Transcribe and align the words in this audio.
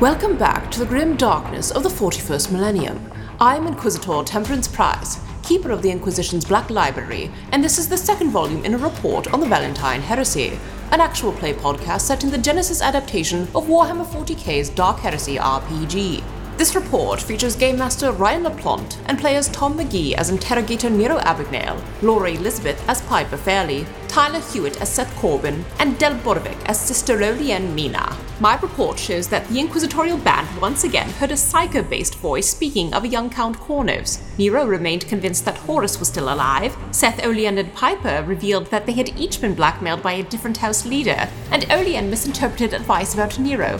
Welcome 0.00 0.36
back 0.36 0.70
to 0.70 0.78
the 0.78 0.86
grim 0.86 1.16
darkness 1.16 1.72
of 1.72 1.82
the 1.82 1.88
41st 1.88 2.52
millennium. 2.52 3.12
I'm 3.40 3.66
Inquisitor 3.66 4.22
Temperance 4.22 4.68
Price, 4.68 5.18
keeper 5.42 5.72
of 5.72 5.82
the 5.82 5.90
Inquisition's 5.90 6.44
Black 6.44 6.70
Library, 6.70 7.32
and 7.50 7.64
this 7.64 7.78
is 7.78 7.88
the 7.88 7.96
second 7.96 8.30
volume 8.30 8.64
in 8.64 8.74
a 8.74 8.78
report 8.78 9.26
on 9.34 9.40
the 9.40 9.46
Valentyne 9.46 9.98
Heresy, 9.98 10.56
an 10.92 11.00
actual 11.00 11.32
play 11.32 11.52
podcast 11.52 12.02
set 12.02 12.22
in 12.22 12.30
the 12.30 12.36
Genesys 12.36 12.80
adaptation 12.80 13.42
of 13.56 13.66
Warhammer 13.66 14.06
40k's 14.06 14.68
Dark 14.68 15.00
Heresy 15.00 15.34
RPG. 15.34 16.22
This 16.58 16.74
report 16.74 17.22
features 17.22 17.54
Game 17.54 17.78
Master 17.78 18.10
Ryan 18.10 18.42
LaPlante 18.42 18.98
and 19.06 19.16
players 19.16 19.48
Tom 19.50 19.78
McGee 19.78 20.14
as 20.14 20.28
Interrogator 20.28 20.90
Nero 20.90 21.18
Abagnale, 21.18 21.80
Laura 22.02 22.32
Elizabeth 22.32 22.82
as 22.88 23.00
Piper 23.02 23.36
Fairley, 23.36 23.86
Tyler 24.08 24.40
Hewitt 24.40 24.80
as 24.80 24.92
Seth 24.92 25.14
Corbin, 25.18 25.64
and 25.78 25.96
Del 26.00 26.16
Borovic 26.16 26.60
as 26.66 26.80
Sister 26.80 27.16
Olianne 27.18 27.72
Mina. 27.74 28.16
My 28.40 28.58
report 28.58 28.98
shows 28.98 29.28
that 29.28 29.46
the 29.46 29.60
Inquisitorial 29.60 30.18
Band 30.18 30.48
once 30.60 30.82
again 30.82 31.08
heard 31.10 31.30
a 31.30 31.34
psyker 31.34 31.88
based 31.88 32.16
voice 32.16 32.50
speaking 32.50 32.92
of 32.92 33.04
a 33.04 33.08
young 33.08 33.30
Count 33.30 33.56
Kournos. 33.58 34.20
Nero 34.36 34.66
remained 34.66 35.06
convinced 35.06 35.44
that 35.44 35.58
Horus 35.58 36.00
was 36.00 36.08
still 36.08 36.34
alive. 36.34 36.76
Seth, 36.90 37.18
Olianne, 37.18 37.60
and 37.60 37.72
Piper 37.72 38.24
revealed 38.26 38.66
that 38.72 38.84
they 38.84 38.94
had 38.94 39.16
each 39.16 39.40
been 39.40 39.54
blackmailed 39.54 40.02
by 40.02 40.14
a 40.14 40.24
different 40.24 40.56
house 40.56 40.84
leader, 40.84 41.28
and 41.52 41.62
Olianne 41.66 42.08
misinterpreted 42.08 42.74
advice 42.74 43.14
about 43.14 43.38
Nero. 43.38 43.78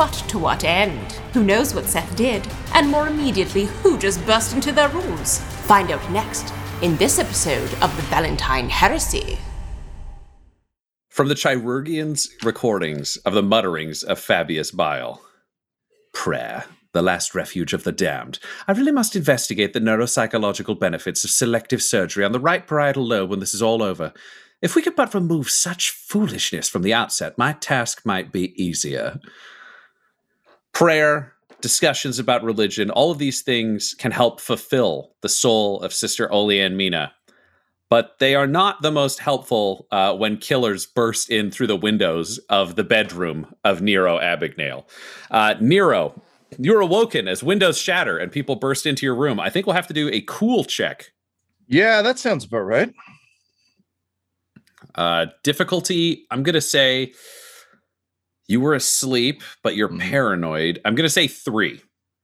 But 0.00 0.14
to 0.28 0.38
what 0.38 0.64
end? 0.64 1.12
Who 1.34 1.44
knows 1.44 1.74
what 1.74 1.84
Seth 1.84 2.16
did? 2.16 2.48
And 2.72 2.88
more 2.88 3.08
immediately, 3.08 3.66
who 3.82 3.98
just 3.98 4.24
burst 4.24 4.54
into 4.54 4.72
their 4.72 4.88
rooms? 4.88 5.40
Find 5.66 5.90
out 5.90 6.10
next 6.10 6.54
in 6.80 6.96
this 6.96 7.18
episode 7.18 7.70
of 7.82 7.94
the 7.94 8.02
Valentyne 8.04 8.70
Heresy. 8.70 9.36
From 11.10 11.28
the 11.28 11.34
Chirurgians' 11.34 12.28
recordings 12.42 13.18
of 13.26 13.34
the 13.34 13.42
mutterings 13.42 14.02
of 14.02 14.18
Fabius 14.18 14.70
Bile. 14.70 15.20
Prayer, 16.14 16.64
the 16.94 17.02
last 17.02 17.34
refuge 17.34 17.74
of 17.74 17.84
the 17.84 17.92
damned. 17.92 18.38
I 18.66 18.72
really 18.72 18.92
must 18.92 19.14
investigate 19.14 19.74
the 19.74 19.80
neuropsychological 19.80 20.80
benefits 20.80 21.24
of 21.24 21.30
selective 21.30 21.82
surgery 21.82 22.24
on 22.24 22.32
the 22.32 22.40
right 22.40 22.66
parietal 22.66 23.06
lobe 23.06 23.28
when 23.28 23.40
this 23.40 23.52
is 23.52 23.60
all 23.60 23.82
over. 23.82 24.14
If 24.62 24.74
we 24.74 24.80
could 24.80 24.96
but 24.96 25.12
remove 25.12 25.50
such 25.50 25.90
foolishness 25.90 26.70
from 26.70 26.80
the 26.80 26.94
outset, 26.94 27.36
my 27.36 27.52
task 27.52 28.06
might 28.06 28.32
be 28.32 28.54
easier. 28.62 29.20
Prayer, 30.72 31.34
discussions 31.60 32.18
about 32.18 32.42
religion, 32.42 32.90
all 32.90 33.10
of 33.10 33.18
these 33.18 33.42
things 33.42 33.94
can 33.94 34.12
help 34.12 34.40
fulfill 34.40 35.12
the 35.20 35.28
soul 35.28 35.80
of 35.80 35.92
Sister 35.92 36.28
Olianne 36.28 36.74
Mina 36.74 37.12
but 37.90 38.20
they 38.20 38.36
are 38.36 38.46
not 38.46 38.80
the 38.80 38.92
most 38.92 39.18
helpful 39.18 39.86
uh, 39.90 40.14
when 40.14 40.38
killers 40.38 40.86
burst 40.86 41.28
in 41.28 41.50
through 41.50 41.66
the 41.66 41.76
windows 41.76 42.38
of 42.48 42.76
the 42.76 42.84
bedroom 42.84 43.52
of 43.64 43.82
Nero 43.82 44.16
Abagnale. 44.18 44.84
Uh, 45.30 45.56
Nero, 45.60 46.22
you're 46.56 46.80
awoken 46.80 47.26
as 47.26 47.42
windows 47.42 47.76
shatter 47.76 48.16
and 48.16 48.30
people 48.30 48.54
burst 48.54 48.86
into 48.86 49.04
your 49.04 49.16
room. 49.16 49.40
I 49.40 49.50
think 49.50 49.66
we'll 49.66 49.74
have 49.74 49.88
to 49.88 49.94
do 49.94 50.08
a 50.08 50.20
cool 50.22 50.64
check. 50.64 51.10
Yeah, 51.66 52.00
that 52.02 52.18
sounds 52.18 52.44
about 52.44 52.60
right. 52.60 52.94
Uh, 54.94 55.26
difficulty, 55.42 56.26
I'm 56.30 56.44
going 56.44 56.54
to 56.54 56.60
say 56.60 57.12
you 58.50 58.60
were 58.60 58.74
asleep, 58.74 59.42
but 59.62 59.76
you're 59.76 59.88
mm-hmm. 59.88 60.10
paranoid. 60.10 60.80
I'm 60.84 60.94
going 60.94 61.06
to 61.06 61.10
say 61.10 61.28
three. 61.28 61.80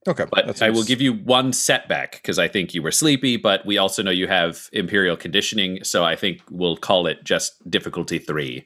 Okay. 0.09 0.25
But 0.31 0.63
I 0.63 0.71
will 0.71 0.85
give 0.85 1.01
you 1.01 1.15
one 1.15 1.53
setback 1.53 2.13
because 2.13 2.39
I 2.39 2.47
think 2.49 2.75
you 2.75 2.83
were 2.83 2.93
sleepy, 2.93 3.37
but 3.37 3.67
we 3.67 3.79
also 3.79 4.03
know 4.03 4.11
you 4.11 4.29
have 4.29 4.69
imperial 4.73 5.17
conditioning. 5.17 5.83
So 5.83 6.05
I 6.05 6.15
think 6.15 6.43
we'll 6.51 6.77
call 6.77 7.07
it 7.07 7.25
just 7.25 7.69
difficulty 7.69 8.19
three. 8.19 8.65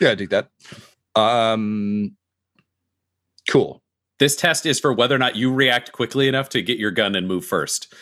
Yeah, 0.00 0.10
I 0.10 0.14
dig 0.14 0.30
that. 0.30 0.50
Um, 1.16 2.16
cool. 3.48 3.82
This 4.20 4.36
test 4.36 4.66
is 4.66 4.78
for 4.78 4.92
whether 4.92 5.16
or 5.16 5.18
not 5.18 5.34
you 5.34 5.52
react 5.52 5.90
quickly 5.90 6.28
enough 6.28 6.48
to 6.50 6.62
get 6.62 6.78
your 6.78 6.92
gun 6.92 7.16
and 7.16 7.26
move 7.26 7.44
first. 7.44 7.92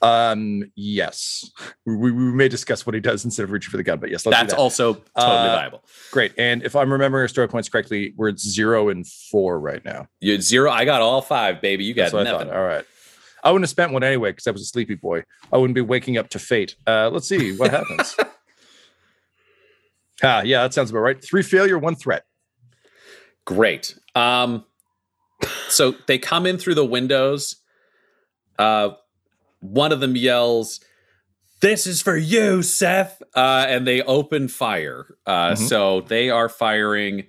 Um, 0.00 0.70
yes, 0.76 1.50
we, 1.84 2.12
we, 2.12 2.12
may 2.12 2.48
discuss 2.48 2.86
what 2.86 2.94
he 2.94 3.00
does 3.00 3.24
instead 3.24 3.42
of 3.42 3.50
reaching 3.50 3.70
for 3.70 3.76
the 3.76 3.82
gun, 3.82 3.98
but 3.98 4.10
yes, 4.10 4.22
that's 4.22 4.52
that. 4.52 4.58
also 4.58 4.94
totally 4.94 5.10
uh, 5.16 5.56
viable. 5.56 5.84
Great, 6.12 6.32
and 6.38 6.62
if 6.62 6.76
I'm 6.76 6.92
remembering 6.92 7.22
our 7.22 7.28
story 7.28 7.48
points 7.48 7.68
correctly, 7.68 8.14
we're 8.16 8.28
at 8.28 8.38
zero 8.38 8.90
and 8.90 9.06
four 9.06 9.58
right 9.58 9.84
now. 9.84 10.06
You 10.20 10.32
had 10.32 10.42
zero. 10.42 10.70
I 10.70 10.84
got 10.84 11.02
all 11.02 11.20
five, 11.20 11.60
baby. 11.60 11.84
You 11.84 11.94
got 11.94 12.12
nothing. 12.12 12.50
All 12.50 12.64
right. 12.64 12.84
I 13.42 13.50
wouldn't 13.50 13.64
have 13.64 13.70
spent 13.70 13.92
one 13.92 14.02
anyway 14.02 14.30
because 14.30 14.46
I 14.46 14.50
was 14.50 14.62
a 14.62 14.66
sleepy 14.66 14.94
boy. 14.94 15.22
I 15.52 15.58
wouldn't 15.58 15.74
be 15.74 15.80
waking 15.80 16.18
up 16.18 16.28
to 16.30 16.38
fate. 16.38 16.76
Uh, 16.86 17.10
let's 17.10 17.28
see 17.28 17.56
what 17.56 17.70
happens. 17.70 18.16
ah, 20.22 20.42
yeah, 20.42 20.62
that 20.62 20.74
sounds 20.74 20.90
about 20.90 21.00
right. 21.00 21.22
Three 21.22 21.42
failure, 21.42 21.78
one 21.78 21.94
threat. 21.94 22.24
Great. 23.44 23.98
Um, 24.14 24.64
so 25.68 25.94
they 26.06 26.18
come 26.18 26.46
in 26.46 26.58
through 26.58 26.74
the 26.74 26.84
windows. 26.84 27.56
Uh, 28.58 28.90
one 29.60 29.92
of 29.92 30.00
them 30.00 30.16
yells, 30.16 30.80
"This 31.60 31.86
is 31.86 32.02
for 32.02 32.16
you, 32.16 32.62
Seth!" 32.62 33.22
Uh, 33.34 33.66
and 33.68 33.86
they 33.86 34.02
open 34.02 34.48
fire. 34.48 35.16
Uh, 35.26 35.52
mm-hmm. 35.52 35.64
So 35.64 36.02
they 36.02 36.30
are 36.30 36.48
firing 36.48 37.26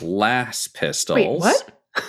las 0.00 0.68
pistols. 0.68 1.16
Wait, 1.16 1.40
what? 1.40 1.82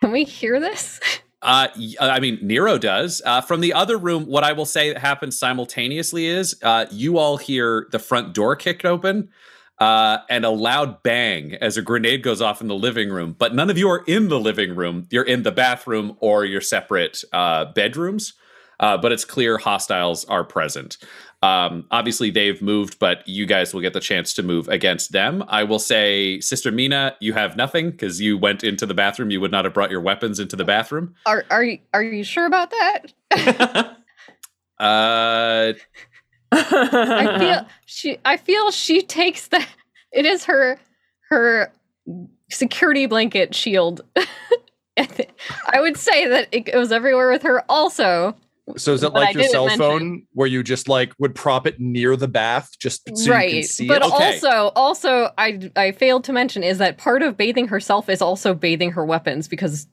Can 0.00 0.12
we 0.12 0.24
hear 0.24 0.60
this? 0.60 1.00
Uh, 1.42 1.68
uh, 2.00 2.04
I 2.04 2.20
mean, 2.20 2.38
Nero 2.42 2.78
does. 2.78 3.22
Uh, 3.24 3.40
from 3.40 3.60
the 3.60 3.72
other 3.72 3.96
room, 3.96 4.26
what 4.26 4.44
I 4.44 4.52
will 4.52 4.66
say 4.66 4.92
that 4.92 4.98
happens 4.98 5.38
simultaneously 5.38 6.26
is 6.26 6.56
uh, 6.62 6.86
you 6.90 7.18
all 7.18 7.36
hear 7.36 7.86
the 7.92 7.98
front 7.98 8.34
door 8.34 8.56
kicked 8.56 8.84
open 8.84 9.28
uh, 9.80 10.18
and 10.28 10.44
a 10.44 10.50
loud 10.50 11.02
bang 11.02 11.54
as 11.54 11.76
a 11.76 11.82
grenade 11.82 12.22
goes 12.22 12.42
off 12.42 12.60
in 12.60 12.68
the 12.68 12.74
living 12.74 13.10
room. 13.10 13.34
But 13.38 13.54
none 13.54 13.70
of 13.70 13.78
you 13.78 13.88
are 13.88 14.04
in 14.06 14.28
the 14.28 14.40
living 14.40 14.74
room. 14.74 15.06
You're 15.10 15.24
in 15.24 15.42
the 15.42 15.52
bathroom 15.52 16.16
or 16.20 16.44
your 16.44 16.60
separate 16.60 17.22
uh, 17.32 17.66
bedrooms. 17.72 18.34
Uh, 18.80 18.96
but 18.96 19.10
it's 19.10 19.24
clear 19.24 19.58
hostiles 19.58 20.24
are 20.26 20.44
present. 20.44 20.98
Um, 21.42 21.86
obviously, 21.90 22.30
they've 22.30 22.60
moved, 22.60 22.98
but 22.98 23.26
you 23.26 23.46
guys 23.46 23.72
will 23.72 23.80
get 23.80 23.92
the 23.92 24.00
chance 24.00 24.32
to 24.34 24.42
move 24.42 24.68
against 24.68 25.12
them. 25.12 25.44
I 25.48 25.64
will 25.64 25.78
say, 25.78 26.40
Sister 26.40 26.70
Mina, 26.70 27.16
you 27.20 27.32
have 27.32 27.56
nothing 27.56 27.90
because 27.90 28.20
you 28.20 28.38
went 28.38 28.64
into 28.64 28.86
the 28.86 28.94
bathroom. 28.94 29.30
You 29.30 29.40
would 29.40 29.50
not 29.50 29.64
have 29.64 29.74
brought 29.74 29.90
your 29.90 30.00
weapons 30.00 30.40
into 30.40 30.56
the 30.56 30.64
bathroom. 30.64 31.14
Are 31.26 31.44
are 31.50 31.64
you 31.64 31.78
are 31.92 32.02
you 32.02 32.24
sure 32.24 32.46
about 32.46 32.70
that? 32.70 33.96
uh 34.78 35.72
I 36.52 37.36
feel 37.38 37.66
she 37.86 38.18
I 38.24 38.36
feel 38.36 38.70
she 38.70 39.02
takes 39.02 39.48
that 39.48 39.66
it 40.12 40.26
is 40.26 40.44
her 40.44 40.78
her 41.28 41.72
security 42.50 43.06
blanket 43.06 43.54
shield. 43.54 44.02
I 44.96 45.80
would 45.80 45.96
say 45.96 46.26
that 46.26 46.48
it 46.50 46.60
goes 46.60 46.90
everywhere 46.90 47.30
with 47.30 47.42
her 47.42 47.64
also. 47.68 48.34
So 48.76 48.92
is 48.92 49.02
it 49.02 49.12
like 49.12 49.34
your 49.34 49.44
cell 49.44 49.66
mention. 49.66 49.78
phone 49.78 50.22
where 50.32 50.46
you 50.46 50.62
just 50.62 50.88
like 50.88 51.12
would 51.18 51.34
prop 51.34 51.66
it 51.66 51.80
near 51.80 52.16
the 52.16 52.28
bath 52.28 52.70
just 52.78 53.16
so 53.16 53.30
right. 53.30 53.48
you 53.48 53.60
can 53.60 53.68
see 53.68 53.88
but 53.88 54.02
it? 54.02 54.12
okay. 54.12 54.34
also, 54.34 54.72
also 54.76 55.30
I 55.38 55.70
I 55.76 55.92
failed 55.92 56.24
to 56.24 56.32
mention 56.32 56.62
is 56.62 56.78
that 56.78 56.98
part 56.98 57.22
of 57.22 57.36
bathing 57.36 57.68
herself 57.68 58.08
is 58.08 58.20
also 58.20 58.52
bathing 58.52 58.90
her 58.92 59.06
weapons 59.06 59.48
because 59.48 59.86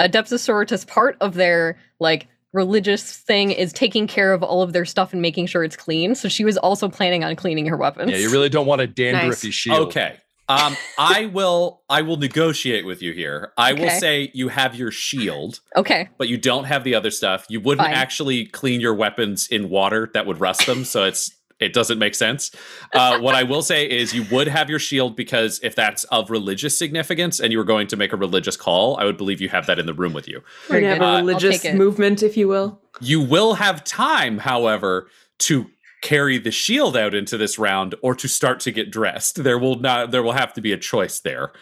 Adeptus 0.00 0.40
Sororitas 0.40 0.86
part 0.86 1.16
of 1.20 1.34
their 1.34 1.78
like 2.00 2.26
religious 2.52 3.16
thing 3.18 3.50
is 3.50 3.72
taking 3.72 4.06
care 4.06 4.32
of 4.32 4.42
all 4.42 4.62
of 4.62 4.72
their 4.72 4.84
stuff 4.84 5.12
and 5.12 5.22
making 5.22 5.46
sure 5.46 5.62
it's 5.62 5.76
clean. 5.76 6.14
So 6.14 6.28
she 6.28 6.44
was 6.44 6.56
also 6.56 6.88
planning 6.88 7.24
on 7.24 7.36
cleaning 7.36 7.66
her 7.66 7.76
weapons. 7.76 8.10
Yeah, 8.10 8.18
you 8.18 8.30
really 8.30 8.48
don't 8.48 8.66
want 8.66 8.80
a 8.80 8.88
dandruffy 8.88 9.44
nice. 9.44 9.54
shield. 9.54 9.88
Okay. 9.88 10.16
Um, 10.48 10.76
I 10.98 11.26
will 11.32 11.82
I 11.88 12.02
will 12.02 12.16
negotiate 12.16 12.84
with 12.84 13.02
you 13.02 13.12
here. 13.12 13.52
I 13.56 13.72
okay. 13.72 13.82
will 13.82 13.90
say 13.90 14.30
you 14.34 14.48
have 14.48 14.74
your 14.74 14.90
shield. 14.90 15.60
Okay. 15.76 16.08
But 16.18 16.28
you 16.28 16.38
don't 16.38 16.64
have 16.64 16.82
the 16.82 16.94
other 16.94 17.10
stuff. 17.10 17.46
You 17.48 17.60
wouldn't 17.60 17.86
Fine. 17.86 17.94
actually 17.94 18.46
clean 18.46 18.80
your 18.80 18.94
weapons 18.94 19.46
in 19.48 19.70
water 19.70 20.10
that 20.14 20.26
would 20.26 20.40
rust 20.40 20.66
them, 20.66 20.84
so 20.84 21.04
it's 21.04 21.30
it 21.60 21.72
doesn't 21.72 21.98
make 21.98 22.14
sense. 22.14 22.50
Uh, 22.94 23.18
what 23.18 23.34
I 23.34 23.42
will 23.42 23.62
say 23.62 23.88
is 23.88 24.14
you 24.14 24.24
would 24.30 24.48
have 24.48 24.70
your 24.70 24.78
shield 24.78 25.14
because 25.14 25.60
if 25.62 25.74
that's 25.74 26.04
of 26.04 26.30
religious 26.30 26.76
significance 26.76 27.38
and 27.38 27.52
you 27.52 27.58
were 27.58 27.64
going 27.64 27.86
to 27.88 27.96
make 27.96 28.12
a 28.12 28.16
religious 28.16 28.56
call, 28.56 28.96
I 28.96 29.04
would 29.04 29.16
believe 29.16 29.40
you 29.40 29.50
have 29.50 29.66
that 29.66 29.78
in 29.78 29.86
the 29.86 29.94
room 29.94 30.12
with 30.12 30.26
you. 30.26 30.42
We're 30.68 30.80
have 30.80 31.02
a 31.02 31.16
religious 31.18 31.64
movement, 31.72 32.22
if 32.22 32.36
you 32.36 32.48
will. 32.48 32.80
You 33.00 33.20
will 33.20 33.54
have 33.54 33.84
time, 33.84 34.38
however, 34.38 35.08
to 35.40 35.66
carry 36.02 36.38
the 36.38 36.50
shield 36.50 36.96
out 36.96 37.14
into 37.14 37.36
this 37.36 37.58
round 37.58 37.94
or 38.02 38.14
to 38.14 38.26
start 38.26 38.60
to 38.60 38.72
get 38.72 38.90
dressed. 38.90 39.42
There 39.42 39.58
will 39.58 39.76
not 39.76 40.10
there 40.10 40.22
will 40.22 40.32
have 40.32 40.52
to 40.54 40.60
be 40.60 40.72
a 40.72 40.78
choice 40.78 41.20
there. 41.20 41.52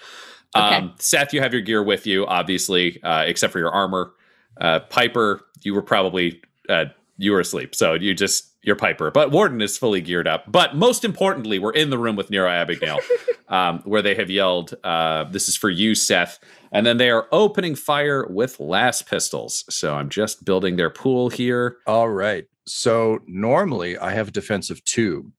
Okay. 0.57 0.77
Um, 0.77 0.95
Seth, 0.99 1.33
you 1.33 1.41
have 1.41 1.53
your 1.53 1.63
gear 1.63 1.83
with 1.83 2.07
you, 2.07 2.27
obviously, 2.27 3.03
uh, 3.03 3.25
except 3.27 3.53
for 3.53 3.59
your 3.59 3.71
armor. 3.71 4.13
Uh, 4.61 4.81
Piper, 4.81 5.43
you 5.63 5.75
were 5.75 5.83
probably 5.83 6.41
uh, 6.69 6.87
you 7.17 7.33
were 7.33 7.41
asleep, 7.41 7.75
so 7.75 7.95
you 7.95 8.15
just 8.15 8.53
your 8.69 8.77
Piper. 8.77 9.11
But 9.11 9.33
Warden 9.33 9.61
is 9.61 9.77
fully 9.77 10.01
geared 10.01 10.29
up. 10.29 10.45
But 10.47 10.77
most 10.77 11.05
importantly, 11.05 11.59
we're 11.59 11.73
in 11.73 11.91
the 11.91 11.99
room 11.99 12.15
with 12.15 12.31
Nero 12.31 12.49
Abigail, 12.49 13.01
um, 13.49 13.81
where 13.85 14.03
they 14.03 14.15
have 14.15 14.31
yelled, 14.31 14.75
uh, 14.85 15.25
"This 15.25 15.49
is 15.49 15.57
for 15.57 15.71
you, 15.71 15.97
Seth." 15.97 16.39
And 16.71 16.87
then 16.87 16.99
they 16.99 17.11
are 17.11 17.27
opening 17.33 17.75
fire 17.75 18.27
with 18.29 18.61
las 18.61 19.03
pistols. 19.03 19.65
So 19.71 19.95
I'm 19.95 20.11
just 20.11 20.45
building 20.45 20.77
their 20.77 20.91
pool 20.91 21.31
here. 21.31 21.79
All 21.87 22.11
right. 22.11 22.45
So 22.67 23.21
normally 23.27 23.97
I 23.99 24.13
have 24.13 24.29
a 24.29 24.33
defensive 24.33 24.85
two. 24.85 25.33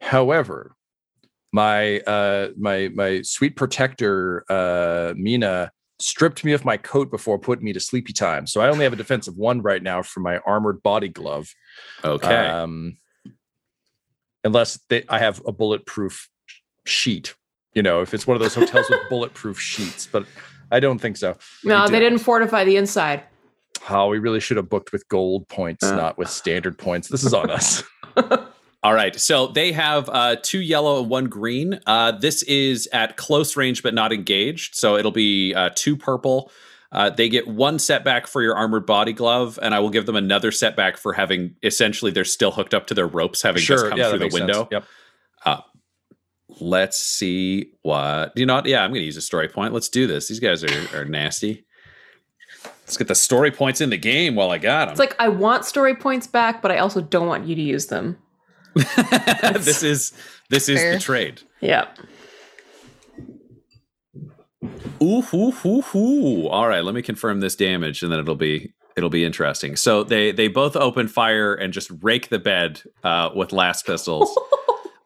However, 0.00 0.74
my 1.52 2.00
uh 2.00 2.48
my 2.58 2.90
my 2.94 3.22
sweet 3.22 3.56
protector 3.56 4.44
uh 4.50 5.14
Mina 5.16 5.70
stripped 5.98 6.44
me 6.44 6.52
of 6.52 6.64
my 6.64 6.76
coat 6.76 7.10
before 7.10 7.38
putting 7.38 7.64
me 7.64 7.72
to 7.72 7.80
sleepy 7.80 8.12
time. 8.12 8.46
So 8.46 8.60
I 8.60 8.68
only 8.68 8.84
have 8.84 8.92
a 8.92 8.96
defensive 8.96 9.36
one 9.36 9.62
right 9.62 9.82
now 9.82 10.02
for 10.02 10.20
my 10.20 10.38
armored 10.38 10.82
body 10.82 11.08
glove. 11.08 11.48
Okay. 12.04 12.34
Um 12.34 12.98
unless 14.44 14.78
they, 14.88 15.04
I 15.08 15.18
have 15.18 15.42
a 15.46 15.52
bulletproof 15.52 16.28
sheet. 16.84 17.34
You 17.74 17.82
know, 17.82 18.00
if 18.00 18.14
it's 18.14 18.26
one 18.26 18.36
of 18.36 18.40
those 18.40 18.54
hotels 18.54 18.88
with 18.88 19.00
bulletproof 19.10 19.60
sheets, 19.60 20.08
but 20.10 20.24
I 20.70 20.80
don't 20.80 20.98
think 20.98 21.16
so. 21.16 21.36
No, 21.64 21.88
they 21.88 22.00
didn't 22.00 22.20
fortify 22.20 22.64
the 22.64 22.76
inside. 22.76 23.24
How 23.82 24.06
oh, 24.06 24.08
we 24.08 24.18
really 24.18 24.40
should 24.40 24.56
have 24.56 24.68
booked 24.68 24.92
with 24.92 25.06
gold 25.08 25.46
points, 25.48 25.84
uh. 25.84 25.94
not 25.94 26.16
with 26.16 26.30
standard 26.30 26.78
points. 26.78 27.08
This 27.08 27.22
is 27.22 27.34
on 27.34 27.50
us. 27.50 27.82
All 28.86 28.94
right. 28.94 29.18
So 29.20 29.48
they 29.48 29.72
have 29.72 30.08
uh, 30.08 30.36
two 30.40 30.60
yellow 30.60 31.00
and 31.00 31.10
one 31.10 31.24
green. 31.24 31.80
Uh, 31.86 32.12
this 32.12 32.44
is 32.44 32.88
at 32.92 33.16
close 33.16 33.56
range 33.56 33.82
but 33.82 33.94
not 33.94 34.12
engaged. 34.12 34.76
So 34.76 34.96
it'll 34.96 35.10
be 35.10 35.52
uh, 35.54 35.70
two 35.74 35.96
purple. 35.96 36.52
Uh, 36.92 37.10
they 37.10 37.28
get 37.28 37.48
one 37.48 37.80
setback 37.80 38.28
for 38.28 38.42
your 38.42 38.54
armored 38.54 38.86
body 38.86 39.12
glove, 39.12 39.58
and 39.60 39.74
I 39.74 39.80
will 39.80 39.90
give 39.90 40.06
them 40.06 40.14
another 40.14 40.52
setback 40.52 40.98
for 40.98 41.12
having 41.12 41.56
essentially 41.64 42.12
they're 42.12 42.24
still 42.24 42.52
hooked 42.52 42.74
up 42.74 42.86
to 42.86 42.94
their 42.94 43.08
ropes, 43.08 43.42
having 43.42 43.60
sure, 43.60 43.76
just 43.76 43.88
come 43.88 43.98
yeah, 43.98 44.10
through 44.10 44.20
the 44.20 44.28
window. 44.28 44.52
Sense. 44.52 44.68
Yep. 44.70 44.84
Uh, 45.44 45.60
let's 46.60 47.00
see 47.00 47.72
what 47.82 48.34
you 48.36 48.46
know. 48.46 48.62
Yeah, 48.64 48.84
I'm 48.84 48.90
going 48.90 49.00
to 49.00 49.04
use 49.04 49.16
a 49.16 49.20
story 49.20 49.48
point. 49.48 49.74
Let's 49.74 49.88
do 49.88 50.06
this. 50.06 50.28
These 50.28 50.38
guys 50.38 50.62
are, 50.62 50.96
are 50.96 51.04
nasty. 51.04 51.66
Let's 52.82 52.96
get 52.96 53.08
the 53.08 53.16
story 53.16 53.50
points 53.50 53.80
in 53.80 53.90
the 53.90 53.98
game 53.98 54.36
while 54.36 54.52
I 54.52 54.58
got 54.58 54.84
them. 54.84 54.92
It's 54.92 55.00
like 55.00 55.16
I 55.18 55.26
want 55.26 55.64
story 55.64 55.96
points 55.96 56.28
back, 56.28 56.62
but 56.62 56.70
I 56.70 56.78
also 56.78 57.00
don't 57.00 57.26
want 57.26 57.48
you 57.48 57.56
to 57.56 57.62
use 57.62 57.86
them. 57.86 58.18
this 59.54 59.82
is 59.82 60.12
this 60.50 60.68
is 60.68 60.80
the 60.80 60.98
trade. 60.98 61.42
Yeah. 61.60 61.88
Ooh, 65.02 65.22
ooh, 65.32 65.52
ooh, 65.64 65.84
ooh. 65.94 66.48
All 66.48 66.68
right, 66.68 66.84
let 66.84 66.94
me 66.94 67.02
confirm 67.02 67.40
this 67.40 67.56
damage, 67.56 68.02
and 68.02 68.12
then 68.12 68.18
it'll 68.18 68.34
be 68.34 68.72
it'll 68.96 69.10
be 69.10 69.24
interesting. 69.24 69.76
So 69.76 70.04
they 70.04 70.32
they 70.32 70.48
both 70.48 70.76
open 70.76 71.08
fire 71.08 71.54
and 71.54 71.72
just 71.72 71.90
rake 72.02 72.28
the 72.28 72.38
bed 72.38 72.82
uh, 73.02 73.30
with 73.34 73.52
las 73.52 73.82
pistols. 73.82 74.36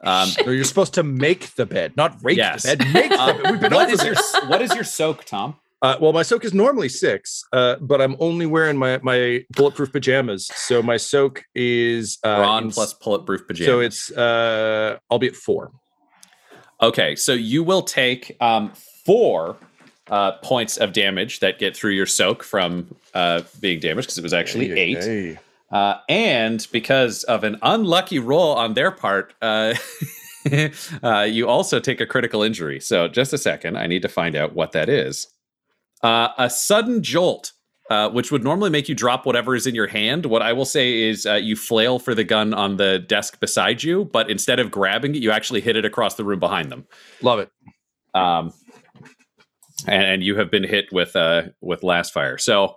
Um, 0.03 0.29
so 0.29 0.51
you're 0.51 0.65
supposed 0.65 0.95
to 0.95 1.03
make 1.03 1.55
the 1.57 1.67
bed, 1.67 1.95
not 1.95 2.17
rake 2.23 2.39
yes. 2.39 2.63
the 2.63 2.79
bed. 2.79 2.93
Make 2.95 3.13
uh, 3.13 3.35
the 3.35 3.43
bed. 3.43 3.51
We've 3.51 3.61
been 3.61 3.75
what 3.75 3.91
is 3.91 4.03
your 4.03 4.15
what 4.47 4.63
is 4.63 4.75
your 4.75 4.83
soak, 4.83 5.27
Tom? 5.27 5.57
Uh, 5.83 5.97
well, 6.01 6.13
my 6.13 6.23
soak 6.23 6.45
is 6.45 6.53
normally 6.53 6.91
six, 6.91 7.43
uh, 7.53 7.77
but 7.81 8.03
I'm 8.03 8.15
only 8.21 8.45
wearing 8.45 8.77
my 8.77 8.99
my 9.03 9.45
bulletproof 9.57 9.93
pajamas. 9.93 10.47
So 10.55 10.83
my 10.83 10.99
soak 10.99 11.45
is 11.55 12.19
uh, 12.23 12.37
brawn 12.37 12.71
plus 12.71 12.93
bulletproof 12.95 13.47
pajamas. 13.47 13.67
So 13.67 13.81
it's 13.81 14.11
uh, 14.13 14.99
I'll 15.11 15.19
be 15.19 15.29
at 15.29 15.37
four. 15.37 15.73
Okay, 16.83 17.17
so 17.17 17.33
you 17.33 17.63
will 17.63 17.83
take 17.83 18.37
um, 18.41 18.73
four 19.05 19.57
uh, 20.11 20.33
points 20.43 20.77
of 20.77 20.93
damage 20.93 21.41
that 21.41 21.59
get 21.59 21.77
through 21.77 21.93
your 21.93 22.07
soak 22.07 22.43
from 22.43 22.95
uh, 23.15 23.43
being 23.61 23.81
damaged 23.81 24.09
because 24.09 24.19
it 24.19 24.23
was 24.23 24.35
actually 24.35 24.69
hey, 24.69 24.79
eight. 24.79 24.99
Hey. 24.99 25.39
Uh, 25.71 25.99
and 26.09 26.67
because 26.73 27.23
of 27.25 27.45
an 27.45 27.57
unlucky 27.63 28.19
roll 28.19 28.55
on 28.55 28.75
their 28.75 28.91
part, 28.91 29.35
uh, 29.41 29.75
uh, 31.03 31.21
you 31.23 31.49
also 31.49 31.79
take 31.79 32.01
a 32.01 32.07
critical 32.07 32.43
injury. 32.43 32.81
So, 32.81 33.07
just 33.09 33.33
a 33.33 33.39
second, 33.39 33.79
I 33.79 33.87
need 33.87 34.03
to 34.03 34.09
find 34.09 34.35
out 34.35 34.53
what 34.53 34.73
that 34.73 34.89
is. 34.89 35.29
Uh, 36.03 36.29
a 36.39 36.49
sudden 36.49 37.03
jolt, 37.03 37.53
uh, 37.91 38.09
which 38.09 38.31
would 38.31 38.45
normally 38.45 38.71
make 38.71 38.89
you 38.89 38.95
drop 38.95 39.27
whatever 39.27 39.55
is 39.55 39.67
in 39.67 39.75
your 39.75 39.89
hand. 39.89 40.25
What 40.27 40.43
I 40.43 40.53
will 40.53 40.65
say 40.65 41.03
is 41.03 41.27
uh, 41.27 41.35
you 41.35 41.57
flail 41.57 41.99
for 41.99 42.15
the 42.15 42.25
gun 42.25 42.55
on 42.55 42.77
the 42.77 43.01
desk 43.01 43.41
beside 43.41 43.83
you, 43.83 44.05
but 44.07 44.31
instead 44.31 44.61
of 44.61 44.71
grabbing 44.71 45.15
it, 45.15 45.23
you 45.23 45.31
actually 45.31 45.61
hit 45.61 45.77
it 45.77 45.85
across 45.85 46.15
the 46.15 46.25
room 46.25 46.41
behind 46.41 46.71
them. 46.71 46.87
Love 47.21 47.41
it. 47.41 47.51
Um, 48.15 48.53
and, 49.87 50.03
and 50.05 50.23
you 50.23 50.37
have 50.37 50.51
been 50.51 50.65
hit 50.65 50.87
with 50.93 51.17
uh, 51.17 51.43
with 51.61 51.83
las 51.83 52.11
fire. 52.11 52.39
So 52.39 52.77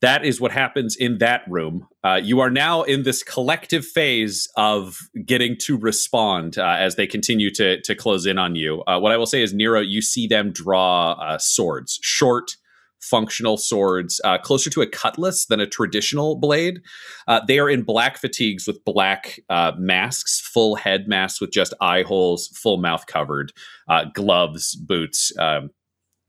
that 0.00 0.24
is 0.24 0.40
what 0.40 0.52
happens 0.52 0.96
in 0.96 1.18
that 1.18 1.42
room. 1.46 1.86
Uh, 2.02 2.20
you 2.22 2.40
are 2.40 2.50
now 2.50 2.82
in 2.82 3.02
this 3.02 3.22
collective 3.22 3.84
phase 3.84 4.48
of 4.56 4.98
getting 5.26 5.56
to 5.60 5.76
respond 5.76 6.56
uh, 6.56 6.76
as 6.78 6.96
they 6.96 7.06
continue 7.06 7.50
to 7.54 7.80
to 7.82 7.94
close 7.94 8.26
in 8.26 8.38
on 8.38 8.56
you. 8.56 8.82
Uh, 8.86 8.98
what 8.98 9.12
I 9.12 9.16
will 9.16 9.26
say 9.26 9.42
is, 9.42 9.52
Nero, 9.52 9.80
you 9.80 10.02
see 10.02 10.26
them 10.26 10.52
draw 10.52 11.12
uh, 11.12 11.38
swords, 11.38 11.98
short, 12.02 12.56
functional 13.00 13.56
swords, 13.56 14.20
uh, 14.24 14.38
closer 14.38 14.70
to 14.70 14.82
a 14.82 14.86
cutlass 14.86 15.46
than 15.46 15.60
a 15.60 15.66
traditional 15.66 16.36
blade. 16.36 16.80
Uh, 17.26 17.40
they 17.46 17.58
are 17.58 17.68
in 17.68 17.82
black 17.82 18.18
fatigues 18.18 18.66
with 18.66 18.84
black 18.84 19.40
masks, 19.78 20.40
full 20.40 20.74
head 20.74 21.08
masks 21.08 21.40
with 21.40 21.50
just 21.50 21.74
eye 21.80 22.02
holes, 22.02 22.48
full 22.48 22.76
mouth 22.76 23.06
covered, 23.06 23.52
gloves, 24.14 24.74
boots. 24.76 25.32
Um, 25.38 25.70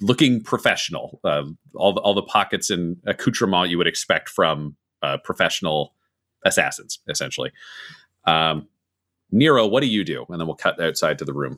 looking 0.01 0.41
professional. 0.41 1.19
Uh, 1.23 1.43
all 1.75 1.93
the, 1.93 2.01
all 2.01 2.13
the 2.13 2.23
pockets 2.23 2.69
and 2.69 2.97
accoutrement 3.05 3.69
you 3.69 3.77
would 3.77 3.87
expect 3.87 4.27
from 4.29 4.75
uh, 5.01 5.17
professional 5.23 5.93
assassins, 6.43 6.99
essentially. 7.07 7.51
Um, 8.25 8.67
Nero, 9.31 9.67
what 9.67 9.81
do 9.81 9.87
you 9.87 10.03
do? 10.03 10.25
And 10.29 10.39
then 10.39 10.47
we'll 10.47 10.55
cut 10.55 10.81
outside 10.81 11.19
to 11.19 11.25
the 11.25 11.33
room. 11.33 11.57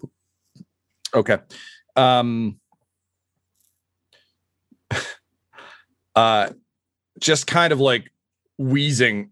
Okay. 1.16 1.38
Um, 1.95 2.59
uh, 6.16 6.50
just 7.19 7.48
kind 7.48 7.74
of 7.74 7.80
like 7.80 8.12
wheezing. 8.57 9.31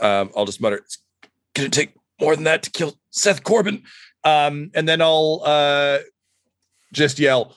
Um, 0.00 0.30
I'll 0.36 0.46
just 0.46 0.60
mutter, 0.60 0.76
"It's 0.76 0.98
gonna 1.54 1.68
take 1.68 1.94
more 2.20 2.34
than 2.34 2.44
that 2.44 2.62
to 2.64 2.70
kill 2.70 2.98
Seth 3.10 3.44
Corbin." 3.44 3.82
Um, 4.24 4.70
and 4.74 4.88
then 4.88 5.00
I'll 5.00 5.42
uh, 5.44 5.98
just 6.92 7.18
yell, 7.18 7.56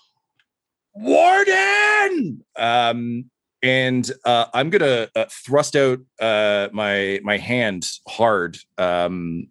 Warden. 0.94 2.44
Um, 2.56 3.30
and 3.62 4.10
uh, 4.26 4.46
I'm 4.54 4.70
gonna 4.70 5.10
uh, 5.16 5.26
thrust 5.30 5.76
out 5.76 6.00
uh, 6.20 6.70
my 6.72 7.20
my 7.24 7.38
hand 7.38 7.88
hard 8.08 8.58
um, 8.78 9.48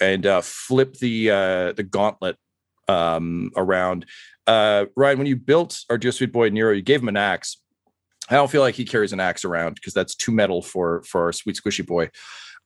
and 0.00 0.26
uh, 0.26 0.40
flip 0.40 0.94
the 0.94 1.30
uh, 1.30 1.72
the 1.72 1.82
gauntlet 1.82 2.36
um, 2.88 3.50
around. 3.56 4.06
Uh, 4.48 4.86
Ryan, 4.96 5.18
when 5.18 5.26
you 5.26 5.36
built 5.36 5.84
our 5.90 5.98
dear 5.98 6.10
sweet 6.10 6.32
boy 6.32 6.48
Nero, 6.48 6.72
you 6.72 6.82
gave 6.82 7.02
him 7.02 7.08
an 7.08 7.18
axe. 7.18 7.58
I 8.30 8.34
don't 8.34 8.50
feel 8.50 8.62
like 8.62 8.74
he 8.74 8.84
carries 8.84 9.12
an 9.12 9.20
axe 9.20 9.44
around 9.44 9.74
because 9.74 9.92
that's 9.92 10.14
too 10.14 10.32
metal 10.32 10.62
for 10.62 11.02
for 11.02 11.24
our 11.24 11.32
sweet 11.32 11.56
squishy 11.56 11.86
boy. 11.86 12.10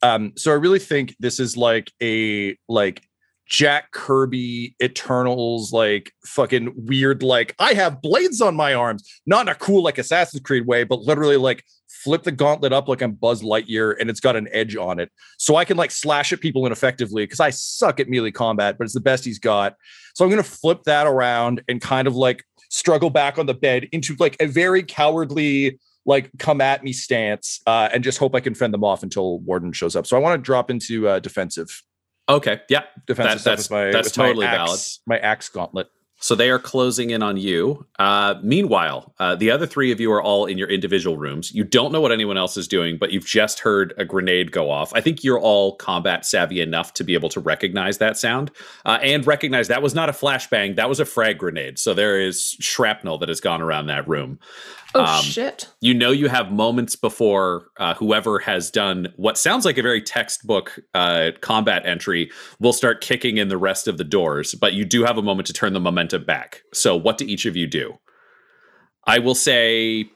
Um, 0.01 0.33
so 0.37 0.53
I 0.53 0.55
really 0.55 0.79
think 0.79 1.15
this 1.19 1.41
is 1.41 1.57
like 1.57 1.93
a 2.01 2.57
like 2.69 3.03
Jack 3.47 3.91
Kirby 3.91 4.77
Eternals, 4.83 5.73
like 5.73 6.12
fucking 6.25 6.73
weird, 6.75 7.23
like 7.23 7.55
I 7.59 7.75
have 7.75 8.01
blades 8.01 8.41
on 8.41 8.55
my 8.57 8.75
arms, 8.75 9.21
not 9.27 9.43
in 9.43 9.49
a 9.49 9.55
cool 9.57 9.83
like 9.83 9.99
Assassin's 9.99 10.43
Creed 10.43 10.67
way, 10.67 10.85
but 10.85 11.01
literally 11.01 11.37
like 11.37 11.65
flip 11.93 12.23
the 12.23 12.33
gauntlet 12.33 12.73
up 12.73 12.89
like 12.89 13.03
I'm 13.03 13.13
Buzz 13.13 13.43
Lightyear 13.43 13.95
and 14.01 14.11
it's 14.11 14.21
got 14.21 14.37
an 14.37 14.49
edge 14.53 14.77
on 14.77 14.99
it. 14.99 15.11
So 15.39 15.57
I 15.57 15.65
can 15.65 15.77
like 15.77 15.91
slash 15.91 16.33
at 16.33 16.41
people 16.41 16.67
ineffectively 16.67 17.25
because 17.25 17.41
I 17.41 17.51
suck 17.51 18.01
at 18.01 18.09
melee 18.09 18.31
combat, 18.31 18.79
but 18.79 18.85
it's 18.85 18.95
the 18.95 19.01
best 19.01 19.25
he's 19.25 19.39
got. 19.39 19.77
So 20.15 20.25
I'm 20.25 20.31
gonna 20.31 20.43
flip 20.43 20.83
that 20.85 21.07
around 21.07 21.63
and 21.69 21.81
kind 21.81 22.09
of 22.09 22.17
like 22.17 22.45
struggle 22.71 23.11
back 23.11 23.39
on 23.39 23.47
the 23.47 23.55
bed 23.55 23.89
into 23.93 24.17
like 24.19 24.37
a 24.41 24.47
very 24.47 24.83
cowardly 24.83 25.79
like 26.05 26.31
come 26.39 26.61
at 26.61 26.83
me 26.83 26.93
stance 26.93 27.61
uh, 27.67 27.89
and 27.93 28.03
just 28.03 28.19
hope 28.19 28.35
I 28.35 28.41
can 28.41 28.55
fend 28.55 28.75
them 28.75 28.83
off 28.83 29.03
until 29.03 29.39
Warden 29.41 29.73
shows 29.73 29.95
up. 29.95 30.07
So 30.07 30.17
I 30.17 30.21
want 30.21 30.39
to 30.39 30.45
drop 30.45 30.71
into 30.71 31.09
uh, 31.09 31.19
defensive. 31.21 31.83
Okay. 32.29 32.61
Yeah. 32.69 32.85
Defensive 33.07 33.45
that, 33.45 33.51
that's 33.51 33.71
my, 33.71 33.91
that's 33.91 34.11
totally 34.11 34.47
my 34.47 34.53
axe, 34.53 34.59
valid. 34.59 34.81
My 35.07 35.19
axe 35.19 35.49
gauntlet. 35.49 35.89
So 36.23 36.37
they 36.37 36.50
are 36.50 36.59
closing 36.61 37.11
in 37.11 37.21
on 37.21 37.37
you. 37.37 37.85
Uh, 37.99 38.37
meanwhile, 38.45 39.12
uh, 39.19 39.35
the 39.35 39.50
other 39.50 39.67
three 39.67 39.91
of 39.91 39.99
you 39.99 40.12
are 40.12 40.23
all 40.23 40.47
in 40.47 40.57
your 40.57 40.69
individual 40.69 41.17
rooms. 41.17 41.52
You 41.52 41.64
don't 41.64 41.91
know 41.91 42.00
what 42.00 42.12
anyone 42.12 42.37
else 42.37 42.57
is 42.57 42.69
doing, 42.69 42.97
but 42.97 43.11
you've 43.11 43.26
just 43.26 43.59
heard 43.59 43.93
a 43.99 44.05
grenade 44.05 44.52
go 44.52 44.71
off. 44.71 44.93
I 44.95 45.00
think 45.00 45.25
you're 45.25 45.41
all 45.41 45.75
combat 45.76 46.25
savvy 46.25 46.61
enough 46.61 46.95
to 46.95 47.05
be 47.05 47.14
able 47.14 47.29
to 47.31 47.41
recognize 47.41 47.99
that 47.99 48.17
sound 48.17 48.52
uh, 48.87 49.00
and 49.02 49.26
recognize 49.26 49.67
that 49.67 49.83
was 49.83 49.97
not 49.97 50.09
a 50.09 50.12
flashbang, 50.12 50.76
that 50.76 50.88
was 50.88 51.00
a 51.00 51.05
frag 51.05 51.38
grenade. 51.38 51.81
So 51.81 51.93
there 51.93 52.21
is 52.21 52.57
shrapnel 52.61 53.19
that 53.19 53.29
has 53.29 53.41
gone 53.41 53.61
around 53.61 53.88
that 53.88 54.07
room. 54.07 54.38
Oh 54.95 55.05
um, 55.05 55.23
shit! 55.23 55.71
You 55.81 55.95
know 55.95 56.11
you 56.11 56.29
have 56.29 56.52
moments 56.52 56.97
before 56.97 57.69
uh, 57.79 57.95
whoever 57.95 58.38
has 58.41 58.71
done 58.71 59.12
what 59.17 59.38
sounds 59.38 59.64
like 59.64 59.79
a 59.79 59.83
very 59.83 60.02
textbook 60.02 60.79
uh, 60.93 61.31
combat 61.41 61.87
entry 61.87 62.31
will 62.61 62.75
start 62.75 63.00
kicking 63.00 63.38
in 63.38 63.49
the 63.49 63.57
rest 63.57 63.88
of 63.88 63.97
the 63.97 64.05
doors, 64.05 64.55
but 64.55 64.75
you 64.75 64.85
do 64.85 65.05
have 65.05 65.17
a 65.17 65.23
moment 65.23 65.47
to 65.47 65.52
turn 65.55 65.73
the 65.73 65.81
momentum 65.81 66.12
back. 66.19 66.62
So 66.73 66.97
what 66.97 67.19
do 67.19 67.25
each 67.25 67.47
of 67.47 67.57
you 67.57 67.66
do? 67.66 67.99
I 69.07 69.19
will 69.19 69.35
say, 69.35 70.07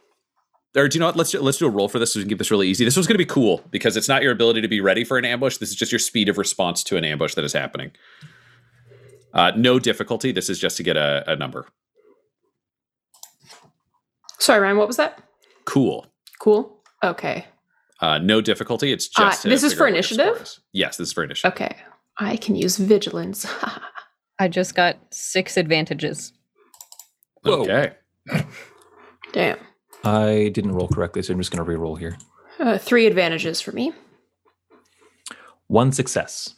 or 0.76 0.88
do 0.88 0.96
you 0.96 1.00
know 1.00 1.06
what? 1.06 1.16
Let's 1.16 1.30
do, 1.32 1.40
let's 1.40 1.58
do 1.58 1.66
a 1.66 1.70
roll 1.70 1.88
for 1.88 1.98
this 1.98 2.12
so 2.12 2.20
we 2.20 2.24
can 2.24 2.30
keep 2.30 2.38
this 2.38 2.50
really 2.50 2.68
easy. 2.68 2.84
This 2.84 2.96
was 2.96 3.06
going 3.06 3.14
to 3.14 3.18
be 3.18 3.24
cool 3.26 3.62
because 3.70 3.96
it's 3.96 4.08
not 4.08 4.22
your 4.22 4.32
ability 4.32 4.60
to 4.60 4.68
be 4.68 4.80
ready 4.80 5.04
for 5.04 5.18
an 5.18 5.24
ambush. 5.24 5.56
This 5.56 5.70
is 5.70 5.74
just 5.76 5.90
your 5.90 5.98
speed 5.98 6.28
of 6.28 6.38
response 6.38 6.84
to 6.84 6.96
an 6.96 7.04
ambush 7.04 7.34
that 7.34 7.44
is 7.44 7.52
happening. 7.52 7.90
Uh, 9.34 9.52
no 9.56 9.78
difficulty. 9.78 10.32
This 10.32 10.48
is 10.48 10.58
just 10.58 10.76
to 10.78 10.82
get 10.82 10.96
a, 10.96 11.24
a 11.30 11.36
number. 11.36 11.66
Sorry, 14.38 14.60
Ryan, 14.60 14.76
what 14.76 14.86
was 14.86 14.96
that? 14.96 15.20
Cool. 15.64 16.06
Cool. 16.38 16.80
Okay. 17.02 17.46
Uh, 18.00 18.18
no 18.18 18.40
difficulty. 18.40 18.92
It's 18.92 19.08
Uh, 19.16 19.30
just 19.30 19.42
to 19.42 19.48
this 19.48 19.62
is 19.62 19.72
for 19.72 19.86
out 19.86 19.92
what 19.92 19.94
your 19.94 20.02
score 20.04 20.24
initiative? 20.26 20.58
Yes, 20.72 20.96
this 20.96 21.08
is 21.08 21.12
for 21.12 21.24
initiative. 21.24 21.52
Okay. 21.52 21.76
I 22.18 22.36
can 22.36 22.54
use 22.54 22.76
vigilance. 22.76 23.46
I 24.38 24.48
just 24.48 24.74
got 24.74 24.96
six 25.10 25.56
advantages. 25.56 26.32
Whoa. 27.42 27.62
Okay. 27.62 27.92
Damn. 29.32 29.58
I 30.04 30.50
didn't 30.52 30.72
roll 30.72 30.88
correctly, 30.88 31.22
so 31.22 31.32
I'm 31.32 31.40
just 31.40 31.50
going 31.50 31.64
to 31.64 31.68
re-roll 31.68 31.96
here. 31.96 32.16
Uh, 32.58 32.78
three 32.78 33.06
advantages 33.06 33.60
for 33.60 33.72
me. 33.72 33.92
One 35.68 35.92
success. 35.92 36.54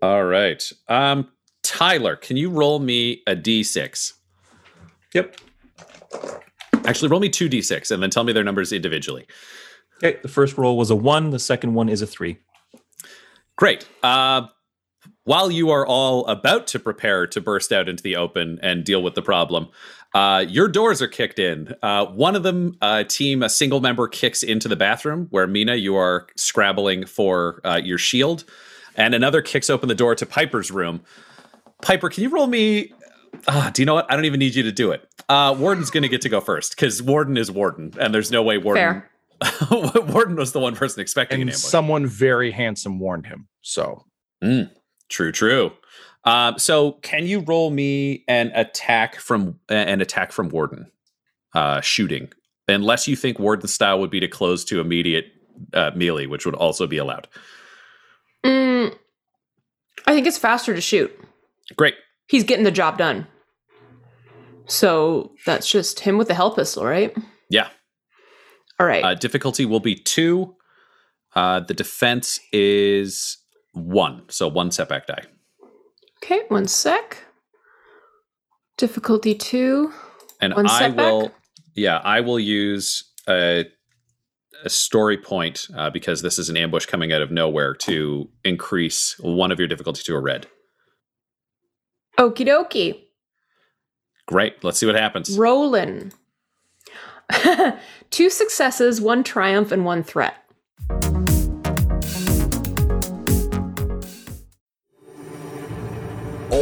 All 0.00 0.24
right. 0.24 0.62
Um, 0.88 1.28
Tyler, 1.62 2.16
can 2.16 2.36
you 2.36 2.50
roll 2.50 2.78
me 2.78 3.22
a 3.26 3.34
d6? 3.36 4.14
Yep. 5.14 5.36
Actually, 6.84 7.08
roll 7.08 7.20
me 7.20 7.28
two 7.28 7.48
d6 7.48 7.90
and 7.90 8.02
then 8.02 8.10
tell 8.10 8.24
me 8.24 8.32
their 8.32 8.44
numbers 8.44 8.72
individually. 8.72 9.26
Okay. 10.02 10.18
The 10.22 10.28
first 10.28 10.56
roll 10.56 10.76
was 10.78 10.90
a 10.90 10.96
one. 10.96 11.30
The 11.30 11.38
second 11.38 11.74
one 11.74 11.88
is 11.88 12.02
a 12.02 12.06
three. 12.06 12.38
Great. 13.56 13.86
Uh, 14.02 14.46
while 15.28 15.50
you 15.50 15.70
are 15.70 15.86
all 15.86 16.26
about 16.26 16.66
to 16.68 16.78
prepare 16.78 17.26
to 17.26 17.40
burst 17.40 17.70
out 17.72 17.88
into 17.88 18.02
the 18.02 18.16
open 18.16 18.58
and 18.62 18.82
deal 18.84 19.02
with 19.02 19.14
the 19.14 19.22
problem, 19.22 19.68
uh, 20.14 20.44
your 20.48 20.68
doors 20.68 21.02
are 21.02 21.06
kicked 21.08 21.38
in. 21.38 21.74
Uh, 21.82 22.06
one 22.06 22.34
of 22.34 22.42
them, 22.42 22.76
uh, 22.80 23.04
team, 23.04 23.42
a 23.42 23.48
single 23.48 23.80
member 23.80 24.08
kicks 24.08 24.42
into 24.42 24.68
the 24.68 24.76
bathroom 24.76 25.26
where 25.30 25.46
Mina, 25.46 25.74
you 25.74 25.96
are 25.96 26.26
scrabbling 26.36 27.04
for 27.06 27.60
uh, 27.64 27.80
your 27.82 27.98
shield, 27.98 28.44
and 28.96 29.14
another 29.14 29.42
kicks 29.42 29.68
open 29.68 29.88
the 29.88 29.94
door 29.94 30.14
to 30.14 30.24
Piper's 30.24 30.70
room. 30.70 31.02
Piper, 31.82 32.08
can 32.08 32.22
you 32.22 32.30
roll 32.30 32.46
me? 32.46 32.92
Ah, 33.46 33.70
do 33.72 33.82
you 33.82 33.86
know 33.86 33.94
what? 33.94 34.10
I 34.10 34.16
don't 34.16 34.24
even 34.24 34.40
need 34.40 34.54
you 34.54 34.62
to 34.62 34.72
do 34.72 34.90
it. 34.92 35.06
Uh, 35.28 35.54
Warden's 35.58 35.90
going 35.90 36.02
to 36.02 36.08
get 36.08 36.22
to 36.22 36.28
go 36.30 36.40
first 36.40 36.74
because 36.74 37.02
Warden 37.02 37.36
is 37.36 37.50
Warden, 37.50 37.92
and 38.00 38.14
there's 38.14 38.30
no 38.30 38.42
way 38.42 38.56
Warden. 38.56 39.02
Fair. 39.40 39.68
Warden 39.70 40.36
was 40.36 40.52
the 40.52 40.58
one 40.58 40.74
person 40.74 41.00
expecting 41.02 41.36
an 41.36 41.42
And 41.42 41.50
ambush. 41.50 41.60
someone 41.62 42.06
very 42.06 42.50
handsome 42.50 42.98
warned 42.98 43.26
him. 43.26 43.46
So 43.62 44.04
Mm, 44.42 44.70
true, 45.08 45.32
true. 45.32 45.72
Um, 46.24 46.58
so, 46.58 46.92
can 46.92 47.26
you 47.26 47.40
roll 47.40 47.70
me 47.70 48.24
an 48.28 48.50
attack 48.54 49.16
from 49.16 49.58
an 49.68 50.00
attack 50.00 50.32
from 50.32 50.48
Warden, 50.48 50.90
uh, 51.54 51.80
shooting? 51.80 52.32
Unless 52.66 53.08
you 53.08 53.16
think 53.16 53.38
Warden 53.38 53.68
style 53.68 53.98
would 54.00 54.10
be 54.10 54.20
to 54.20 54.28
close 54.28 54.64
to 54.66 54.80
immediate 54.80 55.32
uh, 55.72 55.90
melee, 55.94 56.26
which 56.26 56.44
would 56.44 56.54
also 56.54 56.86
be 56.86 56.98
allowed. 56.98 57.28
Mm, 58.44 58.94
I 60.06 60.14
think 60.14 60.26
it's 60.26 60.38
faster 60.38 60.74
to 60.74 60.80
shoot. 60.80 61.12
Great. 61.76 61.94
He's 62.26 62.44
getting 62.44 62.64
the 62.64 62.70
job 62.70 62.98
done. 62.98 63.26
So 64.66 65.32
that's 65.46 65.70
just 65.70 66.00
him 66.00 66.18
with 66.18 66.28
the 66.28 66.34
hell 66.34 66.54
pistol, 66.54 66.84
right? 66.84 67.16
Yeah. 67.48 67.68
All 68.78 68.86
right. 68.86 69.02
Uh, 69.02 69.14
difficulty 69.14 69.64
will 69.64 69.80
be 69.80 69.94
two. 69.94 70.54
Uh, 71.34 71.60
the 71.60 71.74
defense 71.74 72.38
is 72.52 73.38
one, 73.72 74.22
so 74.28 74.48
one 74.48 74.70
setback 74.70 75.06
die. 75.06 75.22
okay, 76.22 76.42
one 76.48 76.66
sec. 76.66 77.24
Difficulty 78.76 79.34
two. 79.34 79.92
and 80.40 80.54
One 80.54 80.66
I 80.66 80.78
setback? 80.78 80.96
will, 81.04 81.32
yeah, 81.74 81.98
I 81.98 82.20
will 82.20 82.38
use 82.38 83.02
a, 83.28 83.64
a 84.64 84.68
story 84.70 85.16
point 85.18 85.66
uh, 85.76 85.90
because 85.90 86.22
this 86.22 86.38
is 86.38 86.48
an 86.48 86.56
ambush 86.56 86.86
coming 86.86 87.12
out 87.12 87.22
of 87.22 87.30
nowhere 87.32 87.74
to 87.74 88.28
increase 88.44 89.16
one 89.18 89.50
of 89.50 89.58
your 89.58 89.66
difficulty 89.68 90.02
to 90.04 90.14
a 90.14 90.20
red. 90.20 90.46
Okie 92.18 92.46
dokie. 92.46 93.00
Great, 94.26 94.62
let's 94.62 94.78
see 94.78 94.86
what 94.86 94.94
happens. 94.94 95.36
Rolling. 95.38 96.12
Two 98.10 98.30
successes, 98.30 99.00
one 99.00 99.22
triumph, 99.24 99.72
and 99.72 99.84
one 99.84 100.02
threat. 100.02 100.34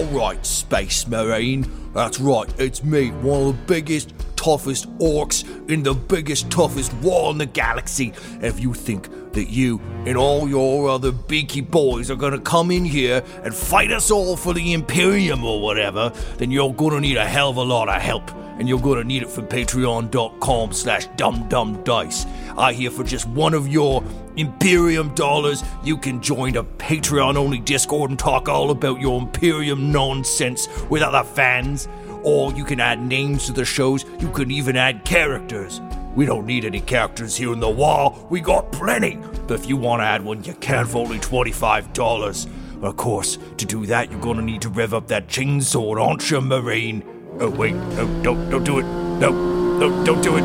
Alright, 0.07 0.47
Space 0.47 1.09
Marine. 1.09 1.67
That's 1.93 2.21
right, 2.21 2.49
it's 2.61 2.85
me, 2.85 3.11
one 3.11 3.41
of 3.41 3.47
the 3.57 3.63
biggest, 3.65 4.15
toughest 4.37 4.89
orcs 4.99 5.45
in 5.69 5.83
the 5.83 5.95
biggest, 5.95 6.49
toughest 6.49 6.93
war 6.95 7.33
in 7.33 7.39
the 7.39 7.47
galaxy. 7.47 8.13
If 8.41 8.61
you 8.61 8.73
think 8.73 9.33
that 9.33 9.51
you 9.51 9.81
and 10.07 10.17
all 10.17 10.49
your 10.49 10.89
other 10.89 11.11
beaky 11.11 11.61
boys 11.61 12.09
are 12.09 12.17
gonna 12.17 12.39
come 12.39 12.71
in 12.71 12.85
here 12.85 13.25
and 13.43 13.53
fight 13.53 13.91
us 13.91 14.13
all 14.13 14.37
for 14.37 14.55
the 14.55 14.75
Imperium 14.75 15.43
or 15.43 15.61
whatever, 15.61 16.13
then 16.37 16.53
you're 16.53 16.73
gonna 16.73 17.01
need 17.01 17.17
a 17.17 17.27
hell 17.27 17.51
of 17.51 17.57
a 17.57 17.63
lot 17.63 17.89
of 17.89 18.01
help. 18.01 18.31
And 18.59 18.69
you're 18.69 18.81
gonna 18.81 19.05
need 19.05 19.23
it 19.23 19.29
from 19.29 19.49
patreon.com 19.49 20.73
slash 20.73 21.09
dumbdumbdice. 21.09 22.27
I 22.57 22.73
hear 22.73 22.91
for 22.91 23.03
just 23.03 23.27
one 23.29 23.55
of 23.55 23.67
your 23.67 24.05
Imperium 24.37 25.15
dollars, 25.15 25.65
you 25.83 25.97
can 25.97 26.21
join 26.21 26.57
a 26.57 26.65
Patreon 26.65 27.37
only 27.37 27.59
Discord 27.59 28.11
and 28.11 28.19
talk 28.19 28.49
all 28.49 28.71
about 28.71 29.01
your 29.01 29.21
Imperium 29.21 29.91
nonsense 29.91 30.69
with 30.91 31.03
other 31.03 31.25
fans. 31.25 31.89
Or 32.23 32.53
you 32.53 32.65
can 32.65 32.81
add 32.81 33.01
names 33.01 33.47
to 33.47 33.53
the 33.53 33.65
shows, 33.65 34.05
you 34.21 34.31
can 34.31 34.51
even 34.51 34.77
add 34.77 35.05
characters. 35.05 35.81
We 36.15 36.27
don't 36.27 36.47
need 36.47 36.65
any 36.65 36.81
characters 36.81 37.37
here 37.37 37.53
in 37.53 37.61
the 37.61 37.71
wall, 37.71 38.27
we 38.31 38.41
got 38.41 38.73
plenty. 38.73 39.19
But 39.47 39.61
if 39.61 39.69
you 39.69 39.77
want 39.77 40.01
to 40.01 40.05
add 40.05 40.25
one, 40.25 40.45
you 40.45 40.55
can 40.55 40.87
for 40.87 40.99
only 40.99 41.19
$25. 41.19 42.83
Of 42.83 42.97
course, 42.97 43.39
to 43.57 43.65
do 43.65 43.87
that, 43.87 44.11
you're 44.11 44.21
gonna 44.21 44.43
need 44.43 44.61
to 44.63 44.69
rev 44.69 44.93
up 44.93 45.09
that 45.09 45.29
chainsaw, 45.29 45.99
aren't 45.99 46.31
you, 46.31 46.41
Marine? 46.41 47.03
Oh, 47.39 47.49
wait, 47.49 47.75
no, 47.75 48.23
don't, 48.23 48.51
don't 48.51 48.65
do 48.65 48.79
it. 48.81 48.83
No, 48.83 49.31
no, 49.79 50.05
don't 50.05 50.23
do 50.23 50.37
it. 50.37 50.43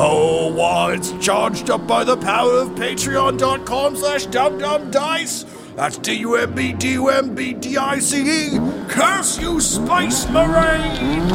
Oh, 0.00 0.47
wow, 0.58 0.88
it's 0.88 1.12
charged 1.24 1.70
up 1.70 1.86
by 1.86 2.02
the 2.02 2.16
power 2.16 2.54
of 2.54 2.70
patreon.com 2.70 3.94
slash 3.94 4.26
dumbdumbdice. 4.26 5.76
That's 5.76 5.96
D-U-M-B-D-U-M-B-D-I-C-E. 5.98 8.58
Curse 8.88 9.40
you, 9.40 9.60
Space 9.60 10.28
Marine! 10.28 11.28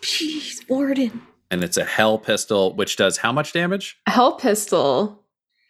Jeez, 0.00 0.68
Warden. 0.68 1.22
And 1.52 1.62
it's 1.62 1.76
a 1.76 1.84
hell 1.84 2.18
pistol, 2.18 2.74
which 2.74 2.96
does 2.96 3.18
how 3.18 3.30
much 3.30 3.52
damage? 3.52 3.96
A 4.08 4.10
hell 4.10 4.32
pistol 4.32 5.22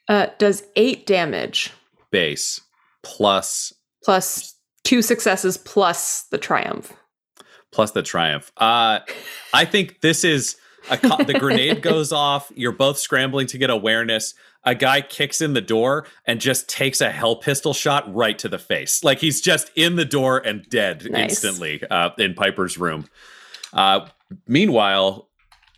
uh, 0.09 0.29
does 0.39 0.63
eight 0.77 1.07
damage 1.07 1.73
Base 2.11 2.63
plus 3.03 3.75
plus 4.05 4.55
two 4.85 5.03
successes 5.03 5.57
plus 5.57 6.25
the 6.31 6.39
triumph. 6.39 6.93
plus 7.73 7.91
the 7.93 8.03
triumph. 8.03 8.53
Uh, 8.57 9.01
I 9.53 9.65
think 9.65 10.01
this 10.01 10.23
is 10.25 10.57
a 10.91 10.97
co- 10.99 11.25
the 11.25 11.35
grenade 11.35 11.83
goes 11.91 12.13
off. 12.13 12.53
You're 12.55 12.73
both 12.73 12.99
scrambling 12.99 13.47
to 13.49 13.59
get 13.59 13.71
awareness. 13.71 14.35
A 14.67 14.75
guy 14.75 15.01
kicks 15.01 15.41
in 15.41 15.53
the 15.55 15.61
door 15.61 16.07
and 16.27 16.41
just 16.41 16.69
takes 16.69 17.01
a 17.01 17.11
hell 17.11 17.37
pistol 17.37 17.75
shot 17.75 18.13
right 18.15 18.39
to 18.39 18.49
the 18.49 18.59
face. 18.59 19.03
Like 19.05 19.19
he's 19.19 19.41
just 19.41 19.71
in 19.75 19.97
the 19.97 20.05
door 20.05 20.39
and 20.39 20.65
dead 20.71 21.07
Nice. 21.11 21.31
instantly 21.43 21.83
uh, 21.91 22.11
in 22.19 22.35
Piper's 22.35 22.79
room. 22.79 23.07
Uh, 23.73 24.07
meanwhile, 24.47 25.29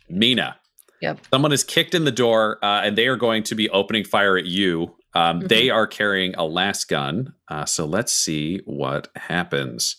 Mina. 0.09 0.57
Yep. 1.01 1.19
Someone 1.31 1.51
is 1.51 1.63
kicked 1.63 1.93
in 1.95 2.05
the 2.05 2.11
door 2.11 2.59
uh, 2.63 2.81
and 2.83 2.97
they 2.97 3.07
are 3.07 3.15
going 3.17 3.43
to 3.43 3.55
be 3.55 3.69
opening 3.69 4.03
fire 4.05 4.37
at 4.37 4.45
you. 4.45 4.95
Um, 5.17 5.39
They 5.39 5.69
are 5.69 5.87
carrying 5.87 6.33
a 6.35 6.43
lasgun. 6.43 7.33
Uh, 7.47 7.65
so 7.65 7.85
let's 7.85 8.11
see 8.11 8.61
what 8.65 9.07
happens. 9.15 9.95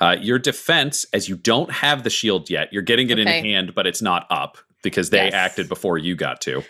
Uh, 0.00 0.16
your 0.20 0.38
defense, 0.38 1.06
as 1.12 1.28
you 1.28 1.36
don't 1.36 1.70
have 1.70 2.02
the 2.02 2.10
shield 2.10 2.48
yet, 2.48 2.72
you're 2.72 2.82
getting 2.82 3.10
it 3.10 3.18
in 3.18 3.26
hand, 3.26 3.74
but 3.74 3.86
it's 3.86 4.00
not 4.02 4.26
up 4.30 4.58
because 4.82 5.10
they 5.10 5.24
Yes. 5.24 5.34
acted 5.34 5.68
before 5.68 5.98
you 5.98 6.14
got 6.14 6.40
to. 6.42 6.62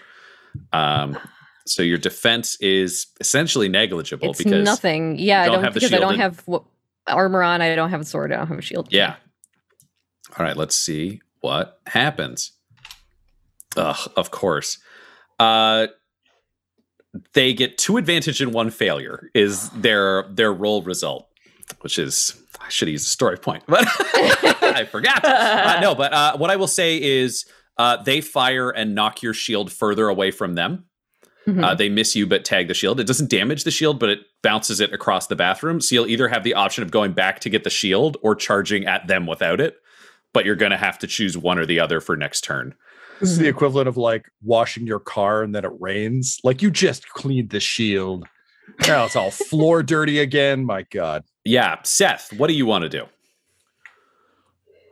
Um, 0.73 1.19
so 1.67 1.83
your 1.83 1.99
defense 1.99 2.57
is 2.61 3.07
essentially 3.21 3.69
negligible 3.69 4.31
It's 4.31 4.39
because 4.43 4.65
nothing. 4.65 5.19
Yeah, 5.19 5.43
I 5.43 5.47
don't 5.47 5.63
don't 5.63 5.75
because 5.75 5.93
I 5.93 5.99
don't 5.99 6.19
have 6.19 6.45
w- 6.47 6.65
armor 7.07 7.43
on. 7.43 7.63
I 7.63 7.75
don't 7.75 7.91
have 7.91 8.01
a 8.01 8.05
sword. 8.05 8.33
I 8.33 8.37
don't 8.37 8.49
have 8.49 8.59
a 8.59 8.63
shield. 8.63 8.89
Yeah. 8.91 9.17
All 10.39 10.45
right, 10.45 10.57
let's 10.57 10.77
see 10.77 11.21
what 11.41 11.81
happens. 11.87 12.53
Ugh, 13.77 14.11
of 14.17 14.31
course. 14.31 14.79
Uh 15.39 15.87
they 17.35 17.53
get 17.53 17.79
two 17.79 17.97
advantage 17.97 18.41
and 18.41 18.53
one 18.53 18.71
failure 18.71 19.31
is 19.35 19.69
their 19.77 20.25
their 20.31 20.53
roll 20.53 20.83
result, 20.83 21.29
which 21.81 21.99
is 21.99 22.41
I 22.61 22.69
should 22.69 22.89
use 22.89 23.03
a 23.03 23.11
story 23.11 23.37
point, 23.37 23.65
but 23.67 23.85
I 23.89 24.87
forgot. 24.91 25.25
Uh, 25.33 25.81
no, 25.81 25.95
but 25.95 26.13
uh, 26.13 26.37
what 26.37 26.51
I 26.51 26.57
will 26.57 26.67
say 26.67 27.01
is 27.01 27.47
uh, 27.79 28.03
they 28.03 28.21
fire 28.21 28.71
and 28.71 28.95
knock 28.95 29.23
your 29.23 29.35
shield 29.35 29.73
further 29.73 30.09
away 30.09 30.31
from 30.31 30.55
them. 30.55 30.85
Uh, 31.47 31.75
they 31.75 31.89
miss 31.89 32.15
you 32.15 32.27
but 32.27 32.45
tag 32.45 32.69
the 32.69 32.75
shield. 32.75 33.01
It 33.01 33.07
doesn't 33.07 33.31
damage 33.31 33.65
the 33.65 33.71
shield, 33.71 33.99
but 33.99 34.11
it 34.11 34.21
bounces 34.43 34.81
it 34.81 34.93
across 34.93 35.27
the 35.27 35.37
bathroom. 35.37 35.81
So 35.81 35.95
you'll 35.95 36.07
either 36.07 36.29
have 36.29 36.45
the 36.45 36.55
option 36.55 36.85
of 36.85 36.91
going 36.91 37.13
back 37.13 37.41
to 37.41 37.51
get 37.51 37.65
the 37.65 37.71
shield 37.71 38.17
or 38.23 38.37
charging 38.37 38.87
at 38.87 39.09
them 39.09 39.27
without 39.27 39.61
it. 39.61 39.77
But 40.33 40.45
you're 40.45 40.57
going 40.57 40.71
to 40.71 40.79
have 40.79 40.99
to 41.01 41.07
choose 41.07 41.37
one 41.37 41.59
or 41.59 41.67
the 41.67 41.81
other 41.81 42.01
for 42.01 42.17
next 42.17 42.43
turn. 42.43 42.75
This 43.23 43.31
is 43.31 43.39
the 43.39 43.47
equivalent 43.47 43.89
of 43.89 43.97
like 43.97 44.27
washing 44.43 44.85
your 44.85 44.99
car 44.99 45.45
and 45.45 45.55
then 45.55 45.65
it 45.65 45.71
rains. 45.79 46.41
Like 46.43 46.61
you 46.61 46.73
just 46.73 47.09
cleaned 47.09 47.51
the 47.51 47.61
shield. 47.61 48.27
Now 48.89 49.05
it's 49.05 49.15
all 49.15 49.31
floor 49.49 49.85
dirty 49.85 50.19
again. 50.19 50.65
My 50.65 50.83
God. 50.91 51.23
Yeah, 51.45 51.79
Seth, 51.85 52.33
what 52.33 52.49
do 52.49 52.55
you 52.55 52.67
want 52.67 52.83
to 52.83 52.89
do? 52.89 53.05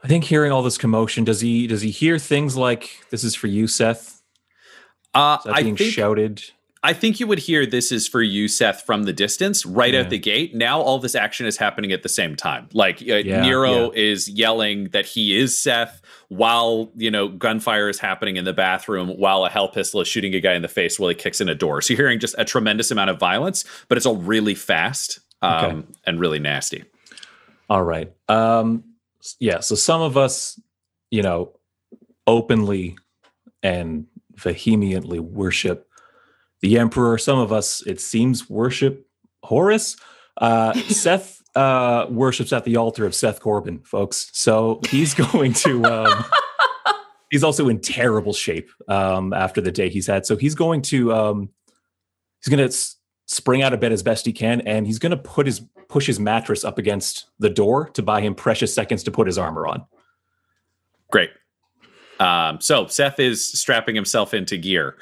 I 0.04 0.06
think 0.06 0.22
hearing 0.22 0.52
all 0.52 0.62
this 0.62 0.78
commotion, 0.78 1.24
does 1.24 1.40
he 1.40 1.66
does 1.66 1.82
he 1.82 1.90
hear 1.90 2.20
things 2.20 2.56
like 2.56 3.04
"This 3.10 3.24
is 3.24 3.34
for 3.34 3.48
you, 3.48 3.66
Seth"? 3.66 4.22
Uh, 5.12 5.38
Is 5.40 5.44
that 5.46 5.56
I 5.56 5.62
being 5.64 5.76
think 5.76 5.92
shouted? 5.92 6.44
I 6.82 6.94
think 6.94 7.20
you 7.20 7.26
would 7.26 7.40
hear 7.40 7.66
this 7.66 7.92
is 7.92 8.08
for 8.08 8.22
you, 8.22 8.48
Seth, 8.48 8.86
from 8.86 9.02
the 9.02 9.12
distance, 9.12 9.66
right 9.66 9.92
Yeah. 9.92 10.00
out 10.00 10.08
the 10.10 10.18
gate. 10.18 10.54
Now 10.54 10.80
all 10.80 10.98
this 10.98 11.14
action 11.14 11.44
is 11.46 11.58
happening 11.58 11.92
at 11.92 12.02
the 12.02 12.08
same 12.08 12.36
time. 12.36 12.70
Like 12.72 13.02
uh, 13.02 13.16
Yeah, 13.16 13.42
Nero 13.42 13.90
is 13.90 14.30
yelling 14.30 14.84
that 14.92 15.04
he 15.04 15.36
is 15.36 15.60
Seth, 15.60 16.00
while 16.28 16.90
you 16.96 17.10
know 17.10 17.28
gunfire 17.28 17.90
is 17.90 17.98
happening 17.98 18.36
in 18.36 18.46
the 18.46 18.54
bathroom, 18.54 19.08
while 19.10 19.44
a 19.44 19.50
hell 19.50 19.68
pistol 19.68 20.00
is 20.00 20.08
shooting 20.08 20.34
a 20.34 20.40
guy 20.40 20.54
in 20.54 20.62
the 20.62 20.68
face 20.68 20.98
while 20.98 21.10
he 21.10 21.14
kicks 21.14 21.40
in 21.40 21.50
a 21.50 21.54
door. 21.54 21.82
So 21.82 21.92
you're 21.92 21.98
hearing 22.02 22.18
just 22.18 22.34
a 22.38 22.46
tremendous 22.46 22.90
amount 22.90 23.10
of 23.10 23.18
violence, 23.18 23.64
but 23.88 23.98
it's 23.98 24.06
all 24.06 24.16
really 24.16 24.54
fast 24.54 25.20
um, 25.42 25.64
Okay. 25.64 25.82
and 26.06 26.18
really 26.18 26.38
nasty. 26.38 26.84
All 27.68 27.82
right. 27.84 28.10
Um 28.28 28.84
yeah, 29.38 29.60
so 29.60 29.74
some 29.74 30.00
of 30.00 30.16
us, 30.16 30.58
you 31.10 31.22
know, 31.22 31.52
openly 32.26 32.96
and 33.62 34.06
vehemently 34.34 35.18
worship 35.20 35.86
the 36.60 36.78
emperor. 36.78 37.18
Some 37.18 37.38
of 37.38 37.52
us, 37.52 37.82
it 37.86 38.00
seems, 38.00 38.48
worship 38.48 39.06
Horus. 39.42 39.96
Uh 40.36 40.72
Seth 40.88 41.42
uh 41.54 42.06
worships 42.10 42.52
at 42.52 42.64
the 42.64 42.76
altar 42.76 43.04
of 43.06 43.14
Seth 43.14 43.40
Corbin, 43.40 43.80
folks. 43.80 44.30
So 44.32 44.80
he's 44.88 45.14
going 45.32 45.52
to 45.54 45.84
um 45.84 46.24
he's 47.30 47.42
also 47.44 47.68
in 47.68 47.80
terrible 47.80 48.32
shape 48.32 48.70
um 48.88 49.32
after 49.32 49.60
the 49.60 49.72
day 49.72 49.88
he's 49.88 50.06
had. 50.06 50.26
So 50.26 50.36
he's 50.36 50.54
going 50.54 50.82
to 50.82 51.12
um 51.12 51.48
he's 52.42 52.48
going 52.50 52.58
to 52.58 52.72
s- 52.72 52.96
spring 53.26 53.62
out 53.62 53.72
of 53.72 53.80
bed 53.80 53.92
as 53.92 54.02
best 54.02 54.26
he 54.26 54.32
can 54.32 54.60
and 54.62 54.86
he's 54.86 54.98
going 54.98 55.10
to 55.10 55.16
put 55.16 55.46
his 55.46 55.60
push 55.88 56.06
his 56.06 56.20
mattress 56.20 56.64
up 56.64 56.78
against 56.78 57.26
the 57.38 57.50
door 57.50 57.88
to 57.90 58.02
buy 58.02 58.20
him 58.20 58.34
precious 58.34 58.72
seconds 58.74 59.02
to 59.04 59.10
put 59.10 59.26
his 59.26 59.38
armor 59.38 59.66
on 59.66 59.84
Great. 61.10 61.30
Um, 62.20 62.60
so 62.60 62.86
Seth 62.86 63.18
is 63.18 63.50
strapping 63.58 63.94
himself 63.96 64.32
into 64.34 64.56
gear. 64.56 64.96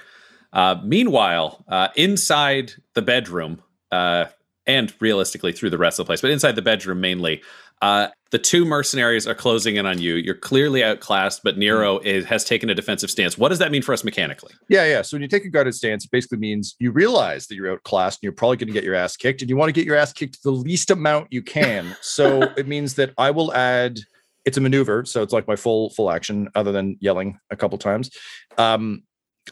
Uh, 0.53 0.77
meanwhile, 0.83 1.65
uh, 1.69 1.89
inside 1.97 2.73
the 2.95 3.03
bedroom, 3.03 3.63
uh, 3.93 4.27
and 4.67 4.93
realistically 5.01 5.53
through 5.53 5.71
the 5.71 5.79
rest 5.79 5.99
of 5.99 6.05
the 6.05 6.09
place, 6.09 6.21
but 6.21 6.31
inside 6.31 6.55
the 6.55 6.63
bedroom 6.63 7.01
mainly, 7.01 7.43
uh, 7.81 8.09
the 8.31 8.39
two 8.39 8.65
mercenaries 8.65 9.27
are 9.27 9.35
closing 9.35 9.77
in 9.77 9.87
on 9.87 9.99
you. 10.01 10.15
You're 10.15 10.35
clearly 10.35 10.85
outclassed, 10.85 11.43
but 11.43 11.57
Nero 11.57 11.99
is, 12.01 12.27
has 12.27 12.45
taken 12.45 12.69
a 12.69 12.75
defensive 12.75 13.11
stance. 13.11 13.39
What 13.39 13.49
does 13.49 13.59
that 13.59 13.71
mean 13.71 13.83
for 13.83 13.93
us 13.93 14.05
mechanically? 14.05 14.53
Yeah, 14.69 14.85
yeah. 14.85 15.03
So 15.03 15.15
when 15.15 15.23
you 15.23 15.29
take 15.29 15.45
a 15.45 15.49
guarded 15.49 15.75
stance, 15.75 16.05
it 16.05 16.11
basically 16.11 16.39
means 16.39 16.77
you 16.79 16.91
realize 16.91 17.47
that 17.47 17.55
you're 17.55 17.73
outclassed 17.73 18.19
and 18.19 18.25
you're 18.25 18.33
probably 18.33 18.59
going 18.59 18.69
to 18.69 18.75
get 18.75 18.85
your 18.85 18.95
ass 18.95 19.17
kicked, 19.17 19.41
and 19.41 19.49
you 19.49 19.57
want 19.57 19.69
to 19.69 19.73
get 19.73 19.87
your 19.87 19.97
ass 19.97 20.13
kicked 20.13 20.43
the 20.43 20.51
least 20.51 20.91
amount 20.91 21.29
you 21.31 21.43
can. 21.43 21.97
so 22.03 22.43
it 22.57 22.67
means 22.67 22.95
that 22.95 23.13
I 23.17 23.31
will 23.31 23.53
add. 23.55 24.01
It's 24.45 24.57
a 24.57 24.63
maneuver, 24.63 25.05
so 25.05 25.23
it's 25.23 25.33
like 25.33 25.47
my 25.47 25.57
full 25.57 25.91
full 25.91 26.11
action, 26.11 26.49
other 26.55 26.73
than 26.73 26.97
yelling 27.01 27.39
a 27.51 27.57
couple 27.57 27.77
times. 27.77 28.11
Um, 28.57 29.03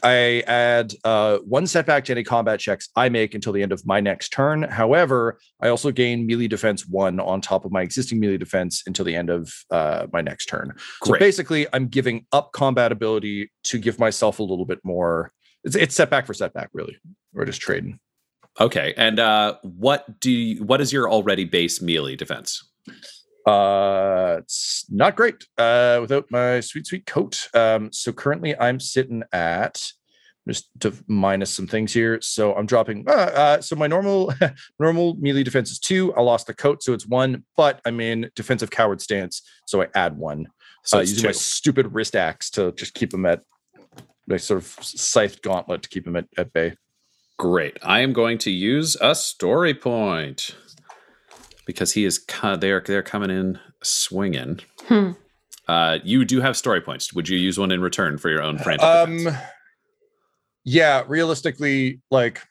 I 0.03 0.41
add 0.47 0.93
uh, 1.03 1.37
one 1.39 1.67
setback 1.67 2.05
to 2.05 2.11
any 2.11 2.23
combat 2.23 2.59
checks 2.59 2.89
I 2.95 3.09
make 3.09 3.35
until 3.35 3.53
the 3.53 3.63
end 3.63 3.71
of 3.71 3.85
my 3.85 3.99
next 3.99 4.29
turn. 4.29 4.63
However, 4.63 5.39
I 5.61 5.69
also 5.69 5.91
gain 5.91 6.25
melee 6.25 6.47
defense 6.47 6.87
one 6.87 7.19
on 7.19 7.41
top 7.41 7.65
of 7.65 7.71
my 7.71 7.81
existing 7.81 8.19
melee 8.19 8.37
defense 8.37 8.83
until 8.87 9.05
the 9.05 9.15
end 9.15 9.29
of 9.29 9.53
uh, 9.71 10.07
my 10.13 10.21
next 10.21 10.45
turn. 10.47 10.73
So 11.03 11.17
basically, 11.19 11.67
I'm 11.73 11.87
giving 11.87 12.25
up 12.31 12.51
combat 12.51 12.91
ability 12.91 13.51
to 13.65 13.79
give 13.79 13.99
myself 13.99 14.39
a 14.39 14.43
little 14.43 14.65
bit 14.65 14.79
more. 14.83 15.31
It's, 15.63 15.75
it's 15.75 15.95
setback 15.95 16.25
for 16.25 16.33
setback, 16.33 16.69
really. 16.73 16.97
We're 17.33 17.45
just 17.45 17.61
trading. 17.61 17.99
Okay, 18.59 18.93
and 18.97 19.19
uh, 19.19 19.57
what 19.61 20.19
do 20.19 20.31
you, 20.31 20.63
what 20.63 20.81
is 20.81 20.91
your 20.91 21.11
already 21.11 21.45
base 21.45 21.81
melee 21.81 22.15
defense? 22.15 22.67
Uh, 23.47 24.39
it's 24.39 24.85
not 24.89 25.15
great 25.15 25.45
uh, 25.57 25.99
without 26.01 26.29
my 26.29 26.59
sweet, 26.59 26.85
sweet 26.85 27.05
coat. 27.05 27.47
Um, 27.53 27.91
so 27.93 28.11
currently, 28.11 28.59
I'm 28.59 28.79
sitting 28.79 29.23
at 29.31 29.81
just 30.47 30.69
to 30.79 30.93
minus 31.07 31.53
some 31.53 31.65
things 31.65 31.93
here. 31.93 32.19
So 32.21 32.53
I'm 32.55 32.65
dropping. 32.65 33.05
Uh, 33.07 33.11
uh, 33.11 33.61
so 33.61 33.77
my 33.77 33.87
normal 33.87 34.33
normal 34.79 35.15
melee 35.15 35.43
defense 35.43 35.71
is 35.71 35.79
two. 35.79 36.13
I 36.15 36.21
lost 36.21 36.47
the 36.47 36.53
coat, 36.53 36.83
so 36.83 36.91
it's 36.91 37.07
one. 37.07 37.45
But 37.55 37.79
I'm 37.85 38.01
in 38.01 38.29
defensive 38.35 38.69
coward 38.69 39.01
stance, 39.01 39.41
so 39.65 39.81
I 39.81 39.87
add 39.95 40.17
one. 40.17 40.47
So 40.83 40.97
uh, 40.97 41.01
using 41.01 41.21
two. 41.21 41.27
my 41.29 41.33
stupid 41.33 41.93
wrist 41.93 42.17
axe 42.17 42.49
to 42.51 42.73
just 42.73 42.95
keep 42.95 43.13
him 43.13 43.25
at 43.25 43.43
my 44.27 44.35
sort 44.35 44.61
of 44.61 44.67
scythe 44.81 45.41
gauntlet 45.41 45.83
to 45.83 45.89
keep 45.89 46.05
him 46.05 46.17
at, 46.17 46.27
at 46.37 46.51
bay. 46.51 46.75
Great. 47.39 47.77
I 47.81 48.01
am 48.01 48.13
going 48.13 48.39
to 48.39 48.51
use 48.51 48.97
a 48.99 49.15
story 49.15 49.73
point 49.73 50.55
because 51.67 51.93
he 51.93 52.05
is 52.05 52.25
they're 52.57 52.81
they're 52.81 53.03
coming 53.03 53.29
in 53.29 53.59
swinging. 53.83 54.61
Hmm. 54.85 55.11
Uh, 55.67 55.99
you 56.03 56.25
do 56.25 56.39
have 56.41 56.57
story 56.57 56.81
points. 56.81 57.13
Would 57.13 57.27
you 57.29 57.37
use 57.37 57.59
one 57.59 57.71
in 57.71 57.81
return 57.81 58.17
for 58.17 58.29
your 58.29 58.41
own 58.41 58.57
frantic 58.57 58.87
Um, 58.87 59.17
defense? 59.17 59.37
yeah, 60.63 61.03
realistically, 61.07 61.99
like 62.09 62.41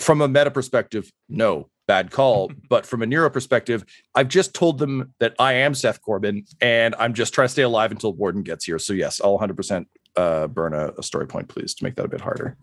from 0.00 0.20
a 0.22 0.28
meta 0.28 0.50
perspective, 0.50 1.12
no, 1.28 1.68
bad 1.86 2.10
call. 2.10 2.50
but 2.70 2.86
from 2.86 3.02
a 3.02 3.06
Nero 3.06 3.28
perspective, 3.28 3.84
I've 4.14 4.28
just 4.28 4.54
told 4.54 4.78
them 4.78 5.12
that 5.20 5.34
I 5.38 5.52
am 5.54 5.74
Seth 5.74 6.00
Corbin 6.00 6.44
and 6.60 6.94
I'm 6.98 7.12
just 7.12 7.34
trying 7.34 7.48
to 7.48 7.52
stay 7.52 7.62
alive 7.62 7.92
until 7.92 8.14
Warden 8.14 8.42
gets 8.42 8.64
here. 8.64 8.78
So 8.78 8.94
yes, 8.94 9.20
I'll 9.22 9.38
100% 9.38 9.84
uh, 10.16 10.46
burn 10.46 10.72
a, 10.72 10.92
a 10.98 11.02
story 11.02 11.26
point, 11.26 11.48
please, 11.48 11.74
to 11.74 11.84
make 11.84 11.96
that 11.96 12.04
a 12.06 12.08
bit 12.08 12.22
harder. 12.22 12.56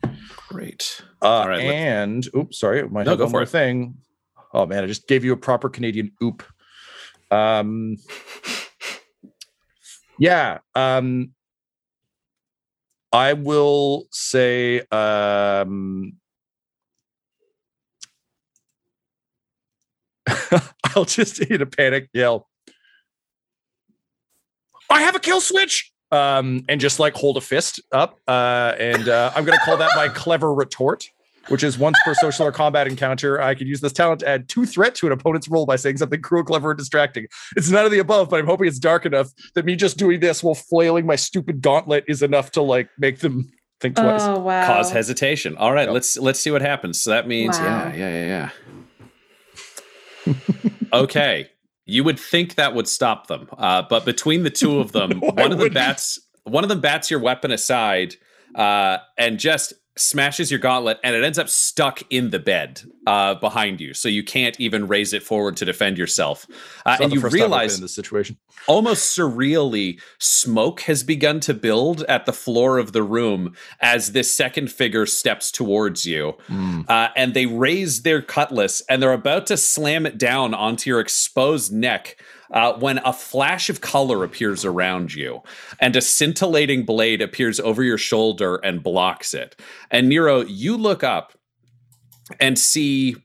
Great. 0.49 1.01
Uh, 1.21 1.25
All 1.27 1.47
right, 1.47 1.61
and 1.61 2.27
oops, 2.35 2.59
sorry, 2.59 2.81
I 2.81 2.85
might 2.85 3.05
No, 3.05 3.15
go 3.15 3.25
one 3.25 3.31
for 3.31 3.37
more 3.37 3.43
it. 3.43 3.49
thing. 3.49 3.95
Oh 4.55 4.65
man, 4.65 4.85
I 4.85 4.87
just 4.87 5.05
gave 5.09 5.25
you 5.25 5.33
a 5.33 5.37
proper 5.37 5.67
Canadian 5.67 6.13
oop. 6.23 6.41
Um, 7.29 7.97
yeah. 10.17 10.59
Um, 10.73 11.31
I 13.11 13.33
will 13.33 14.07
say, 14.11 14.79
um, 14.91 16.13
I'll 20.95 21.03
just 21.03 21.41
in 21.41 21.61
a 21.61 21.65
panic 21.65 22.07
yell. 22.13 22.47
I 24.89 25.01
have 25.01 25.17
a 25.17 25.19
kill 25.19 25.41
switch. 25.41 25.91
Um, 26.11 26.63
and 26.69 26.79
just 26.79 26.97
like 26.97 27.13
hold 27.13 27.35
a 27.35 27.41
fist 27.41 27.81
up. 27.91 28.19
Uh, 28.25 28.73
and 28.79 29.09
uh, 29.09 29.33
I'm 29.35 29.43
gonna 29.43 29.59
call 29.65 29.75
that 29.75 29.91
my 29.97 30.07
clever 30.07 30.53
retort, 30.53 31.09
which 31.49 31.63
is 31.63 31.77
once 31.77 31.97
per 32.03 32.13
social 32.15 32.45
or 32.47 32.51
combat 32.51 32.88
encounter, 32.88 33.41
I 33.41 33.55
could 33.55 33.67
use 33.67 33.81
this 33.81 33.93
talent 33.93 34.21
to 34.21 34.27
add 34.27 34.49
two 34.49 34.65
threat 34.65 34.95
to 34.95 35.05
an 35.08 35.12
opponent's 35.12 35.47
roll 35.47 35.65
by 35.65 35.75
saying 35.75 35.97
something 35.97 36.21
cruel, 36.21 36.43
clever, 36.43 36.69
or 36.69 36.73
distracting. 36.73 37.27
It's 37.55 37.69
none 37.69 37.86
of 37.86 37.91
the 37.91 37.99
above, 37.99 38.29
but 38.29 38.39
I'm 38.39 38.45
hoping 38.45 38.67
it's 38.67 38.79
dark 38.79 39.05
enough 39.05 39.29
that 39.53 39.65
me 39.65 39.75
just 39.75 39.97
doing 39.97 40.19
this 40.19 40.43
while 40.43 40.55
flailing 40.55 41.05
my 41.05 41.15
stupid 41.15 41.62
gauntlet 41.62 42.03
is 42.08 42.21
enough 42.23 42.51
to 42.51 42.62
like 42.62 42.89
make 42.97 43.19
them 43.19 43.51
think 43.81 43.95
twice. 43.95 44.21
Oh 44.23 44.39
wow. 44.39 44.65
Cause 44.65 44.91
hesitation. 44.91 45.55
All 45.58 45.73
right, 45.73 45.86
Yep. 45.86 45.93
let's 45.93 46.17
let's 46.17 46.39
see 46.39 46.51
what 46.51 46.62
happens. 46.62 47.01
So 47.01 47.10
that 47.12 47.27
means 47.27 47.58
Wow. 47.60 47.65
yeah, 47.65 47.93
yeah, 47.95 48.10
yeah, 48.25 48.49
yeah. 50.27 50.34
okay. 50.93 51.49
You 51.86 52.03
would 52.03 52.19
think 52.19 52.55
that 52.55 52.73
would 52.73 52.88
stop 52.88 53.27
them. 53.27 53.47
Uh, 53.58 53.84
but 53.88 54.05
between 54.05 54.43
the 54.43 54.49
two 54.49 54.79
of 54.79 54.91
them, 54.91 55.19
No, 55.21 55.27
I 55.29 55.31
one 55.34 55.43
of 55.45 55.49
them 55.51 55.58
wouldn't. 55.60 55.73
bats 55.75 56.19
one 56.45 56.63
of 56.63 56.69
them 56.69 56.79
bats 56.81 57.10
your 57.10 57.19
weapon 57.19 57.51
aside 57.51 58.15
uh, 58.55 58.97
and 59.17 59.39
just 59.39 59.73
smashes 59.97 60.51
your 60.51 60.60
gauntlet 60.60 60.99
and 61.03 61.15
it 61.15 61.23
ends 61.23 61.39
up 61.39 61.47
stuck 61.47 62.01
in 62.10 62.29
the 62.29 62.39
bed 62.39 62.81
uh, 63.08 63.36
behind 63.36 63.79
you. 63.79 63.93
So 63.93 64.10
you 64.10 64.23
can't 64.23 64.60
even 64.60 64.88
raise 64.88 65.13
it 65.13 65.23
forward 65.23 65.55
to 65.58 65.65
defend 65.65 65.97
yourself. 65.97 66.45
Uh, 66.86 66.97
and 67.01 67.13
you 67.13 67.21
realize 67.21 67.75
in 67.75 67.81
this 67.81 67.95
situation. 67.95 68.38
almost 68.67 69.17
surreally, 69.17 70.01
smoke 70.19 70.81
has 70.81 71.03
begun 71.03 71.39
to 71.41 71.53
build 71.53 72.01
at 72.03 72.25
the 72.25 72.34
floor 72.34 72.77
of 72.77 72.91
the 72.91 73.03
room 73.03 73.53
as 73.79 74.12
this 74.12 74.34
second 74.34 74.69
figure 74.69 75.05
steps 75.05 75.51
towards 75.51 76.05
you. 76.05 76.34
Uh, 76.89 77.10
and 77.15 77.34
they 77.34 77.45
raise 77.45 78.01
their 78.01 78.21
cutlass 78.21 78.81
and 78.89 79.01
they're 79.01 79.13
about 79.13 79.47
to 79.47 79.58
slam 79.58 80.05
it 80.05 80.17
down 80.17 80.53
onto 80.53 80.89
your 80.89 80.99
exposed 80.99 81.71
neck. 81.71 82.17
Uh, 82.51 82.73
when 82.73 82.99
a 82.99 83.12
flash 83.12 83.69
of 83.69 83.81
color 83.81 84.23
appears 84.23 84.63
around 84.63 85.13
you 85.13 85.41
and 85.79 85.95
a 85.95 86.01
scintillating 86.01 86.86
blade 86.86 87.21
appears 87.21 87.60
over 87.60 87.84
your 87.84 87.97
shoulder 87.97 88.58
and 88.58 88.84
blocks 88.84 89.34
it. 89.34 89.55
And 89.89 90.10
Nero, 90.10 90.41
you 90.41 90.77
look 90.77 91.03
up 91.03 91.34
and 92.39 92.58
see 92.58 93.15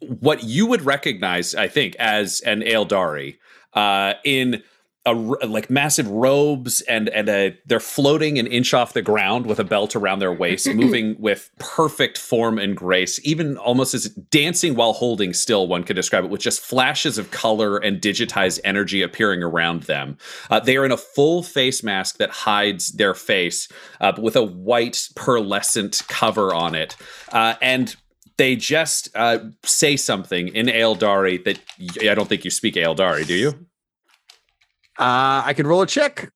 what 0.00 0.44
you 0.44 0.66
would 0.66 0.82
recognize, 0.82 1.54
I 1.54 1.68
think, 1.68 1.96
as 1.96 2.40
an 2.40 2.60
Aeldari 2.60 3.38
uh, 3.74 4.14
in 4.24 4.62
a 5.04 5.14
like 5.14 5.68
massive 5.68 6.08
robes 6.08 6.80
and 6.82 7.08
and 7.08 7.28
a, 7.28 7.58
they're 7.66 7.80
floating 7.80 8.38
an 8.38 8.46
inch 8.46 8.72
off 8.72 8.92
the 8.92 9.02
ground 9.02 9.46
with 9.46 9.58
a 9.58 9.64
belt 9.64 9.96
around 9.96 10.20
their 10.20 10.32
waist, 10.32 10.68
moving 10.74 11.16
with 11.18 11.50
perfect 11.58 12.16
form 12.16 12.58
and 12.58 12.76
grace, 12.76 13.20
even 13.24 13.56
almost 13.58 13.94
as 13.94 14.08
dancing 14.08 14.74
while 14.76 14.92
holding 14.92 15.32
still. 15.32 15.66
One 15.66 15.82
could 15.82 15.96
describe 15.96 16.24
it 16.24 16.30
with 16.30 16.40
just 16.40 16.60
flashes 16.60 17.18
of 17.18 17.30
color 17.32 17.78
and 17.78 18.00
digitized 18.00 18.60
energy 18.62 19.02
appearing 19.02 19.42
around 19.42 19.84
them. 19.84 20.18
Uh, 20.50 20.60
they 20.60 20.76
are 20.76 20.84
in 20.84 20.92
a 20.92 20.96
full 20.96 21.42
face 21.42 21.82
mask 21.82 22.18
that 22.18 22.30
hides 22.30 22.92
their 22.92 23.14
face, 23.14 23.68
uh, 24.00 24.12
with 24.18 24.36
a 24.36 24.44
white 24.44 25.08
pearlescent 25.16 26.06
cover 26.06 26.54
on 26.54 26.76
it, 26.76 26.96
uh, 27.32 27.54
and 27.60 27.96
they 28.36 28.54
just 28.54 29.08
uh, 29.16 29.38
say 29.64 29.96
something 29.96 30.48
in 30.48 30.66
Aeldari 30.66 31.42
that 31.44 31.58
I 32.08 32.14
don't 32.14 32.28
think 32.28 32.44
you 32.44 32.50
speak 32.50 32.74
Aeldari, 32.76 33.26
do 33.26 33.34
you? 33.34 33.66
Uh, 34.98 35.42
I 35.44 35.52
can 35.54 35.66
roll 35.66 35.82
a 35.82 35.86
check. 35.86 36.30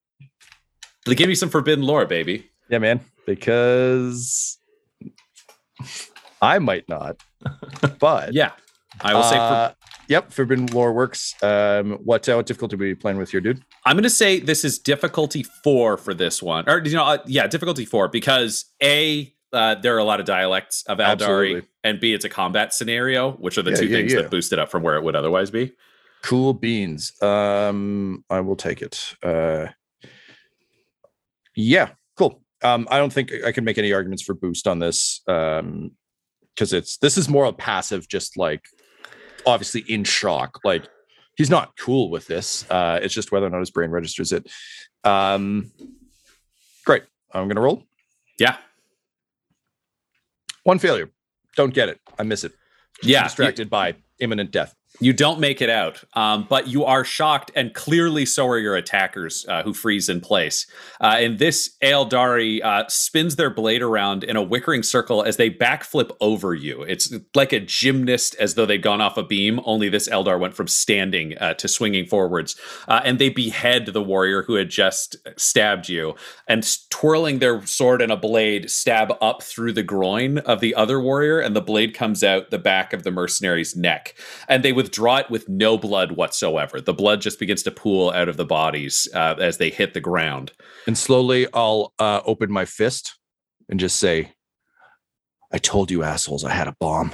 They 1.05 1.15
give 1.15 1.29
me 1.29 1.35
some 1.35 1.51
forbidden 1.51 1.85
lore, 1.85 2.07
baby. 2.07 2.51
Yeah, 2.69 2.79
man. 2.79 3.01
Because 3.27 4.59
I 6.43 6.59
might 6.59 6.89
not. 6.89 7.23
But 8.01 8.33
Yeah, 8.35 8.53
I 9.01 9.15
will 9.15 9.23
say. 9.23 9.37
For, 9.37 9.41
uh, 9.41 9.73
yep, 10.09 10.33
Forbidden 10.33 10.67
Lore 10.67 10.93
works. 10.93 11.35
Um, 11.43 11.93
what 12.05 12.29
uh, 12.29 12.35
what 12.35 12.47
difficulty 12.47 12.77
are 12.77 12.85
you 12.85 12.97
playing 12.97 13.19
with 13.19 13.31
here, 13.31 13.41
dude? 13.41 13.63
I'm 13.85 13.95
going 13.97 14.03
to 14.05 14.11
say 14.11 14.41
this 14.41 14.65
is 14.65 14.79
difficulty 14.79 15.45
four 15.63 15.97
for 15.97 16.15
this 16.15 16.43
one, 16.43 16.69
or 16.69 16.83
you 16.85 16.93
know, 16.95 17.05
uh, 17.05 17.19
yeah, 17.27 17.47
difficulty 17.47 17.85
four 17.85 18.09
because 18.09 18.65
a 18.83 19.33
uh, 19.53 19.77
there 19.77 19.95
are 19.95 19.99
a 19.99 20.05
lot 20.05 20.19
of 20.21 20.27
dialects 20.27 20.83
of 20.89 20.99
Aeldari, 20.99 21.13
Absolutely. 21.13 21.63
and 21.85 22.01
b 22.01 22.13
it's 22.15 22.25
a 22.25 22.29
combat 22.29 22.75
scenario, 22.75 23.33
which 23.33 23.59
are 23.59 23.63
the 23.63 23.71
Yeah, 23.71 23.77
two 23.77 23.87
yeah, 23.87 23.97
things 23.97 24.13
yeah. 24.13 24.23
that 24.23 24.31
boost 24.31 24.53
it 24.53 24.59
up 24.59 24.71
from 24.71 24.83
where 24.83 24.97
it 24.97 25.03
would 25.05 25.15
otherwise 25.17 25.51
be. 25.51 25.73
Cool 26.27 26.55
beans. 26.55 27.13
Um, 27.23 28.25
I 28.29 28.41
will 28.41 28.57
take 28.57 28.83
it. 28.83 29.15
Uh, 29.23 29.69
yeah, 31.55 31.91
cool. 32.19 32.43
Um, 32.65 32.89
I 32.91 32.99
don't 32.99 33.13
think 33.13 33.33
I 33.45 33.53
can 33.53 33.63
make 33.63 33.79
any 33.79 33.93
arguments 33.93 34.25
for 34.25 34.35
boost 34.35 34.67
on 34.67 34.81
this. 34.81 35.23
Um, 35.29 35.93
because 36.53 36.73
it's 36.73 36.97
this 36.97 37.17
is 37.17 37.29
more 37.29 37.45
a 37.45 37.53
passive, 37.53 38.09
just 38.09 38.37
like 38.37 38.65
obviously 39.47 39.85
in 39.89 40.03
shock. 40.05 40.59
Like 40.65 40.89
he's 41.37 41.51
not 41.51 41.77
cool 41.79 42.11
with 42.11 42.27
this. 42.27 42.69
Uh, 42.71 42.99
it's 43.01 43.15
just 43.15 43.31
whether 43.31 43.47
or 43.47 43.51
not 43.51 43.61
his 43.61 43.71
brain 43.71 43.91
registers 43.91 44.33
it. 44.33 44.51
Um, 45.05 45.71
great. 46.85 47.05
I'm 47.33 47.47
gonna 47.47 47.61
roll 47.61 47.85
Yeah, 48.41 48.57
one 50.65 50.79
failure. 50.79 51.11
Don't 51.55 51.73
get 51.75 51.89
it. 51.89 52.01
I 52.19 52.25
miss 52.25 52.43
it. 52.43 52.53
yeah. 53.03 53.25
Distracted 53.25 53.71
by 53.71 53.95
imminent 54.19 54.51
death. 54.51 54.75
You 54.99 55.13
don't 55.13 55.41
make 55.41 55.61
it 55.61 55.69
out, 55.69 56.03
um, 56.15 56.47
but 56.49 56.69
you 56.69 56.85
are 56.85 57.05
shocked, 57.05 57.51
and 57.55 57.75
clearly 57.75 58.25
so 58.25 58.49
are 58.49 58.59
your 58.59 58.77
attackers 58.77 59.45
uh, 59.49 59.63
who 59.63 59.75
freeze 59.75 60.09
in 60.09 60.21
place. 60.21 60.67
Uh, 61.01 61.17
and 61.19 61.39
this 61.39 61.77
Aeldari 61.83 62.65
uh, 62.65 62.85
spins 62.89 63.37
their 63.37 63.51
blade 63.51 63.83
around 63.83 64.25
in 64.25 64.37
a 64.37 64.45
wickering 64.45 64.85
circle 64.85 65.23
as 65.23 65.37
they 65.37 65.51
backflip 65.51 66.17
over 66.21 66.55
you. 66.55 66.83
It's 66.83 67.13
like 67.35 67.53
a 67.53 67.61
gymnast 67.61 68.37
as 68.37 68.55
though 68.55 68.65
they'd 68.65 68.83
gone 68.83 69.01
off 69.01 69.17
a 69.17 69.23
beam, 69.23 69.61
only 69.65 69.89
this 69.89 70.09
Eldar 70.09 70.41
went 70.41 70.55
from 70.55 70.69
standing 70.69 71.37
uh, 71.39 71.55
to 71.55 71.69
swinging 71.69 72.07
forwards. 72.07 72.57
Uh, 72.89 73.01
and 73.05 73.19
they 73.19 73.29
behead 73.29 73.87
the 73.87 74.03
warrior 74.03 74.43
who 74.45 74.55
had 74.55 74.71
just 74.71 75.17
stabbed 75.37 75.89
you, 75.89 76.15
and 76.49 76.67
twirling 76.91 77.39
their 77.39 77.65
sword 77.67 78.01
and 78.01 78.13
a 78.13 78.17
blade, 78.17 78.71
stab 78.71 79.13
up 79.21 79.43
through 79.43 79.73
the 79.73 79.83
groin 79.83 80.39
of 80.39 80.61
the 80.61 80.75
other 80.75 81.01
warrior, 81.01 81.39
and 81.39 81.55
the 81.55 81.61
blade 81.61 81.95
comes 81.95 82.25
out 82.25 82.51
the 82.51 82.59
back 82.59 82.93
of 82.93 83.03
the 83.03 83.11
mercenary's 83.11 83.77
neck. 83.77 84.15
And 84.49 84.65
they 84.65 84.73
withdraw 84.87 85.17
it 85.17 85.29
with 85.29 85.49
no 85.49 85.77
blood 85.77 86.13
whatsoever. 86.13 86.81
The 86.81 86.95
blood 86.95 87.21
just 87.21 87.41
begins 87.41 87.65
to 87.65 87.73
pool 87.73 88.11
out 88.11 88.29
of 88.29 88.37
the 88.37 88.45
bodies 88.45 89.09
uh, 89.13 89.35
as 89.41 89.59
they 89.59 89.69
hit 89.69 89.95
the 89.95 90.01
ground. 90.01 90.53
And 90.87 90.97
slowly 90.97 91.49
I'll 91.53 91.93
uh, 91.99 92.21
open 92.25 92.53
my 92.53 92.65
fist 92.65 93.19
and 93.69 93.81
just 93.81 93.97
say, 93.97 94.35
I 95.53 95.59
told 95.59 95.91
you 95.91 96.05
assholes 96.05 96.45
I 96.45 96.53
had 96.53 96.69
a 96.69 96.77
bomb. 96.79 97.11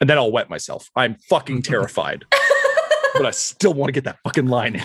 And 0.00 0.10
then 0.10 0.18
I'll 0.18 0.32
wet 0.32 0.50
myself. 0.50 0.90
I'm 0.96 1.18
fucking 1.28 1.62
terrified. 1.62 2.24
but 3.14 3.26
I 3.26 3.30
still 3.30 3.72
want 3.72 3.90
to 3.90 3.92
get 3.92 4.04
that 4.04 4.18
fucking 4.24 4.46
line 4.48 4.74
in. 4.74 4.84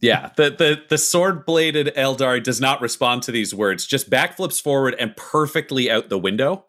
Yeah, 0.00 0.30
the 0.36 0.50
the 0.50 0.82
the 0.88 0.98
sword 0.98 1.46
bladed 1.46 1.92
Eldar 1.94 2.42
does 2.42 2.60
not 2.60 2.80
respond 2.80 3.22
to 3.24 3.32
these 3.32 3.54
words. 3.54 3.86
Just 3.86 4.10
backflips 4.10 4.60
forward 4.60 4.96
and 4.98 5.14
perfectly 5.16 5.90
out 5.90 6.08
the 6.08 6.18
window. 6.18 6.66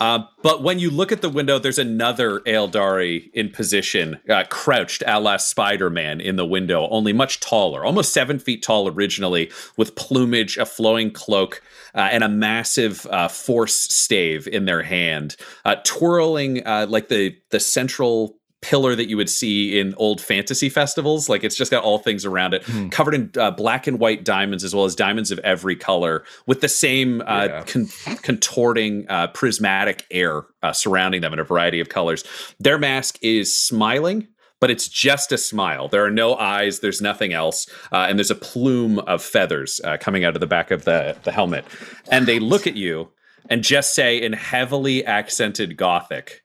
Uh, 0.00 0.20
but 0.42 0.62
when 0.62 0.78
you 0.78 0.90
look 0.90 1.10
at 1.10 1.22
the 1.22 1.28
window, 1.28 1.58
there's 1.58 1.78
another 1.78 2.40
Eldari 2.40 3.30
in 3.32 3.50
position, 3.50 4.20
uh, 4.28 4.44
crouched 4.48 5.02
a 5.06 5.18
la 5.18 5.36
Spider 5.36 5.90
Man 5.90 6.20
in 6.20 6.36
the 6.36 6.46
window, 6.46 6.88
only 6.90 7.12
much 7.12 7.40
taller, 7.40 7.84
almost 7.84 8.12
seven 8.12 8.38
feet 8.38 8.62
tall 8.62 8.88
originally, 8.88 9.50
with 9.76 9.96
plumage, 9.96 10.56
a 10.56 10.64
flowing 10.64 11.10
cloak, 11.10 11.62
uh, 11.94 12.08
and 12.12 12.22
a 12.22 12.28
massive 12.28 13.06
uh, 13.06 13.28
force 13.28 13.74
stave 13.74 14.46
in 14.46 14.66
their 14.66 14.82
hand, 14.82 15.36
uh, 15.64 15.76
twirling 15.84 16.64
uh, 16.66 16.86
like 16.88 17.08
the 17.08 17.36
the 17.50 17.60
central 17.60 18.37
pillar 18.60 18.94
that 18.96 19.08
you 19.08 19.16
would 19.16 19.30
see 19.30 19.78
in 19.78 19.94
old 19.98 20.20
fantasy 20.20 20.68
festivals. 20.68 21.28
Like 21.28 21.44
it's 21.44 21.56
just 21.56 21.70
got 21.70 21.84
all 21.84 21.98
things 21.98 22.24
around 22.24 22.54
it, 22.54 22.64
Hmm. 22.64 22.88
covered 22.88 23.14
in 23.14 23.30
uh, 23.38 23.52
black 23.52 23.86
and 23.86 23.98
white 24.00 24.24
diamonds, 24.24 24.64
as 24.64 24.74
well 24.74 24.84
as 24.84 24.94
diamonds 24.96 25.30
of 25.30 25.38
every 25.40 25.76
color, 25.76 26.24
with 26.46 26.60
the 26.60 26.68
same 26.68 27.20
uh, 27.22 27.46
Yeah. 27.48 27.62
con- 27.62 27.88
contorting 28.22 29.06
uh, 29.08 29.28
prismatic 29.28 30.04
air 30.10 30.42
uh, 30.62 30.72
surrounding 30.72 31.20
them 31.20 31.32
in 31.32 31.38
a 31.38 31.44
variety 31.44 31.80
of 31.80 31.88
colors. 31.88 32.24
Their 32.60 32.78
mask 32.78 33.18
is 33.22 33.54
smiling. 33.54 34.28
But 34.60 34.72
it's 34.72 34.88
just 34.88 35.30
a 35.30 35.38
smile. 35.38 35.86
There 35.86 36.04
are 36.04 36.10
no 36.10 36.34
eyes. 36.34 36.80
There's 36.80 37.00
nothing 37.00 37.32
else, 37.32 37.68
uh, 37.92 38.06
and 38.08 38.18
there's 38.18 38.32
a 38.32 38.34
plume 38.34 38.98
of 38.98 39.22
feathers 39.22 39.80
uh, 39.84 39.98
coming 40.00 40.24
out 40.24 40.34
of 40.34 40.40
the 40.40 40.48
back 40.48 40.72
of 40.72 40.84
the 40.84 41.16
the 41.22 41.30
helmet. 41.30 41.64
And 42.10 42.26
they 42.26 42.40
look 42.40 42.66
at 42.66 42.74
you 42.74 43.08
and 43.48 43.62
just 43.62 43.94
say 43.94 44.20
in 44.20 44.32
heavily 44.32 45.06
accented 45.06 45.76
Gothic, 45.76 46.42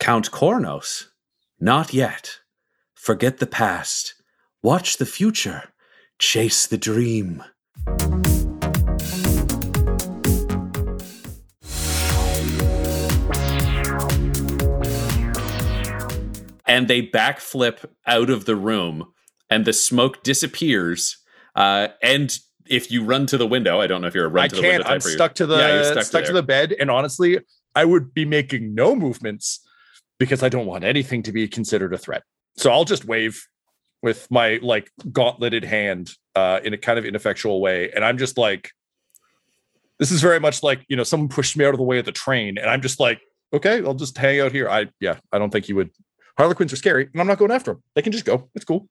Count 0.00 0.30
Kournos, 0.30 1.08
not 1.60 1.92
yet. 1.92 2.38
Forget 2.94 3.36
the 3.36 3.46
past. 3.46 4.14
Watch 4.62 4.96
the 4.96 5.04
future. 5.04 5.64
Chase 6.18 6.66
the 6.66 6.78
dream. 6.78 7.44
And 16.66 16.88
they 16.88 17.02
backflip 17.02 17.84
out 18.06 18.30
of 18.30 18.46
the 18.46 18.56
room, 18.56 19.12
and 19.50 19.66
the 19.66 19.74
smoke 19.74 20.22
disappears. 20.22 21.18
Uh, 21.54 21.88
and 22.02 22.38
if 22.66 22.90
you 22.90 23.04
run 23.04 23.26
to 23.26 23.36
the 23.36 23.46
window, 23.46 23.82
I 23.82 23.86
don't 23.86 24.00
know 24.00 24.06
if 24.06 24.14
you're 24.14 24.24
a 24.24 24.28
run 24.28 24.44
I 24.44 24.48
to 24.48 24.56
the 24.56 24.62
can't. 24.62 24.72
window 24.72 24.84
type 24.84 24.92
I'm 24.94 25.00
stuck 25.02 25.34
to 25.34 25.46
the 25.46 25.58
Yeah, 25.58 25.74
you're 25.74 26.02
stuck, 26.02 26.24
to, 26.24 26.32
the 26.32 26.42
bed. 26.42 26.74
And 26.80 26.90
honestly, 26.90 27.40
I 27.74 27.84
would 27.84 28.14
be 28.14 28.24
making 28.24 28.74
no 28.74 28.96
movements 28.96 29.60
because 30.20 30.44
I 30.44 30.48
don't 30.48 30.66
want 30.66 30.84
anything 30.84 31.24
to 31.24 31.32
be 31.32 31.48
considered 31.48 31.92
a 31.92 31.98
threat. 31.98 32.22
So 32.56 32.70
I'll 32.70 32.84
just 32.84 33.06
wave 33.06 33.44
with 34.02 34.30
my 34.30 34.60
like 34.62 34.92
gauntleted 35.10 35.64
hand 35.64 36.12
uh 36.36 36.60
in 36.62 36.72
a 36.72 36.78
kind 36.78 36.98
of 36.98 37.04
ineffectual 37.04 37.60
way. 37.60 37.90
And 37.90 38.04
I'm 38.04 38.18
just 38.18 38.38
like, 38.38 38.70
this 39.98 40.12
is 40.12 40.20
very 40.20 40.38
much 40.38 40.62
like, 40.62 40.84
you 40.88 40.96
know, 40.96 41.02
someone 41.02 41.28
pushed 41.28 41.56
me 41.56 41.64
out 41.64 41.74
of 41.74 41.78
the 41.78 41.84
way 41.84 41.98
of 41.98 42.04
the 42.04 42.12
train. 42.12 42.58
And 42.58 42.70
I'm 42.70 42.82
just 42.82 43.00
like, 43.00 43.20
okay, 43.52 43.82
I'll 43.84 43.94
just 43.94 44.16
hang 44.16 44.40
out 44.40 44.52
here. 44.52 44.68
I 44.68 44.86
yeah, 45.00 45.18
I 45.32 45.38
don't 45.38 45.50
think 45.50 45.64
he 45.64 45.72
would. 45.72 45.90
Harlequins 46.38 46.72
are 46.72 46.76
scary, 46.76 47.08
and 47.12 47.20
I'm 47.20 47.26
not 47.26 47.38
going 47.38 47.50
after 47.50 47.72
them. 47.72 47.82
They 47.94 48.02
can 48.02 48.12
just 48.12 48.24
go. 48.24 48.48
It's 48.54 48.64
cool. 48.64 48.88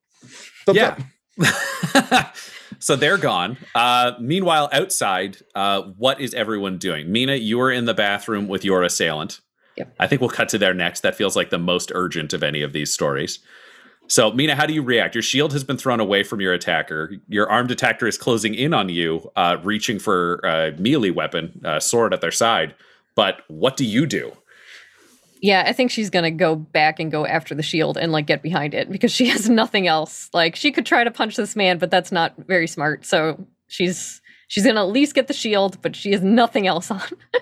Thumbs 0.65 0.78
Yeah. 0.78 2.32
so 2.80 2.96
they're 2.96 3.18
gone. 3.18 3.58
Uh, 3.74 4.12
meanwhile, 4.20 4.70
outside, 4.72 5.38
uh, 5.56 5.82
what 5.82 6.20
is 6.20 6.34
everyone 6.34 6.78
doing? 6.78 7.12
Mina, 7.12 7.36
you 7.36 7.60
are 7.62 7.72
in 7.72 7.86
the 7.86 7.94
bathroom 7.94 8.48
with 8.48 8.65
your 8.65 8.84
assailant. 8.84 9.39
Yep. 9.80 9.96
I 10.00 10.08
think 10.08 10.22
we'll 10.22 10.30
cut 10.30 10.50
to 10.50 10.58
there 10.58 10.74
next. 10.74 11.02
That 11.02 11.15
feels 11.15 11.36
like 11.36 11.50
the 11.50 11.58
most 11.58 11.92
urgent 11.96 12.34
of 12.34 12.44
any 12.44 12.62
of 12.62 12.74
these 12.74 12.94
stories. 12.94 13.39
So, 14.08 14.32
Mina, 14.32 14.56
how 14.56 14.65
do 14.65 14.74
you 14.74 14.82
react? 14.82 15.13
Your 15.13 15.22
shield 15.22 15.54
has 15.54 15.63
been 15.63 15.78
thrown 15.78 16.00
away 16.00 16.24
from 16.24 16.42
your 16.42 16.52
attacker. 16.52 17.13
Your 17.28 17.50
armed 17.50 17.70
attacker 17.72 18.08
is 18.08 18.18
closing 18.18 18.56
in 18.56 18.74
on 18.74 18.89
you, 18.89 19.32
uh, 19.36 19.58
reaching 19.63 20.00
for 20.00 20.39
a 20.44 20.72
melee 20.80 21.12
weapon, 21.12 21.62
uh, 21.63 21.80
sword 21.80 22.13
at 22.13 22.20
their 22.20 22.32
side. 22.32 22.74
But 23.15 23.44
what 23.48 23.78
do 23.78 23.86
you 23.86 24.06
do? 24.06 24.34
Yeah, 25.42 25.63
I 25.65 25.74
think 25.74 25.92
she's 25.92 26.10
gonna 26.10 26.32
go 26.32 26.56
back 26.56 27.00
and 27.00 27.12
go 27.12 27.26
after 27.26 27.56
the 27.56 27.63
shield 27.63 27.98
and 27.98 28.12
like 28.12 28.26
get 28.26 28.42
behind 28.42 28.74
it 28.74 28.92
because 28.92 29.12
she 29.12 29.28
has 29.30 29.50
nothing 29.50 29.88
else. 29.88 30.30
Like 30.34 30.56
she 30.56 30.72
could 30.72 30.86
try 30.86 31.04
to 31.04 31.12
punch 31.12 31.36
this 31.36 31.56
man, 31.56 31.78
but 31.78 31.92
that's 31.92 32.12
not 32.12 32.34
very 32.48 32.68
smart. 32.68 33.06
So 33.06 33.46
she's 33.68 34.22
she's 34.48 34.65
gonna 34.65 34.82
at 34.82 34.92
least 34.92 35.15
get 35.15 35.28
the 35.28 35.34
shield, 35.34 35.82
but 35.82 35.96
she 35.96 36.12
has 36.12 36.22
nothing 36.22 36.68
else 36.68 36.92
on. 36.92 37.02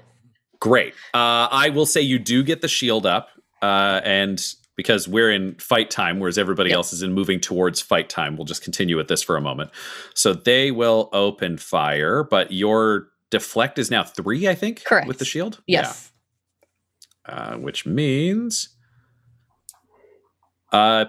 Great. 0.60 0.94
Uh, 1.14 1.48
I 1.52 1.70
will 1.74 1.86
say 1.86 2.02
you 2.02 2.20
do 2.20 2.44
get 2.44 2.62
the 2.62 2.68
shield 2.68 3.06
up, 3.06 3.30
uh, 3.62 4.02
and 4.04 4.44
because 4.76 5.08
we're 5.08 5.32
in 5.32 5.56
fight 5.56 5.90
time, 5.90 6.20
whereas 6.20 6.38
everybody 6.38 6.70
Yep. 6.70 6.76
else 6.78 6.94
is 6.94 7.02
in 7.02 7.14
moving 7.14 7.40
towards 7.40 7.82
fight 7.82 8.10
time, 8.10 8.38
we'll 8.38 8.46
just 8.46 8.64
continue 8.64 8.96
with 8.98 9.08
this 9.08 9.24
for 9.24 9.36
a 9.36 9.42
moment. 9.42 9.72
So 10.14 10.34
they 10.34 10.70
will 10.72 11.10
open 11.14 11.58
fire, 11.58 12.24
but 12.24 12.52
your 12.52 13.08
deflect 13.32 13.80
is 13.80 13.90
now 13.92 14.04
three, 14.04 14.48
I 14.48 14.54
think, 14.56 14.84
Correct. 14.86 15.08
with 15.08 15.18
the 15.18 15.26
shield. 15.26 15.62
yes. 15.68 16.12
Yeah. 17.28 17.34
Uh, 17.34 17.58
which 17.58 17.86
means 17.86 18.70
uh, 20.72 21.06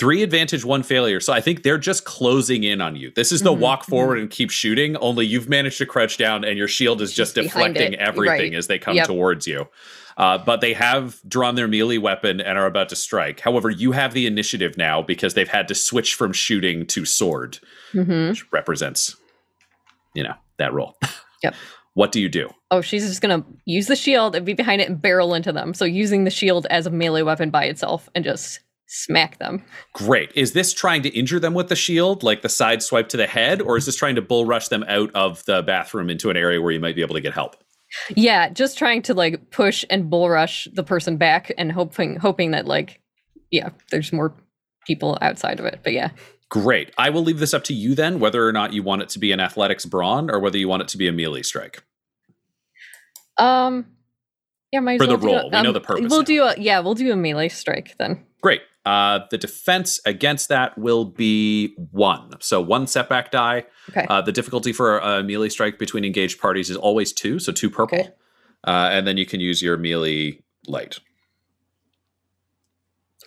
Three 0.00 0.22
advantage, 0.22 0.64
one 0.64 0.82
failure. 0.82 1.20
So 1.20 1.32
I 1.34 1.42
think 1.42 1.62
they're 1.62 1.76
just 1.76 2.06
closing 2.06 2.64
in 2.64 2.80
on 2.80 2.96
you. 2.96 3.12
This 3.14 3.32
is 3.32 3.42
the 3.42 3.52
Mhm, 3.52 3.58
walk 3.58 3.84
forward 3.84 4.18
and 4.18 4.30
keep 4.30 4.50
shooting, 4.50 4.96
only 4.96 5.26
you've 5.26 5.48
managed 5.48 5.76
to 5.78 5.84
crouch 5.86 6.16
down 6.16 6.42
and 6.42 6.56
your 6.56 6.68
shield 6.68 7.02
is 7.02 7.12
just 7.12 7.34
Just 7.34 7.48
deflecting 7.48 7.94
everything 7.96 8.52
Right. 8.52 8.54
as 8.54 8.66
they 8.66 8.78
come 8.78 8.96
Yep. 8.96 9.06
towards 9.06 9.46
you. 9.46 9.68
Uh, 10.16 10.38
but 10.38 10.62
they 10.62 10.72
have 10.72 11.20
drawn 11.28 11.54
their 11.54 11.68
melee 11.68 11.98
weapon 11.98 12.40
and 12.40 12.56
are 12.58 12.64
about 12.64 12.88
to 12.88 12.96
strike. 12.96 13.40
However, 13.40 13.68
you 13.68 13.92
have 13.92 14.14
the 14.14 14.26
initiative 14.26 14.78
now 14.78 15.02
because 15.02 15.34
they've 15.34 15.46
had 15.48 15.68
to 15.68 15.74
switch 15.74 16.14
from 16.14 16.32
shooting 16.32 16.86
to 16.86 17.04
sword, 17.04 17.58
hmm 17.92 18.28
which 18.30 18.50
represents, 18.52 19.16
you 20.14 20.22
know, 20.22 20.34
that 20.58 20.72
role. 20.72 20.96
Yep. 21.42 21.54
What 21.94 22.12
do 22.12 22.20
you 22.20 22.28
do? 22.28 22.48
Oh, 22.70 22.80
she's 22.82 23.06
just 23.06 23.20
gonna 23.22 23.44
use 23.66 23.86
the 23.86 23.96
shield 23.96 24.34
and 24.36 24.46
be 24.46 24.52
behind 24.54 24.80
it 24.80 24.88
and 24.88 25.00
barrel 25.00 25.34
into 25.34 25.52
them. 25.52 25.72
So 25.74 25.84
using 25.84 26.24
the 26.24 26.30
shield 26.30 26.66
as 26.70 26.86
a 26.86 26.90
melee 26.90 27.22
weapon 27.22 27.50
by 27.50 27.64
itself 27.64 28.08
and 28.14 28.24
just 28.24 28.60
smack 28.92 29.38
them. 29.38 29.62
Great. 29.94 30.32
Is 30.34 30.52
this 30.52 30.74
trying 30.74 31.02
to 31.02 31.08
injure 31.10 31.38
them 31.38 31.54
with 31.54 31.68
the 31.68 31.76
shield, 31.76 32.22
like 32.24 32.42
the 32.42 32.48
side 32.48 32.82
swipe 32.82 33.08
to 33.10 33.16
the 33.16 33.26
head, 33.28 33.62
or 33.62 33.76
is 33.76 33.86
this 33.86 33.94
trying 33.94 34.16
to 34.16 34.22
bull 34.22 34.44
rush 34.44 34.66
them 34.68 34.84
out 34.88 35.10
of 35.14 35.44
the 35.44 35.62
bathroom 35.62 36.10
into 36.10 36.28
an 36.28 36.36
area 36.36 36.60
where 36.60 36.72
you 36.72 36.80
might 36.80 36.96
be 36.96 37.02
able 37.02 37.14
to 37.14 37.20
get 37.20 37.32
help? 37.32 37.54
Yeah, 38.16 38.48
just 38.50 38.76
trying 38.76 39.02
to 39.02 39.14
like 39.14 39.50
push 39.50 39.84
and 39.90 40.10
bull 40.10 40.28
rush 40.28 40.66
the 40.72 40.82
person 40.82 41.16
back 41.16 41.52
and 41.56 41.70
hoping 41.72 42.16
hoping 42.16 42.50
that 42.50 42.66
like 42.66 43.00
yeah, 43.50 43.70
there's 43.90 44.12
more 44.12 44.34
people 44.86 45.18
outside 45.22 45.58
of 45.60 45.66
it. 45.66 45.80
But 45.82 45.92
yeah. 45.92 46.10
Great. 46.48 46.90
I 46.98 47.10
will 47.10 47.22
leave 47.22 47.38
this 47.38 47.54
up 47.54 47.62
to 47.64 47.74
you 47.74 47.94
then, 47.94 48.18
whether 48.18 48.44
or 48.46 48.52
not 48.52 48.72
you 48.72 48.82
want 48.82 49.02
it 49.02 49.08
to 49.10 49.20
be 49.20 49.30
an 49.30 49.38
athletics 49.38 49.86
brawn 49.86 50.30
or 50.30 50.40
whether 50.40 50.58
you 50.58 50.68
want 50.68 50.82
it 50.82 50.88
to 50.88 50.98
be 50.98 51.06
a 51.06 51.12
melee 51.12 51.42
strike. 51.42 51.84
Um 53.38 53.86
yeah, 54.72 54.80
as 54.82 54.98
For 54.98 55.06
the 55.06 55.16
well 55.16 55.20
do 55.20 55.28
a- 55.28 55.32
roll. 55.32 55.44
We 55.50 55.62
know 55.62 55.68
um, 55.68 55.72
the 55.74 55.80
purpose 55.80 56.10
We'll 56.10 56.20
now. 56.20 56.24
do 56.24 56.42
a 56.44 56.54
yeah, 56.58 56.80
we'll 56.80 56.94
do 56.94 57.12
a 57.12 57.16
melee 57.16 57.48
strike 57.48 57.96
then. 57.98 58.24
Great. 58.40 58.62
Uh, 58.90 59.20
the 59.30 59.38
defense 59.38 60.00
against 60.04 60.48
that 60.48 60.76
will 60.76 61.04
be 61.04 61.72
one. 61.92 62.28
So 62.40 62.60
one 62.60 62.88
setback 62.88 63.30
die. 63.30 63.66
Okay. 63.90 64.04
Uh, 64.10 64.20
the 64.20 64.32
difficulty 64.32 64.72
for 64.72 64.98
a 64.98 65.22
melee 65.22 65.48
strike 65.48 65.78
between 65.78 66.04
engaged 66.04 66.40
parties 66.40 66.70
is 66.70 66.76
always 66.76 67.12
two, 67.12 67.38
so 67.38 67.52
two 67.52 67.70
purple. 67.70 68.00
Okay. 68.00 68.08
Uh, 68.66 68.88
and 68.90 69.06
then 69.06 69.16
you 69.16 69.26
can 69.26 69.38
use 69.38 69.62
your 69.62 69.76
melee 69.76 70.40
light. 70.66 70.98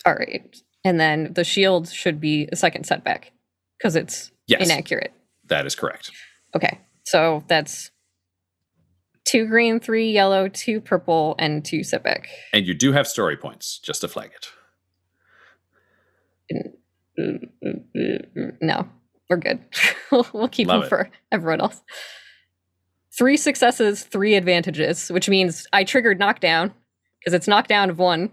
All 0.04 0.14
right. 0.14 0.54
And 0.84 1.00
then 1.00 1.32
the 1.32 1.44
shield 1.44 1.88
should 1.88 2.20
be 2.20 2.46
a 2.52 2.56
second 2.56 2.84
setback 2.84 3.32
because 3.78 3.96
it's 3.96 4.32
Yes, 4.46 4.68
inaccurate. 4.70 5.14
that 5.48 5.64
is 5.64 5.74
correct. 5.74 6.10
Okay. 6.54 6.78
So 7.04 7.42
that's 7.48 7.90
two 9.24 9.46
green, 9.46 9.80
three 9.80 10.12
yellow, 10.12 10.48
two 10.48 10.82
purple, 10.82 11.36
and 11.38 11.64
two 11.64 11.84
setback. 11.84 12.28
And 12.52 12.66
you 12.66 12.74
do 12.74 12.92
have 12.92 13.08
story 13.08 13.38
points, 13.38 13.78
just 13.78 14.02
to 14.02 14.08
flag 14.08 14.30
it. 14.36 14.48
No, 18.60 18.88
we're 19.30 19.36
good. 19.36 19.60
we'll, 20.10 20.26
we'll 20.32 20.48
keep 20.48 20.68
Love 20.68 20.80
them 20.80 20.86
it. 20.86 20.88
for 20.88 21.10
everyone 21.30 21.60
else. 21.60 21.80
Three 23.16 23.36
successes, 23.36 24.02
three 24.02 24.34
advantages, 24.34 25.10
which 25.10 25.28
means 25.28 25.66
I 25.72 25.84
triggered 25.84 26.18
knockdown 26.18 26.74
because 27.20 27.34
it's 27.34 27.46
knockdown 27.46 27.90
of 27.90 27.98
one. 27.98 28.32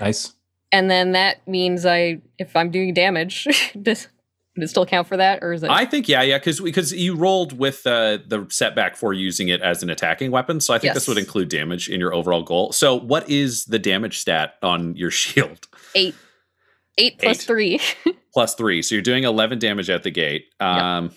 Nice. 0.00 0.34
And 0.72 0.90
then 0.90 1.12
that 1.12 1.46
means 1.46 1.86
I, 1.86 2.20
if 2.38 2.54
I'm 2.56 2.70
doing 2.70 2.92
damage, 2.92 3.44
does, 3.82 4.08
does 4.56 4.64
it 4.64 4.68
still 4.68 4.84
count 4.84 5.06
for 5.06 5.16
that? 5.16 5.38
Or 5.42 5.52
is 5.52 5.62
it? 5.62 5.70
I 5.70 5.86
think 5.86 6.08
yeah, 6.08 6.22
yeah, 6.22 6.38
because 6.38 6.60
because 6.60 6.92
you 6.92 7.14
rolled 7.14 7.56
with 7.56 7.86
uh, 7.86 8.18
the 8.26 8.46
setback 8.50 8.96
for 8.96 9.12
using 9.12 9.48
it 9.48 9.62
as 9.62 9.82
an 9.82 9.90
attacking 9.90 10.30
weapon, 10.30 10.60
so 10.60 10.74
I 10.74 10.78
think 10.78 10.94
this 10.94 11.08
would 11.08 11.16
include 11.18 11.48
damage 11.48 11.88
in 11.88 12.00
your 12.00 12.12
overall 12.12 12.42
goal. 12.42 12.72
So, 12.72 12.96
what 12.96 13.30
is 13.30 13.66
the 13.66 13.78
damage 13.78 14.18
stat 14.18 14.56
on 14.62 14.96
your 14.96 15.10
shield? 15.10 15.68
eight. 15.94 16.14
Eight 16.98 17.18
plus 17.18 17.38
Eight. 17.38 17.46
three. 17.46 17.80
Plus 18.34 18.54
three, 18.54 18.82
so 18.82 18.94
you're 18.94 19.02
doing 19.02 19.24
eleven 19.24 19.58
damage 19.58 19.88
at 19.90 20.02
the 20.04 20.10
gate. 20.10 20.44
Um, 20.60 21.10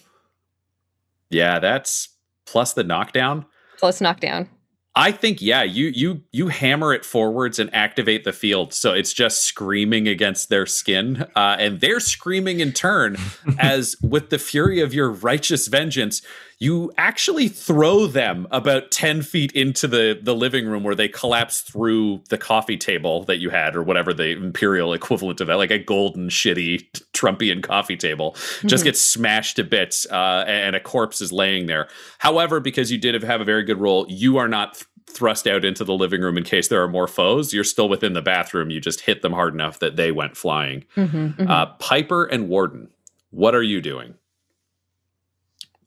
yeah, 1.30 1.60
that's 1.60 2.10
plus 2.46 2.74
the 2.74 2.84
knockdown. 2.84 3.46
plus 3.78 4.02
knockdown. 4.02 4.50
I 4.96 5.12
think 5.12 5.42
yeah, 5.42 5.64
you 5.64 5.88
you 5.88 6.22
you 6.32 6.48
hammer 6.48 6.94
it 6.94 7.06
forwards 7.06 7.60
and 7.60 7.74
activate 7.76 8.24
the 8.24 8.34
field, 8.34 8.74
so 8.74 8.94
it's 8.94 9.14
just 9.14 9.44
screaming 9.44 10.08
against 10.08 10.50
their 10.50 10.66
skin, 10.66 11.26
uh, 11.36 11.58
and 11.60 11.80
they're 11.80 12.00
screaming 12.00 12.60
in 12.60 12.72
turn 12.74 13.18
as 13.60 13.96
with 14.02 14.30
the 14.32 14.40
fury 14.40 14.80
of 14.82 14.94
your 14.94 15.10
righteous 15.12 15.68
vengeance, 15.68 16.22
you 16.62 16.92
actually 16.96 17.48
throw 17.48 18.06
them 18.06 18.46
about 18.52 18.92
ten 18.92 19.24
feet 19.24 19.52
into 19.54 19.88
the 19.88 20.20
the 20.22 20.36
living 20.36 20.68
room 20.68 20.84
where 20.84 20.94
they 20.94 21.08
collapse 21.08 21.62
through 21.62 22.22
the 22.30 22.38
coffee 22.38 22.78
table 22.78 23.24
that 23.24 23.40
you 23.40 23.50
had, 23.50 23.76
or 23.76 23.82
whatever 23.82 24.14
the 24.14 24.30
imperial 24.32 24.94
equivalent 25.00 25.42
of 25.42 25.48
that, 25.48 25.56
like 25.58 25.72
a 25.72 25.80
golden 25.80 26.30
shitty 26.30 26.86
Trumpian 27.14 27.64
coffee 27.64 27.98
table, 27.98 28.36
just 28.66 28.84
Mhm. 28.84 28.86
gets 28.86 29.02
smashed 29.02 29.56
to 29.56 29.64
bits, 29.64 30.06
uh, 30.12 30.44
and 30.48 30.76
a 30.76 30.80
corpse 30.80 31.20
is 31.20 31.32
laying 31.32 31.66
there. 31.66 31.88
However, 32.20 32.60
because 32.60 32.92
you 32.92 33.00
did 33.00 33.22
have 33.24 33.42
a 33.42 33.46
very 33.46 33.64
good 33.64 33.80
roll, 33.80 34.06
you 34.08 34.38
are 34.38 34.48
not 34.48 34.76
th- 34.76 34.86
thrust 35.10 35.48
out 35.48 35.66
into 35.66 35.84
the 35.84 35.94
living 35.94 36.22
room 36.22 36.38
in 36.38 36.44
case 36.44 36.68
there 36.68 36.82
are 36.84 36.88
more 36.88 37.08
foes. 37.08 37.54
You're 37.54 37.64
still 37.66 37.90
within 37.90 38.14
the 38.14 38.22
bathroom. 38.22 38.70
You 38.70 38.80
just 38.80 39.02
hit 39.02 39.24
them 39.24 39.34
hard 39.34 39.54
enough 39.54 39.80
that 39.80 39.96
they 39.96 40.12
went 40.12 40.38
flying. 40.38 40.86
Mhm, 40.96 41.36
mhm. 41.38 41.50
Uh, 41.50 41.66
Piper 41.80 42.24
and 42.26 42.48
Warden, 42.48 42.88
what 43.32 43.54
are 43.56 43.64
you 43.64 43.82
doing? 43.82 44.14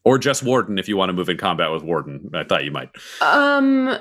Or 0.05 0.19
just 0.19 0.43
Warden 0.43 0.79
if 0.79 0.88
you 0.88 0.97
want 0.97 1.09
to 1.09 1.12
move 1.14 1.29
in 1.29 1.37
combat 1.38 1.71
with 1.73 1.83
Warden. 1.83 2.31
I 2.35 2.45
thought 2.45 2.64
you 2.64 2.71
might. 2.71 2.90
Um, 3.23 3.97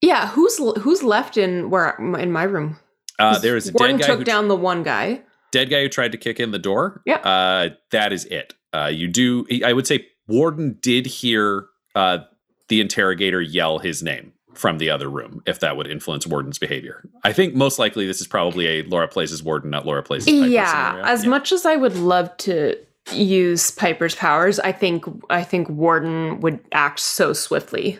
yeah. 0.00 0.28
Who's 0.28 0.58
who's 0.80 1.02
left 1.02 1.36
in 1.36 1.68
where 1.70 1.96
in 2.18 2.30
my 2.30 2.44
room? 2.44 2.78
Uh, 3.18 3.38
there 3.38 3.56
is 3.56 3.68
a 3.68 3.72
Warden 3.72 3.96
dead 3.96 4.02
guy, 4.02 4.06
took 4.08 4.18
who, 4.20 4.24
down 4.24 4.48
the 4.48 4.56
one 4.56 4.82
guy. 4.82 5.22
dead 5.50 5.68
guy 5.70 5.82
who 5.82 5.88
tried 5.88 6.12
to 6.12 6.18
kick 6.18 6.38
in 6.40 6.50
the 6.52 6.58
door. 6.58 7.02
Yeah. 7.06 7.16
Uh, 7.16 7.70
that 7.90 8.12
is 8.12 8.24
it. 8.26 8.54
Uh, 8.72 8.86
you 8.92 9.08
do. 9.08 9.46
I 9.64 9.72
would 9.72 9.86
say 9.86 10.06
Warden 10.28 10.78
did 10.80 11.06
hear 11.06 11.66
uh, 11.94 12.18
the 12.68 12.80
interrogator 12.80 13.40
yell 13.40 13.78
his 13.80 14.02
name 14.02 14.32
from 14.54 14.78
the 14.78 14.90
other 14.90 15.10
room. 15.10 15.42
If 15.46 15.60
that 15.60 15.76
would 15.76 15.86
influence 15.88 16.26
Warden's 16.26 16.58
behavior, 16.58 17.02
I 17.24 17.32
think 17.32 17.54
most 17.54 17.78
likely 17.78 18.06
this 18.06 18.20
is 18.20 18.26
probably 18.26 18.66
a 18.66 18.82
Laura 18.84 19.08
plays 19.08 19.32
as 19.32 19.42
Warden, 19.42 19.70
not 19.70 19.84
Laura 19.86 20.02
plays 20.02 20.26
as 20.26 20.32
Piper 20.32 20.46
yeah. 20.46 20.90
scenario. 20.90 21.04
As 21.06 21.24
Yeah. 21.24 21.30
much 21.30 21.52
as 21.52 21.66
I 21.66 21.76
would 21.76 21.96
love 21.96 22.34
to 22.38 22.76
use 23.10 23.70
Piper's 23.70 24.14
powers, 24.14 24.60
I 24.60 24.72
think 24.72 25.04
I 25.30 25.42
think 25.42 25.68
Warden 25.68 26.40
would 26.40 26.60
act 26.72 27.00
so 27.00 27.32
swiftly 27.32 27.98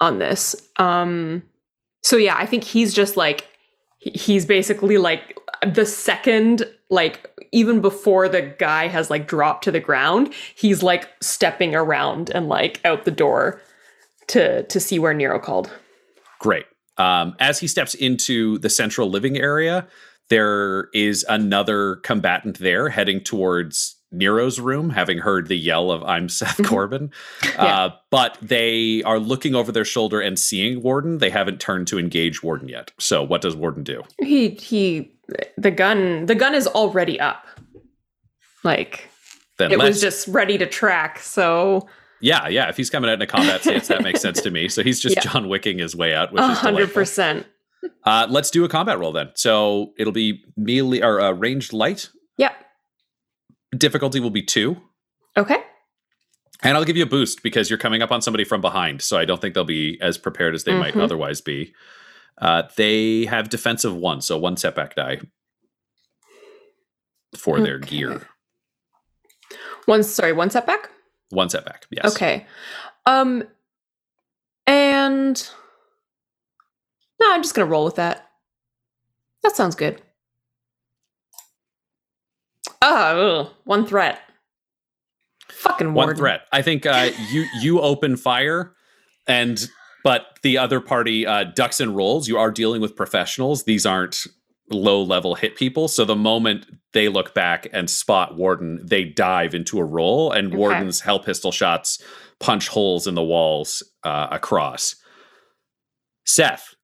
on 0.00 0.18
this. 0.18 0.54
Um 0.76 1.42
so 2.02 2.16
yeah, 2.16 2.36
I 2.36 2.46
think 2.46 2.64
he's 2.64 2.94
just 2.94 3.16
like 3.16 3.48
he's 3.98 4.46
basically 4.46 4.98
like 4.98 5.38
the 5.66 5.86
second 5.86 6.64
like 6.90 7.30
even 7.52 7.80
before 7.80 8.28
the 8.28 8.42
guy 8.42 8.86
has 8.86 9.10
like 9.10 9.26
dropped 9.26 9.64
to 9.64 9.70
the 9.70 9.80
ground, 9.80 10.32
he's 10.54 10.82
like 10.82 11.08
stepping 11.20 11.74
around 11.74 12.30
and 12.30 12.48
like 12.48 12.80
out 12.84 13.04
the 13.04 13.10
door 13.10 13.60
to 14.28 14.62
to 14.64 14.80
see 14.80 14.98
where 14.98 15.14
Nero 15.14 15.38
called. 15.38 15.70
Great. 16.40 16.66
Um, 16.98 17.34
as 17.40 17.60
he 17.60 17.68
steps 17.68 17.94
into 17.94 18.58
the 18.58 18.70
central 18.70 19.10
living 19.10 19.36
area, 19.36 19.86
there 20.28 20.88
is 20.92 21.24
another 21.28 21.96
combatant 21.96 22.58
there 22.58 22.88
heading 22.88 23.20
towards 23.20 23.95
Nero's 24.16 24.58
room, 24.60 24.90
having 24.90 25.18
heard 25.18 25.48
the 25.48 25.56
yell 25.56 25.90
of 25.90 26.02
"I'm 26.04 26.28
Seth 26.28 26.56
Mhm. 26.58 26.66
Corbin." 26.66 27.10
Uh, 27.56 27.90
but 28.10 28.36
they 28.42 29.02
are 29.04 29.18
looking 29.18 29.54
over 29.54 29.72
their 29.72 29.84
shoulder 29.84 30.20
and 30.20 30.38
seeing 30.38 30.82
Warden. 30.82 31.18
They 31.18 31.30
haven't 31.30 31.58
turned 31.60 31.86
to 31.88 31.98
engage 31.98 32.42
Warden 32.42 32.68
yet. 32.68 32.92
So, 32.98 33.22
what 33.22 33.40
does 33.40 33.56
Warden 33.56 33.82
do? 33.82 34.02
He 34.22 34.50
he 34.50 35.12
the 35.56 35.70
gun 35.70 36.26
the 36.26 36.34
gun 36.34 36.54
is 36.54 36.66
already 36.66 37.18
up. 37.18 37.46
Like 38.64 39.08
Then 39.58 39.72
it 39.72 39.78
was 39.78 40.00
just 40.00 40.28
ready 40.28 40.58
to 40.58 40.66
track. 40.66 41.18
So 41.20 41.88
yeah, 42.20 42.48
yeah. 42.48 42.68
If 42.68 42.76
he's 42.76 42.90
coming 42.90 43.08
out 43.10 43.14
in 43.14 43.22
a 43.22 43.26
combat 43.26 43.60
stance, 43.62 43.88
that 43.88 44.02
makes 44.02 44.20
sense 44.20 44.40
to 44.42 44.50
me. 44.50 44.68
So 44.68 44.82
he's 44.82 45.00
just 45.00 45.16
Yeah. 45.16 45.22
John 45.22 45.48
Wicking 45.48 45.78
his 45.78 45.94
way 45.96 46.14
out, 46.14 46.32
which 46.32 46.42
a 46.42 46.50
is 46.50 46.58
hundred 46.58 46.92
percent. 46.92 47.46
Uh, 48.04 48.26
let's 48.28 48.50
do 48.50 48.64
a 48.64 48.68
combat 48.68 48.98
roll 48.98 49.12
then. 49.12 49.30
So 49.34 49.92
it'll 49.98 50.12
be 50.12 50.44
melee 50.56 51.00
or 51.02 51.20
uh, 51.20 51.32
ranged 51.32 51.72
light. 51.72 52.10
Yep. 52.38 52.52
Difficulty 53.76 54.20
will 54.20 54.30
be 54.30 54.42
two. 54.42 54.76
Okay. 55.36 55.56
And 56.62 56.76
I'll 56.76 56.84
give 56.84 56.96
you 56.96 57.02
a 57.02 57.08
boost 57.08 57.42
because 57.42 57.68
you're 57.68 57.78
coming 57.78 58.00
up 58.02 58.10
on 58.10 58.22
somebody 58.22 58.44
from 58.44 58.60
behind. 58.60 59.02
So 59.02 59.18
I 59.18 59.24
don't 59.24 59.40
think 59.40 59.54
they'll 59.54 59.64
be 59.64 59.98
as 60.00 60.16
prepared 60.18 60.54
as 60.54 60.64
they 60.64 60.72
might 60.74 60.94
Mhm. 60.94 61.02
otherwise 61.02 61.40
be. 61.40 61.74
Uh, 62.38 62.62
they 62.76 63.26
have 63.26 63.48
defensive 63.48 63.94
one, 63.94 64.20
so 64.20 64.38
one 64.38 64.56
setback 64.56 64.94
die 64.94 65.20
for 67.36 67.60
their 67.60 67.78
gear. 67.78 68.26
One 69.86 70.02
sorry, 70.02 70.32
one 70.32 70.50
setback? 70.50 70.90
One 71.30 71.48
setback, 71.50 71.86
yes. 71.90 72.14
Okay. 72.14 72.46
Um 73.04 73.44
and 74.66 75.48
no, 77.20 77.32
I'm 77.32 77.42
just 77.42 77.54
gonna 77.54 77.70
roll 77.70 77.84
with 77.84 77.96
that. 77.96 78.30
That 79.42 79.54
sounds 79.56 79.74
good. 79.76 80.02
Oh, 82.82 83.40
ugh, 83.40 83.52
one 83.64 83.86
threat. 83.86 84.20
Fucking 85.50 85.94
Warden. 85.94 86.08
One 86.10 86.16
threat. 86.16 86.42
I 86.52 86.62
think 86.62 86.86
uh, 86.86 87.10
you 87.30 87.46
you 87.60 87.80
open 87.80 88.16
fire, 88.16 88.74
and 89.26 89.68
but 90.04 90.38
the 90.42 90.58
other 90.58 90.80
party 90.80 91.26
uh, 91.26 91.44
ducks 91.44 91.80
and 91.80 91.96
rolls. 91.96 92.28
You 92.28 92.38
are 92.38 92.50
dealing 92.50 92.80
with 92.80 92.94
professionals. 92.96 93.64
These 93.64 93.86
aren't 93.86 94.26
low 94.70 95.02
level 95.02 95.34
hit 95.36 95.56
people. 95.56 95.88
So 95.88 96.04
the 96.04 96.16
moment 96.16 96.66
they 96.92 97.08
look 97.08 97.34
back 97.34 97.68
and 97.72 97.88
spot 97.88 98.36
Warden, 98.36 98.80
they 98.84 99.04
dive 99.04 99.54
into 99.54 99.78
a 99.78 99.84
roll, 99.84 100.32
and 100.32 100.48
Okay. 100.48 100.56
Warden's 100.56 101.00
hell 101.00 101.20
pistol 101.20 101.52
shots 101.52 102.02
punch 102.38 102.68
holes 102.68 103.06
in 103.06 103.14
the 103.14 103.22
walls 103.22 103.82
uh, 104.04 104.28
across. 104.30 104.96
Seth, 106.26 106.74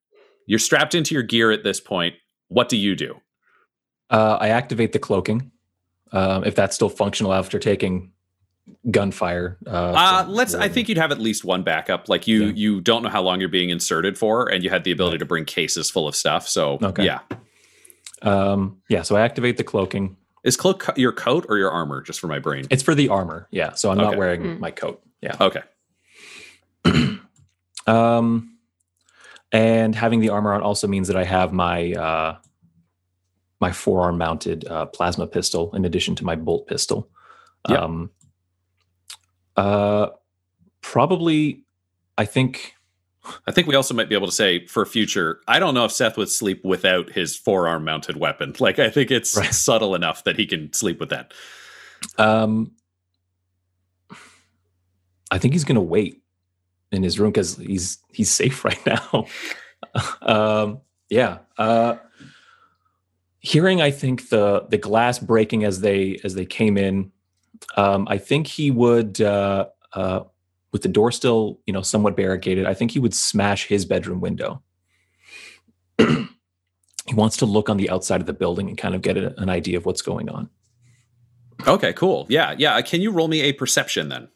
you're 0.47 0.59
strapped 0.59 0.95
into 0.95 1.15
your 1.15 1.23
gear 1.23 1.51
at 1.51 1.63
this 1.65 1.81
point. 1.81 2.15
What 2.49 2.69
do 2.69 2.77
you 2.77 2.97
do? 2.97 3.21
Uh, 4.11 4.39
I 4.41 4.49
activate 4.49 4.93
the 4.93 4.99
cloaking. 4.99 5.52
Um, 6.13 6.45
if 6.45 6.55
that's 6.55 6.75
still 6.75 6.89
functional 6.91 7.33
after 7.33 7.59
taking 7.59 8.13
gunfire. 8.91 9.59
Uh, 9.67 9.71
Uh, 9.97 10.25
let's. 10.29 10.55
I 10.55 10.69
think 10.69 10.89
you'd 10.89 10.99
have 10.99 11.11
at 11.11 11.19
least 11.21 11.45
one 11.45 11.63
backup. 11.63 12.09
Like 12.09 12.27
you, 12.29 12.45
Yeah. 12.47 12.53
you 12.55 12.81
don't 12.81 13.03
know 13.03 13.09
how 13.09 13.23
long 13.23 13.41
you're 13.41 13.49
being 13.49 13.71
inserted 13.71 14.17
for, 14.19 14.47
and 14.47 14.63
you 14.63 14.71
had 14.71 14.85
the 14.85 14.93
ability 14.93 15.19
to 15.19 15.25
bring 15.25 15.45
cases 15.45 15.91
full 15.91 16.07
of 16.07 16.15
stuff. 16.15 16.47
So 16.49 16.79
Okay. 16.83 17.05
yeah, 17.05 17.21
Um, 18.23 18.79
yeah, 18.89 19.03
so 19.03 19.17
I 19.17 19.23
activate 19.23 19.57
the 19.57 19.65
cloaking. 19.65 20.17
is 20.45 20.57
cloak 20.57 20.81
co- 20.81 20.93
your 20.97 21.13
coat 21.13 21.47
or 21.49 21.57
your 21.59 21.71
armor? 21.71 22.03
Just 22.03 22.21
for 22.21 22.27
my 22.27 22.39
brain. 22.41 22.67
It's 22.71 22.83
for 22.83 22.95
the 22.95 23.09
armor. 23.09 23.47
Yeah, 23.51 23.73
so 23.75 23.91
I'm 23.91 23.97
not 23.99 24.17
wearing 24.17 24.43
Mm. 24.43 24.59
my 24.61 24.71
coat. 24.73 25.01
Yeah. 25.23 25.37
Okay. 25.41 25.63
Um, 27.87 28.59
and 29.51 29.95
having 29.95 30.21
the 30.21 30.29
armor 30.31 30.53
on 30.53 30.63
also 30.63 30.87
means 30.87 31.09
that 31.09 31.17
I 31.17 31.25
have 31.25 31.53
my 31.53 31.93
uh, 31.93 32.37
my 33.63 33.71
forearm 33.73 34.19
mounted 34.19 34.67
uh, 34.67 34.85
plasma 34.87 35.27
pistol 35.27 35.75
in 35.75 35.85
addition 35.87 36.15
to 36.17 36.25
my 36.25 36.35
bolt 36.35 36.67
pistol. 36.67 37.09
Yep. 37.69 37.79
Um, 37.81 38.11
uh, 39.57 40.09
probably, 40.83 41.65
I 42.19 42.27
think. 42.27 42.75
I 43.47 43.53
think 43.53 43.69
we 43.69 43.77
also 43.77 43.95
might 43.95 44.09
be 44.09 44.17
able 44.17 44.27
to 44.27 44.33
say 44.33 44.67
for 44.67 44.85
future. 44.85 45.39
I 45.47 45.61
don't 45.61 45.75
know 45.75 45.85
if 45.85 45.93
Seth 45.93 46.17
would 46.17 46.29
sleep 46.29 46.65
without 46.65 47.13
his 47.13 47.37
forearm 47.37 47.85
mounted 47.85 48.17
weapon. 48.17 48.53
Like 48.61 48.81
I 48.81 48.91
think 48.91 49.13
it's 49.13 49.37
Right. 49.37 49.55
subtle 49.55 49.95
enough 49.95 50.25
that 50.25 50.37
he 50.37 50.45
can 50.45 50.73
sleep 50.73 50.99
with 50.99 51.11
that. 51.11 51.33
Um, 52.19 52.73
I 55.31 55.39
think 55.39 55.55
he's 55.55 55.63
gonna 55.63 55.81
wait 55.81 56.21
in 56.91 57.05
his 57.05 57.21
room 57.21 57.31
because 57.31 57.57
he's 57.59 57.99
he's 58.13 58.29
safe 58.31 58.65
right 58.69 58.85
now. 58.85 59.27
um, 60.23 60.81
yeah. 61.09 61.39
Uh, 61.57 61.97
hearing, 63.43 63.83
I 63.83 63.91
think 63.91 64.31
the 64.31 64.67
the 64.71 64.79
glass 64.79 65.19
breaking 65.19 65.65
as 65.65 65.81
they 65.81 66.19
as 66.25 66.35
they 66.35 66.47
came 66.47 66.79
in. 66.79 67.13
Um, 67.77 68.09
I 68.09 68.19
think 68.19 68.47
he 68.47 68.71
would, 68.71 69.21
uh, 69.21 69.67
uh, 69.93 70.21
with 70.73 70.83
the 70.83 70.89
door 70.89 71.13
still, 71.13 71.61
you 71.67 71.73
know, 71.73 71.83
somewhat 71.83 72.17
barricaded. 72.17 72.67
I 72.67 72.75
think 72.75 72.91
he 72.91 72.99
would 72.99 73.15
smash 73.15 73.67
his 73.67 73.85
bedroom 73.85 74.21
window. 74.21 74.63
he 75.99 77.15
wants 77.15 77.37
to 77.37 77.47
look 77.47 77.69
on 77.69 77.77
the 77.77 77.91
outside 77.91 78.21
of 78.21 78.27
the 78.27 78.33
building 78.33 78.69
and 78.69 78.79
kind 78.79 78.95
of 78.95 79.03
get 79.03 79.17
an 79.17 79.49
idea 79.49 79.77
of 79.77 79.87
what's 79.87 80.03
going 80.03 80.29
on. 80.29 80.49
Okay, 81.67 81.93
cool. 81.93 82.27
Yeah, 82.29 82.55
yeah. 82.59 82.81
Can 82.81 83.01
you 83.01 83.13
roll 83.13 83.29
me 83.29 83.43
a 83.43 83.53
perception 83.53 84.09
then? 84.09 84.29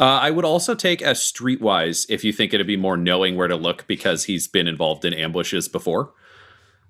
Uh, 0.00 0.04
I 0.04 0.30
would 0.30 0.44
also 0.44 0.74
take 0.74 1.00
a 1.00 1.12
streetwise 1.12 2.06
if 2.08 2.24
you 2.24 2.32
think 2.32 2.52
it'd 2.52 2.66
be 2.66 2.76
more 2.76 2.96
knowing 2.96 3.36
where 3.36 3.48
to 3.48 3.56
look 3.56 3.86
because 3.86 4.24
he's 4.24 4.48
been 4.48 4.66
involved 4.66 5.04
in 5.04 5.14
ambushes 5.14 5.68
before. 5.68 6.12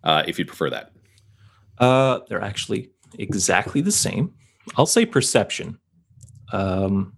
Uh, 0.05 0.23
if 0.27 0.39
you'd 0.39 0.49
prefer 0.49 0.71
that. 0.71 0.93
Uh, 1.79 2.21
they're 2.29 2.43
actually 2.43 2.91
exactly 3.19 3.81
the 3.81 3.93
same. 3.93 4.35
I'll 4.77 4.87
say 4.87 5.07
perception. 5.07 5.79
Um, 6.53 7.15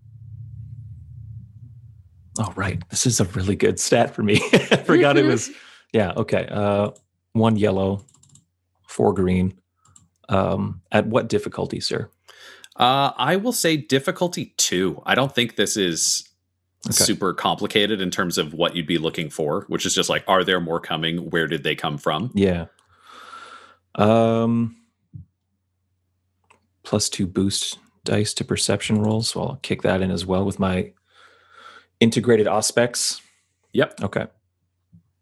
oh, 2.38 2.52
right. 2.56 2.82
This 2.90 3.06
is 3.06 3.20
a 3.20 3.24
really 3.24 3.56
good 3.56 3.78
stat 3.78 4.14
for 4.14 4.22
me. 4.22 4.40
I 4.52 4.76
forgot 4.76 5.16
it 5.16 5.24
was. 5.24 5.50
Yeah. 5.92 6.12
Okay. 6.16 6.48
Uh, 6.50 6.90
one 7.34 7.54
yellow, 7.54 8.04
four 8.88 9.14
green. 9.14 9.54
Um, 10.28 10.80
at 10.90 11.06
what 11.06 11.28
difficulty, 11.28 11.78
sir? 11.78 12.10
Uh, 12.74 13.12
I 13.16 13.36
will 13.36 13.52
say 13.52 13.76
difficulty 13.76 14.54
two. 14.56 15.00
I 15.06 15.14
don't 15.14 15.32
think 15.32 15.54
this 15.54 15.76
is 15.76 16.28
Okay. 16.86 16.92
super 16.92 17.32
complicated 17.32 18.00
in 18.02 18.10
terms 18.10 18.36
of 18.36 18.52
what 18.52 18.76
you'd 18.76 18.86
be 18.86 18.98
looking 18.98 19.30
for, 19.30 19.64
which 19.68 19.86
is 19.86 19.94
just 19.94 20.10
like, 20.10 20.22
are 20.28 20.44
there 20.44 20.60
more 20.60 20.80
coming? 20.80 21.30
Where 21.30 21.46
did 21.46 21.62
they 21.62 21.74
come 21.74 21.96
from? 21.96 22.30
Yeah. 22.34 22.66
Um, 23.94 24.76
plus 26.82 27.08
two 27.08 27.26
boost 27.26 27.78
dice 28.04 28.34
to 28.34 28.44
perception 28.44 29.00
rolls. 29.02 29.30
So 29.30 29.40
I'll 29.40 29.56
kick 29.62 29.82
that 29.82 30.02
in 30.02 30.10
as 30.10 30.26
well 30.26 30.44
with 30.44 30.58
my 30.58 30.92
integrated 32.00 32.46
aspects. 32.46 33.22
Yep. 33.72 34.02
Okay. 34.02 34.26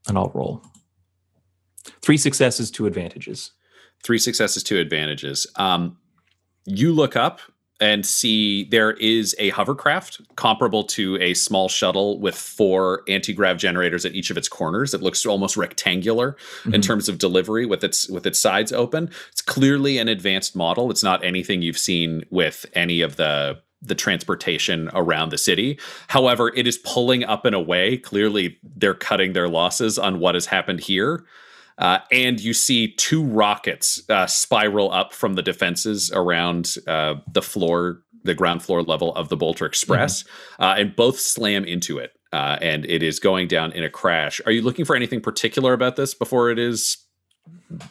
And 0.08 0.18
I'll 0.18 0.32
roll. 0.34 0.62
Three 2.00 2.16
successes, 2.16 2.70
two 2.70 2.86
advantages. 2.86 3.52
Three 4.02 4.18
successes, 4.18 4.64
two 4.64 4.78
advantages. 4.78 5.46
Um, 5.56 5.98
you 6.66 6.92
look 6.92 7.14
up 7.14 7.40
and 7.82 8.06
see 8.06 8.62
there 8.70 8.92
is 8.92 9.34
a 9.40 9.50
hovercraft 9.50 10.20
comparable 10.36 10.84
to 10.84 11.18
a 11.20 11.34
small 11.34 11.68
shuttle 11.68 12.20
with 12.20 12.36
four 12.36 13.02
anti-grav 13.08 13.58
generators 13.58 14.06
at 14.06 14.14
each 14.14 14.30
of 14.30 14.36
its 14.36 14.48
corners. 14.48 14.94
It 14.94 15.02
looks 15.02 15.26
almost 15.26 15.56
rectangular 15.56 16.36
in 16.64 16.72
Mhm. 16.80 16.82
terms 16.84 17.08
of 17.08 17.18
delivery 17.18 17.66
with 17.66 17.82
its 17.82 18.08
with 18.08 18.24
its 18.24 18.38
sides 18.38 18.72
open. 18.72 19.10
It's 19.32 19.42
clearly 19.42 19.98
an 19.98 20.06
advanced 20.06 20.54
model. 20.54 20.92
It's 20.92 21.02
not 21.02 21.24
anything 21.24 21.60
you've 21.60 21.76
seen 21.76 22.24
with 22.30 22.66
any 22.72 23.00
of 23.00 23.16
the 23.16 23.58
the 23.84 23.96
transportation 23.96 24.88
around 24.94 25.30
the 25.30 25.38
city. 25.38 25.76
However, 26.06 26.52
it 26.54 26.68
is 26.68 26.78
pulling 26.78 27.24
up 27.24 27.44
and 27.44 27.52
away. 27.52 27.96
Clearly, 27.96 28.58
they're 28.76 28.94
cutting 28.94 29.32
their 29.32 29.48
losses 29.48 29.98
on 29.98 30.20
what 30.20 30.36
has 30.36 30.46
happened 30.46 30.78
here. 30.82 31.24
Uh, 31.82 31.98
and 32.12 32.40
you 32.40 32.54
see 32.54 32.92
two 32.92 33.24
rockets 33.24 34.08
uh, 34.08 34.24
spiral 34.24 34.92
up 34.92 35.12
from 35.12 35.34
the 35.34 35.42
defenses 35.42 36.12
around 36.12 36.76
uh, 36.86 37.16
the 37.32 37.42
floor, 37.42 38.00
the 38.22 38.34
ground 38.34 38.62
floor 38.62 38.84
level 38.84 39.12
of 39.16 39.28
the 39.28 39.36
Bolter 39.36 39.66
Express, 39.66 40.24
uh, 40.60 40.76
and 40.78 40.94
both 40.94 41.18
slam 41.18 41.64
into 41.64 41.98
it. 41.98 42.12
Uh, 42.32 42.56
and 42.62 42.86
it 42.86 43.02
is 43.02 43.18
going 43.18 43.48
down 43.48 43.72
in 43.72 43.82
a 43.82 43.90
crash. 43.90 44.40
Are 44.46 44.52
you 44.52 44.62
looking 44.62 44.84
for 44.84 44.94
anything 44.94 45.20
particular 45.20 45.72
about 45.72 45.96
this 45.96 46.14
before 46.14 46.50
it 46.50 46.58
is 46.58 46.98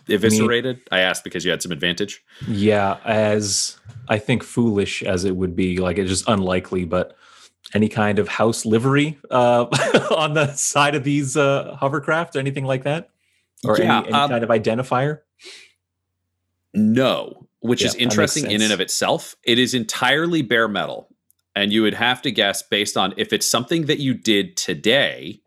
eviscerated? 0.07 0.79
I 0.89 1.01
asked 1.01 1.25
because 1.25 1.43
you 1.43 1.51
had 1.51 1.61
some 1.61 1.73
advantage. 1.73 2.23
Yeah, 2.47 2.97
as 3.03 3.77
I 4.07 4.19
think 4.19 4.41
foolish 4.41 5.03
as 5.03 5.25
it 5.25 5.35
would 5.35 5.53
be, 5.53 5.79
like 5.79 5.97
it's 5.97 6.09
just 6.09 6.29
unlikely, 6.29 6.85
but 6.85 7.17
any 7.73 7.89
kind 7.89 8.19
of 8.19 8.29
house 8.29 8.65
livery 8.65 9.19
uh, 9.29 9.65
on 10.15 10.33
the 10.33 10.53
side 10.53 10.95
of 10.95 11.03
these 11.03 11.35
uh, 11.35 11.75
hovercraft, 11.77 12.37
anything 12.37 12.63
like 12.63 12.83
that? 12.85 13.09
Or 13.65 13.77
Yeah, 13.77 13.99
any, 13.99 14.07
any 14.07 14.13
um, 14.13 14.29
kind 14.29 14.43
of 14.43 14.49
identifier? 14.49 15.19
No, 16.73 17.47
which 17.59 17.81
Yeah, 17.81 17.87
is 17.87 17.95
interesting 17.95 18.49
in 18.49 18.61
and 18.61 18.71
of 18.71 18.79
itself. 18.79 19.35
It 19.43 19.59
is 19.59 19.73
entirely 19.73 20.41
bare 20.41 20.67
metal. 20.67 21.09
And 21.53 21.73
you 21.73 21.81
would 21.81 21.95
have 21.95 22.21
to 22.21 22.31
guess 22.31 22.63
based 22.63 22.95
on 22.95 23.13
if 23.17 23.33
it's 23.33 23.49
something 23.49 23.85
that 23.87 23.99
you 23.99 24.13
did 24.13 24.55
today, 24.55 25.41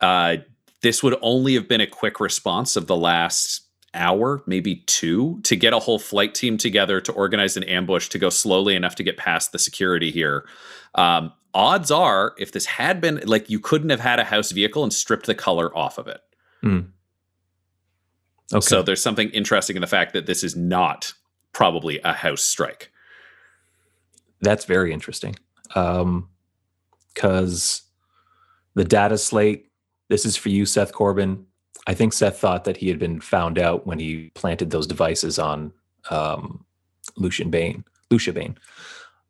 uh, 0.00 0.36
this 0.82 1.02
would 1.02 1.16
only 1.22 1.54
have 1.54 1.66
been 1.66 1.80
a 1.80 1.86
quick 1.86 2.20
response 2.20 2.76
of 2.76 2.86
the 2.86 2.96
last 2.96 3.62
hour, 3.94 4.42
maybe 4.46 4.76
two, 4.86 5.40
to 5.44 5.56
get 5.56 5.72
a 5.72 5.78
whole 5.78 5.98
flight 5.98 6.34
team 6.34 6.58
together 6.58 7.00
to 7.00 7.12
organize 7.12 7.56
an 7.56 7.62
ambush 7.64 8.08
to 8.10 8.18
go 8.18 8.28
slowly 8.28 8.74
enough 8.74 8.96
to 8.96 9.02
get 9.02 9.16
past 9.16 9.52
the 9.52 9.58
security 9.58 10.10
here. 10.10 10.46
Um, 10.94 11.32
odds 11.54 11.90
are, 11.90 12.34
if 12.36 12.52
this 12.52 12.66
had 12.66 13.00
been 13.00 13.22
like 13.24 13.48
you 13.48 13.60
couldn't 13.60 13.90
have 13.90 14.00
had 14.00 14.18
a 14.18 14.24
house 14.24 14.52
vehicle 14.52 14.82
and 14.82 14.92
stripped 14.92 15.26
the 15.26 15.34
color 15.34 15.74
off 15.76 15.96
of 15.96 16.06
it. 16.06 16.20
Okay. 18.54 18.64
So 18.64 18.82
there's 18.82 19.02
something 19.02 19.30
interesting 19.30 19.76
in 19.76 19.80
the 19.80 19.88
fact 19.88 20.12
that 20.12 20.26
this 20.26 20.44
is 20.44 20.54
not 20.54 21.12
probably 21.52 22.00
a 22.04 22.12
house 22.12 22.42
strike. 22.42 22.90
That's 24.40 24.64
very 24.64 24.92
interesting. 24.92 25.36
Um, 25.74 26.28
because 27.14 27.82
the 28.74 28.84
data 28.84 29.18
slate, 29.18 29.70
this 30.08 30.26
is 30.26 30.36
for 30.36 30.48
you, 30.48 30.66
Seth 30.66 30.92
Corbin. 30.92 31.46
I 31.86 31.94
think 31.94 32.12
Seth 32.12 32.38
thought 32.38 32.64
that 32.64 32.76
he 32.76 32.88
had 32.88 32.98
been 32.98 33.20
found 33.20 33.58
out 33.58 33.86
when 33.86 33.98
he 33.98 34.30
planted 34.34 34.70
those 34.70 34.86
devices 34.86 35.38
on 35.38 35.72
um, 36.10 36.64
Lucian 37.16 37.50
Bain, 37.50 37.84
Lucia 38.10 38.32
Bain. 38.32 38.58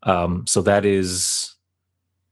Um, 0.05 0.47
so 0.47 0.63
that 0.63 0.85
is 0.85 1.55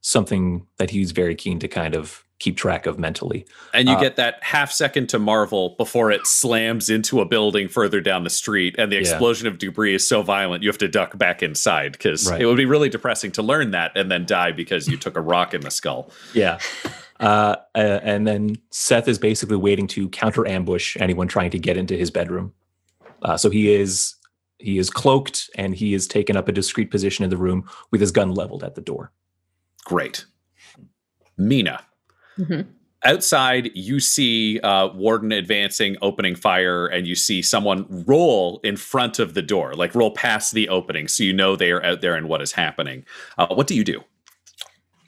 something 0.00 0.66
that 0.78 0.90
he's 0.90 1.12
very 1.12 1.34
keen 1.34 1.58
to 1.58 1.68
kind 1.68 1.94
of 1.94 2.24
keep 2.42 2.56
track 2.56 2.86
of 2.86 2.98
mentally. 2.98 3.46
And 3.72 3.88
you 3.88 3.94
Uh, 3.94 4.00
get 4.00 4.16
that 4.16 4.38
half 4.42 4.72
second 4.72 5.08
to 5.10 5.18
marvel 5.20 5.74
before 5.78 6.10
it 6.10 6.26
slams 6.26 6.90
into 6.90 7.20
a 7.20 7.24
building 7.24 7.68
further 7.68 8.00
down 8.00 8.24
the 8.24 8.30
street, 8.30 8.74
and 8.78 8.90
the 8.90 8.96
Yeah. 8.96 9.02
explosion 9.02 9.46
of 9.46 9.58
debris 9.58 9.94
is 9.94 10.06
so 10.06 10.22
violent 10.22 10.62
you 10.64 10.68
have 10.68 10.78
to 10.78 10.88
duck 10.88 11.16
back 11.16 11.42
inside 11.42 11.92
because 11.92 12.28
Right. 12.28 12.40
it 12.40 12.46
would 12.46 12.56
be 12.56 12.66
really 12.66 12.88
depressing 12.88 13.30
to 13.32 13.42
learn 13.42 13.70
that 13.70 13.92
and 13.94 14.10
then 14.10 14.26
die 14.26 14.50
because 14.50 14.88
you 14.88 14.96
took 14.96 15.16
a 15.16 15.20
rock 15.20 15.54
in 15.54 15.60
the 15.60 15.70
skull. 15.70 16.10
Yeah. 16.34 16.58
Uh, 17.20 17.54
uh, 17.76 18.00
and 18.02 18.26
then 18.26 18.56
Seth 18.70 19.06
is 19.06 19.20
basically 19.20 19.56
waiting 19.56 19.86
to 19.88 20.08
counter 20.08 20.44
ambush 20.46 20.96
anyone 20.98 21.28
trying 21.28 21.50
to 21.52 21.58
get 21.60 21.76
into 21.76 21.96
his 21.96 22.10
bedroom. 22.10 22.52
Uh, 23.22 23.36
so 23.36 23.48
he 23.50 23.72
is 23.72 24.16
he 24.58 24.78
is 24.78 24.90
cloaked 24.90 25.50
and 25.56 25.74
he 25.74 25.92
is 25.94 26.06
taken 26.06 26.36
up 26.36 26.48
a 26.48 26.52
discreet 26.52 26.88
position 26.90 27.24
in 27.24 27.30
the 27.30 27.36
room 27.36 27.68
with 27.90 28.00
his 28.00 28.10
gun 28.12 28.32
leveled 28.32 28.62
at 28.64 28.74
the 28.76 28.80
door. 28.80 29.10
Great. 29.84 30.24
Mina, 31.36 31.80
Mhm. 32.38 32.66
outside, 33.04 33.70
you 33.74 33.98
see 34.00 34.60
uh, 34.60 34.88
Warden 34.94 35.32
advancing, 35.32 35.96
opening 36.02 36.34
fire, 36.36 36.86
and 36.86 37.06
you 37.06 37.14
see 37.14 37.42
someone 37.42 37.86
roll 38.06 38.60
in 38.62 38.76
front 38.76 39.18
of 39.18 39.34
the 39.34 39.42
door, 39.42 39.74
like 39.74 39.94
roll 39.94 40.12
past 40.12 40.52
the 40.54 40.68
opening, 40.68 41.08
so 41.08 41.24
you 41.24 41.32
know 41.32 41.56
they 41.56 41.70
are 41.72 41.84
out 41.84 42.00
there 42.00 42.14
and 42.14 42.28
what 42.28 42.40
is 42.40 42.52
happening. 42.52 43.04
Uh, 43.38 43.48
what 43.48 43.66
do 43.66 43.74
you 43.74 43.84
do? 43.84 44.02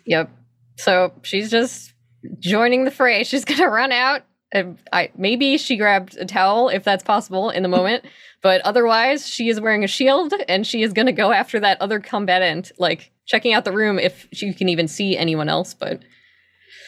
Yep. 0.06 0.30
So 0.76 1.12
she's 1.22 1.50
just 1.50 1.92
joining 2.40 2.84
the 2.84 2.90
fray. 2.90 3.22
She's 3.24 3.44
gonna 3.44 3.68
run 3.68 3.92
out. 3.92 4.22
And 4.52 4.78
I 4.92 5.10
maybe 5.16 5.56
she 5.58 5.76
grabbed 5.76 6.16
a 6.16 6.24
towel 6.24 6.68
if 6.68 6.84
that's 6.84 7.02
possible 7.02 7.50
in 7.50 7.62
the 7.62 7.68
moment, 7.68 8.04
but 8.42 8.60
otherwise 8.62 9.28
she 9.28 9.48
is 9.48 9.60
wearing 9.60 9.82
a 9.84 9.88
shield 9.88 10.32
and 10.48 10.66
she 10.66 10.82
is 10.82 10.92
gonna 10.92 11.12
go 11.12 11.32
after 11.32 11.58
that 11.60 11.80
other 11.80 12.00
combatant, 12.00 12.70
like 12.78 13.10
checking 13.26 13.52
out 13.52 13.64
the 13.64 13.72
room 13.72 13.98
if 13.98 14.28
she 14.32 14.52
can 14.52 14.68
even 14.68 14.86
see 14.88 15.16
anyone 15.16 15.48
else. 15.48 15.74
But 15.74 16.02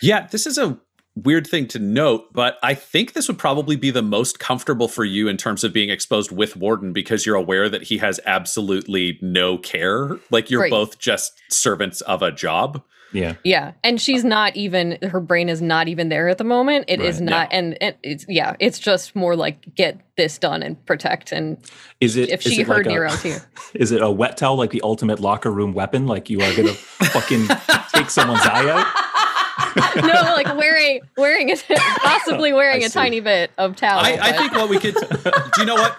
Yeah, 0.03 0.27
this 0.31 0.47
is 0.47 0.59
a 0.59 0.79
weird 1.15 1.47
thing 1.47 1.67
to 1.69 1.79
note, 1.79 2.33
but 2.35 2.59
I 2.63 2.75
think 2.75 3.15
this 3.15 3.27
would 3.29 3.39
probably 3.39 3.77
be 3.77 3.91
the 3.91 4.03
most 4.03 4.39
comfortable 4.39 4.87
for 4.89 5.05
you 5.05 5.29
in 5.29 5.37
terms 5.39 5.65
of 5.65 5.73
being 5.73 5.89
exposed 5.89 6.31
with 6.31 6.57
Warden 6.57 6.93
because 6.93 7.25
you're 7.25 7.37
aware 7.37 7.69
that 7.71 7.85
he 7.85 7.99
has 7.99 8.21
absolutely 8.27 9.19
no 9.23 9.57
care. 9.57 10.19
Like 10.31 10.51
you're 10.51 10.61
Right. 10.63 10.71
both 10.71 10.99
just 10.99 11.33
servants 11.49 12.03
of 12.03 12.23
a 12.23 12.31
job. 12.31 12.83
Yeah. 13.13 13.37
yeah, 13.45 13.73
and 13.83 13.99
she's 14.03 14.25
not 14.25 14.57
even 14.57 14.99
her 15.01 15.21
brain 15.21 15.49
is 15.49 15.63
not 15.63 15.89
even 15.89 16.11
there 16.11 16.29
at 16.29 16.37
the 16.39 16.45
moment. 16.45 16.85
It 16.89 17.01
is 17.01 17.19
Right. 17.21 17.25
not, 17.31 17.49
and 17.51 17.79
it, 17.81 17.97
it's 18.03 18.27
yeah, 18.29 18.57
it's 18.61 18.79
just 18.79 19.17
more 19.17 19.35
like 19.37 19.75
get 19.75 20.01
this 20.19 20.37
done 20.39 20.63
and 20.63 20.85
protect. 20.85 21.33
And 21.33 21.57
Is 22.01 22.17
it 22.17 22.29
if 22.31 22.45
is 22.45 22.53
she 22.53 22.61
it 22.63 22.67
heard 22.67 22.79
like 22.79 22.87
a- 22.87 22.89
Nero 22.91 23.11
too, 23.11 23.37
Is 23.75 23.93
it 23.93 24.03
a 24.03 24.11
wet 24.11 24.37
towel 24.37 24.57
like 24.57 24.71
the 24.71 24.83
ultimate 24.83 25.21
locker 25.21 25.51
room 25.53 25.73
weapon? 25.73 26.07
Like 26.07 26.29
you 26.29 26.41
are 26.43 26.55
gonna 26.57 26.75
fucking 26.75 27.47
take 27.95 28.11
someone's 28.11 28.45
eye 28.45 28.69
out? 28.71 28.87
no, 30.03 30.23
like 30.35 30.47
wearing 30.57 31.01
wearing 31.17 31.51
a, 31.51 31.57
possibly 31.77 32.53
wearing 32.53 32.83
I 32.83 32.87
a 32.87 32.89
see. 32.89 32.95
tiny 32.99 33.21
bit 33.21 33.51
of 33.59 33.77
towel. 33.77 34.01
I, 34.01 34.19
I 34.21 34.33
think 34.33 34.53
what 34.53 34.69
we 34.69 34.79
could 34.79 34.95
do 34.95 35.61
you 35.61 35.65
know 35.67 35.75
what? 35.75 35.97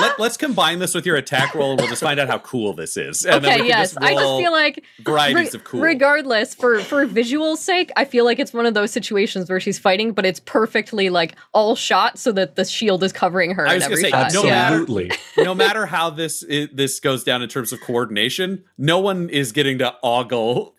Let, 0.00 0.18
let's 0.20 0.36
combine 0.36 0.78
this 0.78 0.94
with 0.94 1.06
your 1.06 1.16
attack 1.16 1.54
roll 1.54 1.72
and 1.72 1.80
we'll 1.80 1.90
just 1.90 2.02
find 2.02 2.18
out 2.20 2.28
how 2.28 2.38
cool 2.38 2.72
this 2.72 2.96
is. 2.96 3.24
And 3.24 3.44
then 3.44 3.52
okay, 3.52 3.62
we 3.62 3.68
yes. 3.68 3.92
just 3.92 4.02
I 4.02 4.14
just 4.14 4.40
feel 4.40 4.52
like 4.52 4.84
varieties 5.00 5.52
re- 5.54 5.58
of 5.58 5.64
cool. 5.64 5.80
regardless, 5.80 6.54
for 6.54 6.80
for 6.80 7.06
visual 7.06 7.56
sake, 7.56 7.90
I 7.96 8.04
feel 8.04 8.24
like 8.24 8.38
it's 8.38 8.52
one 8.52 8.66
of 8.66 8.74
those 8.74 8.90
situations 8.90 9.48
where 9.48 9.60
she's 9.60 9.78
fighting, 9.78 10.12
but 10.12 10.24
it's 10.26 10.40
perfectly 10.40 11.10
like 11.10 11.34
all 11.52 11.76
shot 11.76 12.18
so 12.18 12.32
that 12.32 12.56
the 12.56 12.64
shield 12.64 13.02
is 13.02 13.12
covering 13.12 13.52
her 13.54 13.66
I 13.66 13.74
was 13.74 13.84
gonna 13.84 13.96
say, 13.96 14.10
shot. 14.10 14.32
no 14.32 14.44
yeah. 14.44 14.50
matter- 14.50 14.82
Absolutely. 14.82 15.12
no 15.38 15.54
matter 15.54 15.86
how 15.86 16.10
this 16.10 16.44
i 16.50 16.68
this 16.72 17.00
goes 17.00 17.24
down 17.24 17.42
in 17.42 17.48
terms 17.48 17.72
of 17.72 17.80
coordination, 17.80 18.64
no 18.78 18.98
one 18.98 19.28
is 19.28 19.52
getting 19.52 19.78
to 19.78 19.94
ogle 20.02 20.74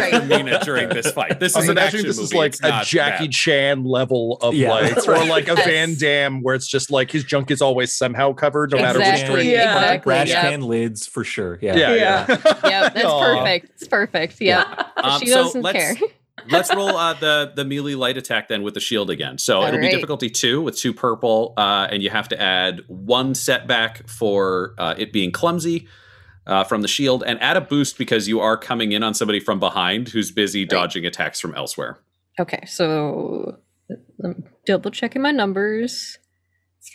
Right. 0.00 0.26
Mina 0.26 0.60
during 0.64 0.88
this 0.88 1.10
fight. 1.12 1.40
This 1.40 1.56
is 1.56 1.64
an 1.64 1.72
imagining 1.72 1.99
action 2.00 2.08
this 2.08 2.18
is 2.18 2.34
like 2.34 2.52
It's 2.54 2.60
a 2.62 2.82
Jackie 2.84 3.24
bad. 3.24 3.32
Chan 3.32 3.84
level 3.84 4.38
of 4.40 4.54
Yeah, 4.54 4.70
like, 4.70 4.94
that's 4.94 5.08
or 5.08 5.24
like 5.24 5.48
a 5.48 5.54
Yes. 5.56 5.66
Van 5.66 5.94
Damme 5.94 6.42
where 6.42 6.54
it's 6.54 6.66
just 6.68 6.90
like 6.90 7.10
his 7.10 7.24
junk 7.24 7.50
is 7.50 7.60
always 7.62 7.92
somehow 7.92 8.32
covered, 8.32 8.72
no 8.72 8.78
matter 8.78 8.98
which 8.98 9.08
Exactly. 9.08 9.34
direction. 9.34 9.52
Yeah. 9.52 9.76
Exactly. 9.78 10.10
Brash 10.10 10.28
yeah. 10.28 10.50
can 10.50 10.62
lids 10.62 11.06
for 11.06 11.24
sure. 11.24 11.58
Yeah. 11.60 11.76
Yeah, 11.76 11.94
Yeah. 11.94 12.26
yeah. 12.28 12.36
yeah, 12.64 12.88
that's 12.88 13.04
Aw. 13.04 13.34
perfect. 13.36 13.70
It's 13.76 13.88
perfect. 13.88 14.40
Yeah. 14.40 14.84
Um, 14.96 15.20
she 15.20 15.26
doesn't 15.26 15.62
let's- 15.62 15.78
care. 15.98 16.08
Let's 16.48 16.74
roll 16.74 16.96
uh, 16.96 17.12
the 17.12 17.52
the 17.54 17.66
melee 17.66 17.94
light 17.94 18.16
attack 18.16 18.48
then 18.48 18.62
with 18.62 18.72
the 18.72 18.80
shield 18.80 19.10
again. 19.10 19.36
So 19.36 19.62
it'll 19.62 19.78
be 19.78 19.90
difficulty 19.90 20.30
two 20.30 20.62
with 20.62 20.74
two 20.74 20.94
purple, 20.94 21.52
uh, 21.58 21.86
and 21.90 22.02
you 22.02 22.08
have 22.08 22.28
to 22.30 22.40
add 22.40 22.80
one 22.86 23.34
setback 23.34 24.08
for 24.08 24.74
uh, 24.78 24.94
it 24.96 25.12
being 25.12 25.32
clumsy. 25.32 25.86
Uh, 26.50 26.64
from 26.64 26.82
the 26.82 26.88
shield 26.88 27.22
and 27.24 27.40
add 27.40 27.56
a 27.56 27.60
boost 27.60 27.96
because 27.96 28.26
you 28.26 28.40
are 28.40 28.56
coming 28.56 28.90
in 28.90 29.04
on 29.04 29.14
somebody 29.14 29.38
from 29.38 29.60
behind 29.60 30.08
who's 30.08 30.32
busy 30.32 30.64
dodging 30.64 31.06
attacks 31.06 31.38
from 31.38 31.54
elsewhere. 31.54 32.00
Okay, 32.40 32.64
so 32.66 33.56
I'm 34.24 34.42
double 34.66 34.90
checking 34.90 35.22
my 35.22 35.30
numbers. 35.30 36.18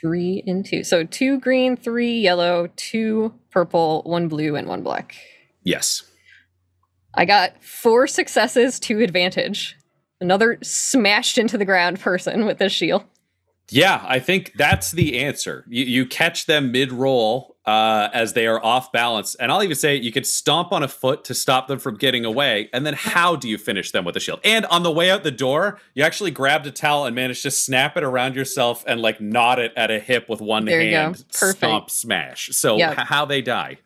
Three 0.01 0.43
and 0.45 0.65
two. 0.65 0.83
So 0.83 1.05
two 1.05 1.39
green, 1.39 1.77
three 1.77 2.19
yellow, 2.19 2.67
two 2.75 3.33
purple, 3.49 4.01
one 4.05 4.27
blue, 4.27 4.57
and 4.57 4.67
one 4.67 4.83
black. 4.83 5.15
Yes. 5.63 6.03
I 7.13 7.23
got 7.23 7.63
four 7.63 8.07
successes, 8.07 8.77
two 8.77 8.99
advantage. 8.99 9.77
Another 10.19 10.57
smashed 10.63 11.37
into 11.37 11.57
the 11.57 11.63
ground 11.63 12.01
person 12.01 12.45
with 12.45 12.57
this 12.57 12.73
shield. 12.73 13.05
Yeah, 13.69 14.03
I 14.07 14.19
think 14.19 14.53
that's 14.55 14.91
the 14.91 15.19
answer. 15.19 15.65
You, 15.67 15.85
you 15.85 16.05
catch 16.05 16.45
them 16.45 16.71
mid 16.71 16.91
roll 16.91 17.55
uh, 17.65 18.09
as 18.13 18.33
they 18.33 18.45
are 18.45 18.63
off 18.63 18.91
balance. 18.91 19.33
And 19.35 19.51
I'll 19.51 19.63
even 19.63 19.75
say 19.75 19.95
you 19.95 20.11
could 20.11 20.27
stomp 20.27 20.71
on 20.71 20.83
a 20.83 20.87
foot 20.87 21.23
to 21.25 21.33
stop 21.33 21.67
them 21.67 21.79
from 21.79 21.95
getting 21.95 22.23
away. 22.25 22.69
And 22.73 22.85
then 22.85 22.93
how 22.93 23.35
do 23.35 23.49
you 23.49 23.57
finish 23.57 23.89
them 23.91 24.05
with 24.05 24.15
a 24.15 24.19
shield? 24.19 24.39
And 24.43 24.67
on 24.67 24.83
the 24.83 24.91
way 24.91 25.09
out 25.09 25.23
the 25.23 25.31
door, 25.31 25.79
you 25.95 26.03
actually 26.03 26.29
grabbed 26.29 26.67
a 26.67 26.71
towel 26.71 27.05
and 27.05 27.15
managed 27.15 27.41
to 27.41 27.49
snap 27.49 27.97
it 27.97 28.03
around 28.03 28.35
yourself 28.35 28.83
and 28.85 29.01
like 29.01 29.19
knot 29.19 29.57
it 29.57 29.73
at 29.75 29.89
a 29.89 29.99
hip 29.99 30.29
with 30.29 30.41
one 30.41 30.65
There 30.65 30.79
you 30.81 30.91
go. 30.91 30.97
hand. 30.97 31.25
Perfect. 31.33 31.57
Stomp 31.57 31.89
smash. 31.89 32.49
So 32.51 32.77
Yeah. 32.77 32.91
h- 32.91 33.07
how 33.07 33.25
they 33.25 33.41
die. 33.41 33.79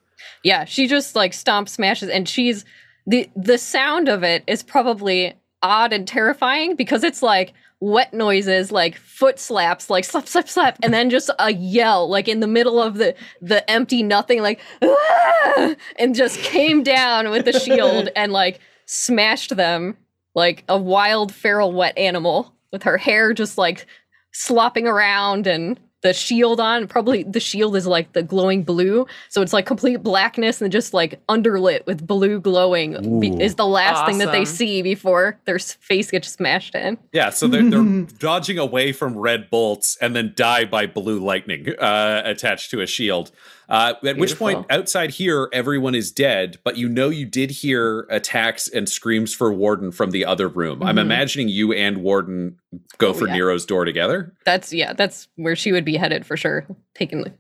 Yeah, 0.44 0.66
she 0.66 0.88
just 0.88 1.16
like 1.16 1.32
stomp 1.34 1.70
smashes 1.70 2.10
and 2.10 2.28
she's 2.28 2.66
the 3.08 3.30
the 3.36 3.58
sound 3.58 4.10
of 4.10 4.24
it 4.24 4.44
is 4.46 4.62
probably 4.62 5.36
odd 5.64 5.94
and 5.94 6.06
terrifying 6.08 6.76
because 6.76 7.04
it's 7.06 7.22
like 7.24 7.54
wet 7.82 8.14
noises 8.14 8.72
like 8.72 8.98
foot 8.98 9.40
slaps 9.40 9.90
like 9.90 10.04
slap 10.04 10.28
slap 10.28 10.50
slap 10.50 10.78
and 10.84 10.94
then 10.94 11.10
just 11.10 11.30
a 11.40 11.54
yell 11.54 12.10
like 12.10 12.28
in 12.28 12.42
the 12.42 12.48
middle 12.48 12.82
of 12.82 12.96
the 12.96 13.16
the 13.42 13.70
empty 13.72 14.04
nothing 14.04 14.42
like 14.42 14.60
"Ah!" 14.82 15.76
and 15.98 16.14
just 16.14 16.38
came 16.40 16.84
down 16.84 17.30
with 17.30 17.46
the 17.46 17.58
shield 17.58 18.10
and 18.18 18.34
like 18.34 18.60
smashed 18.86 19.56
them 19.56 19.96
like 20.36 20.66
a 20.68 20.78
wild 20.78 21.34
feral 21.34 21.72
wet 21.72 21.98
animal 21.98 22.54
with 22.74 22.84
her 22.84 22.98
hair 22.98 23.34
just 23.34 23.58
like 23.58 23.86
slopping 24.34 24.86
around 24.86 25.48
and 25.48 25.80
the 26.02 26.14
shield 26.14 26.60
on 26.60 26.88
probably 26.88 27.24
the 27.24 27.40
shield 27.40 27.76
is 27.76 27.86
like 27.86 28.14
the 28.14 28.24
glowing 28.24 28.64
blue. 28.64 29.06
So 29.30 29.42
it's 29.42 29.54
like 29.54 29.66
complete 29.66 30.02
blackness 30.02 30.62
and 30.62 30.72
just 30.72 30.94
like 30.94 31.26
underlit 31.28 31.86
with 31.86 32.06
blue 32.06 32.40
glowing 32.40 33.20
be- 33.20 33.42
is 33.42 33.56
the 33.56 33.66
last 33.66 34.06
thing 34.06 34.18
that 34.20 34.32
they 34.32 34.46
see 34.46 34.82
before 34.82 35.40
their 35.46 35.60
face 35.60 36.12
gets 36.12 36.30
smashed 36.30 36.76
in. 36.76 36.98
Yeah, 37.12 37.30
so 37.32 37.48
they're, 37.48 37.70
they're 37.70 38.02
dodging 38.20 38.58
away 38.58 38.94
from 38.94 39.18
red 39.18 39.50
bolts 39.50 39.98
and 40.02 40.16
then 40.16 40.34
die 40.36 40.66
by 40.66 40.86
blue 40.86 41.20
lightning 41.20 41.70
uh, 41.78 42.22
attached 42.24 42.72
to 42.72 42.82
a 42.82 42.88
shield. 42.88 43.32
Uh, 43.70 43.94
at 44.04 44.18
which 44.18 44.36
point, 44.38 44.66
outside 44.72 45.12
here, 45.12 45.48
everyone 45.54 45.94
is 45.94 46.12
dead, 46.12 46.58
but 46.64 46.76
you 46.76 46.90
know 46.90 47.10
you 47.10 47.26
did 47.26 47.52
hear 47.52 48.08
attacks 48.10 48.68
and 48.68 48.90
screams 48.90 49.34
for 49.34 49.54
Warden 49.54 49.92
from 49.92 50.10
the 50.10 50.26
other 50.26 50.48
room. 50.48 50.82
I'm 50.82 50.96
Mhm. 50.96 51.02
imagining 51.02 51.50
you 51.50 51.72
and 51.72 51.98
Warden 52.00 52.58
go 52.98 53.10
Oh, 53.10 53.14
for 53.14 53.28
yeah. 53.28 53.36
Nero's 53.36 53.66
door 53.68 53.86
together. 53.86 54.34
that's 54.44 54.74
yeah 54.74 54.94
that's 54.94 55.28
where 55.36 55.56
she 55.56 55.72
would 55.72 55.86
be 55.86 55.98
headed 55.98 56.26
for 56.26 56.36
sure 56.36 56.66
taking 56.96 57.22
the 57.24 57.32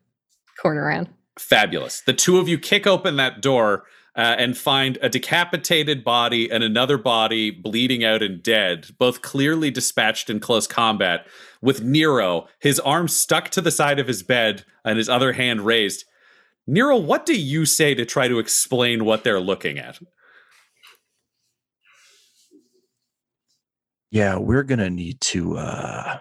corner 0.61 0.83
around 0.83 1.09
Fabulous. 1.39 2.01
The 2.01 2.13
two 2.13 2.37
of 2.37 2.47
you 2.49 2.59
kick 2.59 2.85
open 2.85 3.15
that 3.17 3.41
door. 3.41 3.85
Uh, 4.15 4.35
and 4.37 4.57
find 4.57 4.97
a 5.01 5.07
decapitated 5.07 6.03
body 6.03 6.51
and 6.51 6.61
another 6.61 6.97
body 6.97 7.51
bleeding 7.51 8.03
out 8.03 8.21
and 8.21 8.43
dead, 8.43 8.87
both 8.97 9.21
clearly 9.21 9.71
dispatched 9.71 10.29
in 10.29 10.41
close 10.41 10.67
combat, 10.67 11.25
with 11.61 11.81
Nero, 11.83 12.47
his 12.59 12.81
arm 12.81 13.07
stuck 13.07 13.47
to 13.49 13.61
the 13.61 13.71
side 13.71 13.97
of 13.97 14.07
his 14.07 14.21
bed 14.21 14.65
and 14.83 14.97
his 14.97 15.07
other 15.07 15.33
hand 15.33 15.61
raised. 15.61 16.03
Nero, 16.69 16.97
what 16.97 17.25
do 17.25 17.39
you 17.39 17.65
say 17.65 17.95
to 17.95 18.05
try 18.05 18.27
to 18.27 18.39
explain 18.39 19.03
what 19.03 19.23
they're 19.23 19.39
looking 19.39 19.79
at? 19.79 19.99
yeah, 24.11 24.37
we're 24.37 24.63
gonna 24.63 24.89
need 24.89 25.21
to 25.21 25.57
uh 25.57 26.19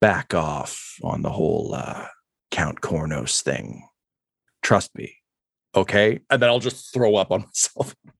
back 0.00 0.34
off 0.34 0.96
on 1.02 1.22
the 1.22 1.30
whole 1.30 1.74
uh 1.74 2.06
Count 2.50 2.80
Kournos 2.80 3.42
thing. 3.42 3.88
Trust 4.62 4.94
me. 4.94 5.16
Okay? 5.74 6.20
And 6.30 6.40
then 6.40 6.48
I'll 6.48 6.60
just 6.60 6.92
throw 6.92 7.16
up 7.16 7.30
on 7.30 7.42
myself. 7.42 7.94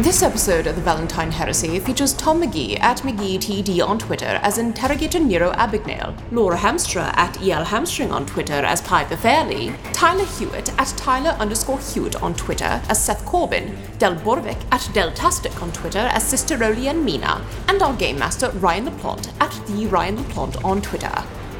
This 0.00 0.22
episode 0.22 0.66
of 0.66 0.76
the 0.76 0.80
Valentyne 0.80 1.30
Heresy 1.30 1.78
features 1.78 2.14
Tom 2.14 2.40
McGee 2.40 2.80
at 2.80 3.02
McGeeTD 3.02 3.86
on 3.86 3.98
Twitter 3.98 4.40
as 4.42 4.56
Interrogator 4.56 5.20
Nero 5.20 5.52
Abagnale, 5.52 6.18
Laura 6.32 6.56
Hamstra 6.56 7.14
at 7.18 7.36
EL 7.42 7.64
Hamstring 7.64 8.10
on 8.10 8.24
Twitter 8.24 8.54
as 8.54 8.80
Piper 8.80 9.18
Fairley, 9.18 9.74
Tyler 9.92 10.24
Hewitt 10.24 10.72
at 10.80 10.86
Tyler 10.96 11.36
underscore 11.38 11.78
Hewitt 11.78 12.16
on 12.22 12.34
Twitter 12.34 12.80
as 12.88 13.04
Seth 13.04 13.26
Corbin, 13.26 13.76
Del 13.98 14.16
Borovic 14.16 14.62
at 14.72 14.80
Deltastic 14.94 15.60
on 15.60 15.70
Twitter 15.70 16.08
as 16.12 16.26
Sister 16.26 16.56
Rowley 16.56 16.88
and 16.88 17.04
Mina, 17.04 17.44
and 17.68 17.82
our 17.82 17.92
Game 17.92 18.18
Master 18.18 18.48
Ryan 18.52 18.86
LaPlante 18.86 19.30
at 19.38 19.52
the 19.66 19.86
Ryan 19.86 20.16
LaPlante 20.16 20.64
on 20.64 20.80
Twitter. 20.80 21.12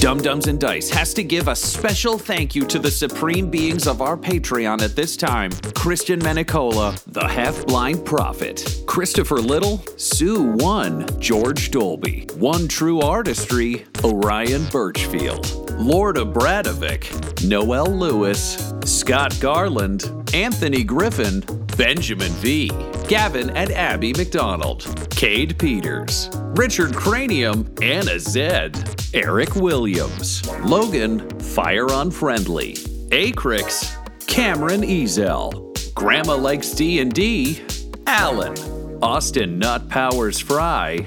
Dumb-Dumbs 0.00 0.46
and 0.46 0.60
Dice 0.60 0.88
has 0.90 1.12
to 1.14 1.24
give 1.24 1.48
a 1.48 1.56
special 1.56 2.18
thank 2.18 2.54
you 2.54 2.64
to 2.66 2.78
the 2.78 2.90
supreme 2.90 3.50
beings 3.50 3.88
of 3.88 4.00
our 4.00 4.16
Patreon 4.16 4.80
at 4.80 4.94
this 4.94 5.16
time. 5.16 5.50
Christian 5.74 6.20
Menicola, 6.20 7.02
the 7.08 7.26
half 7.26 7.66
blind 7.66 8.04
prophet, 8.04 8.84
Christopher 8.86 9.38
Little, 9.38 9.84
Sue 9.96 10.52
One, 10.52 11.08
George 11.20 11.72
Dolby, 11.72 12.28
One 12.36 12.68
True 12.68 13.00
Artistry, 13.00 13.86
Orion 14.04 14.66
Birchfield, 14.66 15.68
Lord 15.72 16.14
Abradovic, 16.14 17.44
Noel 17.44 17.86
Lewis, 17.86 18.72
Scott 18.88 19.38
Garland, 19.38 20.10
Anthony 20.32 20.82
Griffin, 20.82 21.40
Benjamin 21.76 22.32
V, 22.32 22.70
Gavin 23.06 23.50
and 23.50 23.70
Abby 23.70 24.14
McDonald, 24.14 24.86
Cade 25.10 25.58
Peters, 25.58 26.30
Richard 26.56 26.94
Cranium, 26.94 27.70
Anna 27.82 28.18
Zed, 28.18 28.98
Eric 29.12 29.54
Williams, 29.56 30.48
Logan 30.60 31.28
Fire 31.38 31.86
Unfriendly, 31.90 32.74
Acrix, 33.10 33.94
Cameron 34.26 34.80
Ezel, 34.80 35.94
Grandma 35.94 36.36
Likes 36.36 36.70
D&D, 36.70 37.62
Alan, 38.06 38.56
Austin 39.02 39.58
Nut 39.58 39.86
Powers 39.90 40.40
Fry, 40.40 41.06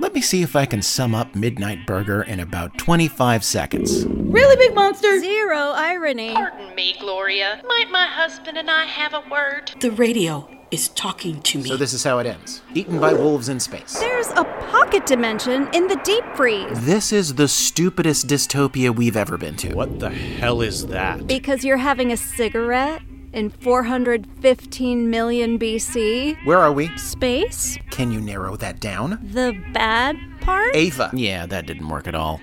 Let 0.00 0.12
me 0.12 0.20
see 0.20 0.42
if 0.42 0.56
I 0.56 0.66
can 0.66 0.82
sum 0.82 1.14
up 1.14 1.36
Midnight 1.36 1.86
Burger 1.86 2.22
in 2.22 2.40
about 2.40 2.76
25 2.78 3.44
seconds. 3.44 4.04
Really 4.06 4.56
big 4.56 4.74
monster! 4.74 5.20
Zero 5.20 5.56
irony. 5.56 6.34
Pardon 6.34 6.74
me, 6.74 6.96
Gloria. 6.98 7.62
Might 7.66 7.90
my 7.92 8.06
husband 8.06 8.58
and 8.58 8.68
I 8.68 8.86
have 8.86 9.14
a 9.14 9.22
word? 9.30 9.72
The 9.78 9.92
radio 9.92 10.48
is 10.72 10.88
talking 10.88 11.40
to 11.42 11.58
me. 11.58 11.68
So 11.68 11.76
this 11.76 11.92
is 11.92 12.02
how 12.02 12.18
it 12.18 12.26
ends. 12.26 12.62
Eaten 12.74 12.98
by 12.98 13.12
wolves 13.12 13.48
in 13.48 13.60
space. 13.60 13.96
There's 14.00 14.30
a 14.30 14.42
pocket 14.72 15.06
dimension 15.06 15.68
in 15.72 15.86
the 15.86 16.00
deep 16.02 16.24
freeze. 16.34 16.84
This 16.84 17.12
is 17.12 17.34
the 17.34 17.46
stupidest 17.46 18.26
dystopia 18.26 18.94
we've 18.94 19.16
ever 19.16 19.38
been 19.38 19.56
to. 19.58 19.74
What 19.74 20.00
the 20.00 20.10
hell 20.10 20.60
is 20.60 20.88
that? 20.88 21.28
Because 21.28 21.64
you're 21.64 21.76
having 21.76 22.10
a 22.10 22.16
cigarette 22.16 23.02
in 23.34 23.50
415 23.50 25.10
million 25.10 25.58
BC. 25.58 26.44
Where 26.44 26.58
are 26.58 26.72
we? 26.72 26.96
Space? 26.96 27.76
Can 27.90 28.10
you 28.10 28.20
narrow 28.20 28.56
that 28.56 28.80
down? 28.80 29.18
The 29.32 29.60
bad 29.72 30.16
part? 30.40 30.74
Ava. 30.74 31.10
Yeah, 31.12 31.46
that 31.46 31.66
didn't 31.66 31.88
work 31.88 32.06
at 32.06 32.14
all. 32.14 32.40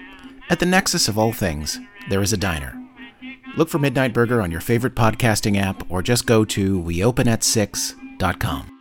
At 0.49 0.59
the 0.59 0.65
nexus 0.65 1.07
of 1.07 1.17
all 1.17 1.31
things, 1.31 1.79
there 2.09 2.21
is 2.21 2.33
a 2.33 2.37
diner. 2.37 2.77
Look 3.57 3.69
for 3.69 3.79
Midnight 3.79 4.13
Burger 4.13 4.41
on 4.41 4.51
your 4.51 4.61
favorite 4.61 4.95
podcasting 4.95 5.57
app 5.57 5.89
or 5.89 6.01
just 6.01 6.25
go 6.25 6.45
to 6.45 6.81
weopenat6.com. 6.81 8.80